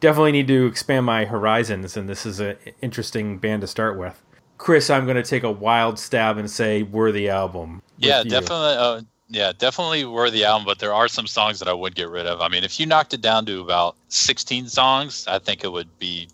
definitely 0.00 0.32
need 0.32 0.48
to 0.48 0.66
expand 0.66 1.06
my 1.06 1.24
horizons, 1.24 1.96
and 1.96 2.08
this 2.08 2.26
is 2.26 2.40
an 2.40 2.56
interesting 2.82 3.38
band 3.38 3.60
to 3.62 3.66
start 3.66 3.98
with. 3.98 4.20
Chris, 4.58 4.88
I'm 4.88 5.04
going 5.04 5.16
to 5.16 5.22
take 5.22 5.42
a 5.42 5.50
wild 5.50 5.98
stab 5.98 6.38
and 6.38 6.50
say 6.50 6.82
worthy 6.82 7.28
album. 7.28 7.82
Yeah, 7.98 8.22
definitely. 8.22 8.76
Uh, 8.76 9.02
yeah, 9.28 9.52
definitely 9.56 10.04
worthy 10.04 10.44
album. 10.44 10.64
But 10.64 10.78
there 10.78 10.94
are 10.94 11.08
some 11.08 11.26
songs 11.26 11.58
that 11.58 11.68
I 11.68 11.72
would 11.72 11.94
get 11.94 12.08
rid 12.08 12.26
of. 12.26 12.40
I 12.40 12.48
mean, 12.48 12.64
if 12.64 12.78
you 12.78 12.86
knocked 12.86 13.14
it 13.14 13.20
down 13.20 13.46
to 13.46 13.60
about 13.60 13.96
16 14.08 14.68
songs, 14.68 15.26
I 15.26 15.38
think 15.38 15.64
it 15.64 15.72
would 15.72 15.98
be, 15.98 16.28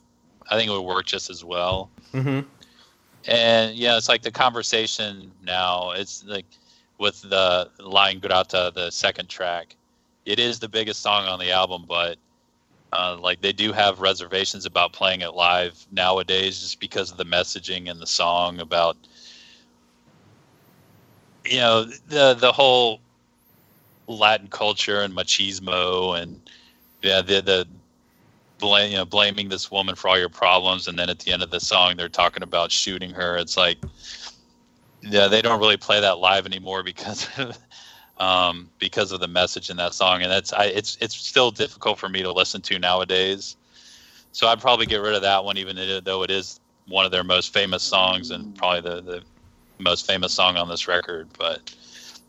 I 0.50 0.56
think 0.56 0.68
it 0.68 0.72
would 0.72 0.82
work 0.82 1.06
just 1.06 1.30
as 1.30 1.44
well. 1.44 1.90
Mhm. 2.12 2.44
And 3.26 3.76
yeah, 3.76 3.96
it's 3.96 4.08
like 4.08 4.22
the 4.22 4.30
conversation 4.30 5.30
now. 5.44 5.90
It's 5.90 6.24
like 6.24 6.46
with 6.98 7.20
the 7.22 7.70
La 7.78 8.08
Ingrata, 8.08 8.72
the 8.74 8.90
second 8.90 9.28
track. 9.28 9.76
It 10.26 10.38
is 10.38 10.58
the 10.58 10.68
biggest 10.68 11.00
song 11.00 11.26
on 11.26 11.38
the 11.38 11.50
album, 11.50 11.84
but 11.88 12.18
uh, 12.92 13.16
like 13.20 13.40
they 13.40 13.52
do 13.52 13.72
have 13.72 14.00
reservations 14.00 14.66
about 14.66 14.92
playing 14.92 15.20
it 15.20 15.34
live 15.34 15.86
nowadays, 15.92 16.60
just 16.60 16.80
because 16.80 17.10
of 17.10 17.16
the 17.16 17.24
messaging 17.24 17.90
and 17.90 18.00
the 18.00 18.06
song 18.06 18.60
about 18.60 18.96
you 21.50 21.58
know 21.58 21.84
the 22.08 22.34
the 22.34 22.52
whole 22.52 23.00
Latin 24.06 24.48
culture 24.48 25.00
and 25.00 25.14
machismo 25.14 26.20
and 26.20 26.40
yeah 27.02 27.20
the 27.20 27.42
the 27.42 27.66
blame 28.58 28.92
you 28.92 28.96
know 28.96 29.04
blaming 29.04 29.48
this 29.48 29.70
woman 29.70 29.94
for 29.94 30.08
all 30.08 30.18
your 30.18 30.28
problems 30.28 30.86
and 30.86 30.98
then 30.98 31.10
at 31.10 31.18
the 31.18 31.32
end 31.32 31.42
of 31.42 31.50
the 31.50 31.60
song 31.60 31.96
they're 31.96 32.08
talking 32.08 32.42
about 32.42 32.70
shooting 32.70 33.10
her. 33.10 33.36
It's 33.36 33.56
like 33.56 33.78
yeah 35.02 35.26
they 35.26 35.42
don't 35.42 35.60
really 35.60 35.76
play 35.76 36.00
that 36.00 36.18
live 36.18 36.46
anymore 36.46 36.82
because 36.82 37.28
um, 38.18 38.70
because 38.78 39.10
of 39.12 39.20
the 39.20 39.28
message 39.28 39.70
in 39.70 39.76
that 39.78 39.92
song 39.92 40.22
and 40.22 40.30
that's 40.30 40.52
I 40.52 40.66
it's 40.66 40.96
it's 41.00 41.16
still 41.16 41.50
difficult 41.50 41.98
for 41.98 42.08
me 42.08 42.22
to 42.22 42.32
listen 42.32 42.60
to 42.62 42.78
nowadays. 42.78 43.56
So 44.32 44.46
I'd 44.46 44.60
probably 44.60 44.86
get 44.86 44.98
rid 44.98 45.14
of 45.14 45.22
that 45.22 45.44
one 45.44 45.58
even 45.58 46.04
though 46.04 46.22
it 46.22 46.30
is 46.30 46.60
one 46.86 47.04
of 47.04 47.10
their 47.10 47.24
most 47.24 47.52
famous 47.52 47.82
songs 47.82 48.30
and 48.30 48.56
probably 48.56 48.80
the, 48.80 49.00
the 49.00 49.22
most 49.80 50.06
famous 50.06 50.32
song 50.32 50.56
on 50.56 50.68
this 50.68 50.88
record, 50.88 51.28
but 51.38 51.74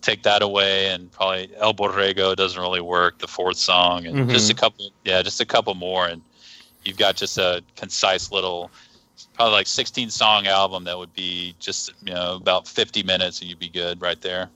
take 0.02 0.24
that 0.24 0.42
away 0.42 0.88
and 0.88 1.12
probably 1.12 1.50
El 1.58 1.74
Borrego 1.74 2.36
doesn't 2.36 2.60
really 2.60 2.82
work, 2.82 3.20
the 3.20 3.28
fourth 3.28 3.58
song, 3.58 4.06
and 4.06 4.30
just 4.30 4.50
a 4.50 4.54
couple, 4.54 4.92
yeah, 5.06 5.22
just 5.22 5.40
a 5.42 5.46
couple 5.46 5.74
more, 5.76 6.08
and 6.08 6.22
you've 6.84 6.98
got 6.98 7.16
just 7.16 7.38
a 7.38 7.64
concise 7.76 8.32
little, 8.32 8.72
probably 9.34 9.54
like 9.54 9.68
16 9.68 10.10
song 10.10 10.48
album 10.48 10.84
that 10.86 10.98
would 10.98 11.14
be 11.14 11.56
just 11.60 11.94
you 12.04 12.14
know 12.14 12.36
about 12.36 12.68
50 12.68 13.04
minutes 13.04 13.42
and 13.42 13.50
you'd 13.50 13.60
be 13.60 13.70
good 13.70 14.02
right 14.02 14.20
there. 14.22 14.50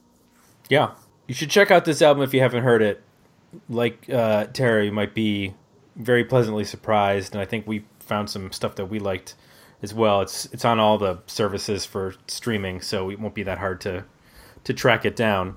Yeah, 0.68 0.90
you 1.26 1.34
should 1.34 1.50
check 1.50 1.70
out 1.70 1.84
this 1.84 2.02
album 2.02 2.22
if 2.22 2.34
you 2.34 2.40
haven't 2.40 2.64
heard 2.64 2.82
it. 2.82 3.02
Like 3.68 4.10
uh, 4.10 4.46
Tara, 4.46 4.84
you 4.84 4.92
might 4.92 5.14
be 5.14 5.54
very 5.94 6.24
pleasantly 6.24 6.64
surprised, 6.64 7.34
and 7.34 7.40
I 7.40 7.44
think 7.44 7.66
we 7.66 7.84
found 8.00 8.28
some 8.30 8.52
stuff 8.52 8.74
that 8.76 8.86
we 8.86 8.98
liked 8.98 9.34
as 9.82 9.94
well. 9.94 10.20
It's 10.20 10.46
it's 10.46 10.64
on 10.64 10.78
all 10.78 10.98
the 10.98 11.18
services 11.26 11.84
for 11.84 12.14
streaming, 12.26 12.80
so 12.80 13.10
it 13.10 13.20
won't 13.20 13.34
be 13.34 13.42
that 13.44 13.58
hard 13.58 13.80
to 13.82 14.04
to 14.64 14.74
track 14.74 15.04
it 15.04 15.16
down. 15.16 15.56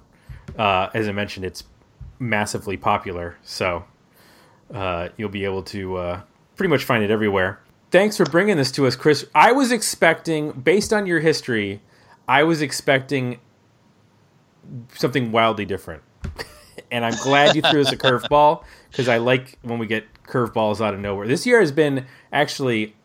Uh, 0.58 0.90
as 0.94 1.08
I 1.08 1.12
mentioned, 1.12 1.46
it's 1.46 1.64
massively 2.20 2.78
popular, 2.78 3.38
so 3.44 3.86
uh, 4.74 5.10
you'll 5.18 5.30
be 5.30 5.46
able 5.46 5.64
to 5.64 5.98
uh, 5.98 6.22
pretty 6.56 6.70
much 6.70 6.84
find 6.84 7.04
it 7.04 7.12
everywhere. 7.12 7.60
Thanks 7.92 8.18
for 8.18 8.26
bringing 8.26 8.58
this 8.58 8.72
to 8.74 8.86
us, 8.86 8.96
Chris. 8.96 9.26
I 9.34 9.52
was 9.52 9.72
expecting, 9.72 10.52
based 10.52 10.94
on 10.94 11.08
your 11.08 11.20
history, 11.20 11.82
I 12.28 12.44
was 12.44 12.62
expecting 12.62 13.40
something 14.94 15.32
wildly 15.32 15.66
different. 15.66 16.04
and 16.92 17.04
I'm 17.04 17.16
glad 17.24 17.56
you 17.56 17.64
threw 17.64 17.82
us 17.82 17.92
a 17.92 17.98
curveball 17.98 18.64
because 18.92 19.08
I 19.08 19.18
like 19.18 19.58
when 19.64 19.80
we 19.80 19.88
get 19.88 20.06
curveballs 20.24 20.86
out 20.86 20.94
of 20.94 21.00
nowhere. 21.00 21.28
This 21.28 21.46
year 21.46 21.60
has 21.60 21.72
been 21.72 22.06
actually 22.32 22.96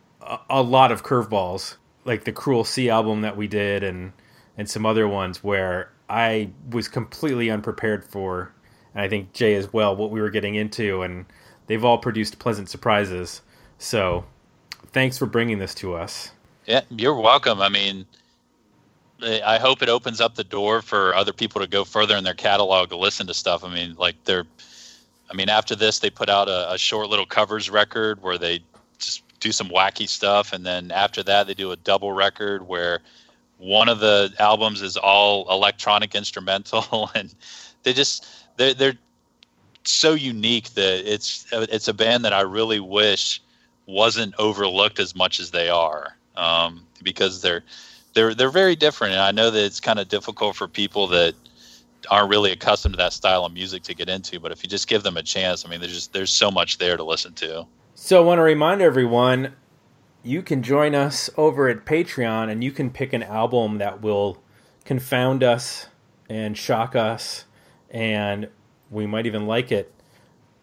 a, 0.49 0.63
lot 0.63 0.93
of 0.93 1.03
curveballs, 1.03 1.77
like 2.05 2.25
the 2.25 2.33
Cruel 2.33 2.65
Sea 2.65 2.91
album 2.91 3.23
that 3.23 3.37
we 3.37 3.47
did, 3.47 3.83
and 3.83 4.13
and 4.57 4.69
some 4.69 4.87
other 4.87 5.09
ones 5.09 5.43
where 5.43 5.91
I 6.09 6.51
was 6.71 6.89
completely 6.89 7.51
unprepared 7.51 8.05
for, 8.05 8.53
and 8.95 9.03
I 9.03 9.09
think 9.09 9.33
Jay 9.33 9.55
as 9.55 9.73
well, 9.73 9.97
what 9.97 10.11
we 10.11 10.21
were 10.21 10.31
getting 10.31 10.55
into, 10.55 11.03
and 11.03 11.27
they've 11.67 11.85
all 11.85 11.99
produced 11.99 12.39
pleasant 12.39 12.69
surprises. 12.69 13.43
So, 13.79 14.25
thanks 14.93 15.19
for 15.19 15.27
bringing 15.27 15.59
this 15.59 15.75
to 15.77 15.95
us. 15.95 16.31
Yeah, 16.67 16.83
you're 16.91 17.19
welcome. 17.19 17.61
I 17.61 17.69
mean, 17.69 18.07
I 19.23 19.43
I 19.43 19.59
hope 19.59 19.83
it 19.83 19.89
opens 19.89 20.21
up 20.21 20.35
the 20.35 20.45
door 20.45 20.83
for 20.83 21.15
other 21.15 21.33
people 21.33 21.61
to 21.61 21.67
go 21.67 21.85
further 21.85 22.17
in 22.17 22.25
their 22.25 22.35
catalog 22.35 22.91
to 22.91 22.97
listen 22.97 23.27
to 23.27 23.35
stuff. 23.35 23.65
I 23.65 23.73
mean, 23.73 23.95
like 23.97 24.23
they're, 24.25 24.45
I 25.31 25.35
mean, 25.35 25.49
after 25.49 25.75
this, 25.75 25.99
they 25.99 26.11
put 26.11 26.29
out 26.29 26.49
a, 26.49 26.73
a 26.73 26.79
short 26.79 27.09
little 27.09 27.27
covers 27.27 27.71
record 27.71 28.23
where 28.23 28.39
they 28.39 28.61
just 28.99 29.23
do 29.45 29.53
some 29.53 29.69
wacky 29.69 30.09
stuff, 30.09 30.53
and 30.53 30.65
then 30.65 30.91
after 30.91 31.23
that, 31.23 31.47
they 31.47 31.55
do 31.55 31.71
a 31.71 31.77
double 31.77 32.13
record 32.13 32.67
where 32.67 33.01
one 33.59 33.89
of 33.89 34.01
the 34.01 34.33
albums 34.39 34.81
is 34.81 34.97
all 34.97 35.49
electronic 35.51 36.15
instrumental, 36.15 37.11
and 37.15 37.35
they 37.83 37.93
just 37.93 38.27
they're 38.57 38.75
they're 38.75 38.99
so 39.85 40.15
unique 40.15 40.71
that 40.71 41.13
it's 41.13 41.47
it's 41.53 41.89
a 41.89 41.95
band 41.95 42.25
that 42.25 42.33
I 42.33 42.41
really 42.41 42.81
wish 42.81 43.43
wasn't 43.87 44.35
overlooked 44.39 44.99
as 44.99 45.15
much 45.15 45.39
as 45.41 45.51
they 45.51 45.69
are 45.69 46.17
um, 46.37 46.87
because 47.03 47.43
they're 47.43 47.63
they're 48.15 48.35
they're 48.35 48.51
very 48.51 48.75
different 48.77 49.13
and 49.13 49.23
I 49.23 49.31
know 49.31 49.51
that 49.51 49.63
it's 49.63 49.81
kind 49.81 49.99
of 49.99 50.09
difficult 50.09 50.57
for 50.57 50.67
people 50.67 51.07
that 51.09 51.35
aren't 52.11 52.31
really 52.31 52.51
accustomed 52.51 52.95
to 52.95 52.97
that 52.97 53.13
style 53.13 53.45
of 53.45 53.53
music 53.53 53.83
to 53.83 53.95
get 53.95 54.09
into 54.09 54.41
but 54.41 54.53
if 54.53 54.63
you 54.63 54.71
just 54.71 54.89
give 54.89 55.03
them 55.03 55.19
a 55.19 55.23
chance 55.23 55.67
I 55.67 55.69
mean 55.69 55.81
there's 55.81 55.93
just 55.93 56.15
there's 56.15 56.33
so 56.33 56.51
much 56.51 56.79
there 56.79 56.97
to 56.97 57.05
listen 57.05 57.35
to 57.35 57.67
So 58.05 58.21
I 58.21 58.23
want 58.23 58.39
to 58.39 58.43
remind 58.43 58.83
everyone 58.83 59.55
you 60.23 60.43
can 60.43 60.63
join 60.63 60.95
us 60.95 61.31
over 61.39 61.71
at 61.71 61.87
Patreon 61.87 62.51
and 62.51 62.63
you 62.63 62.71
can 62.71 62.91
pick 62.91 63.15
an 63.15 63.23
album 63.23 63.79
that 63.79 64.03
will 64.03 64.43
confound 64.85 65.43
us 65.43 65.87
and 66.29 66.55
shock 66.55 66.95
us 66.95 67.47
and 67.89 68.51
we 68.91 69.07
might 69.07 69.25
even 69.25 69.47
like 69.47 69.73
it 69.73 69.91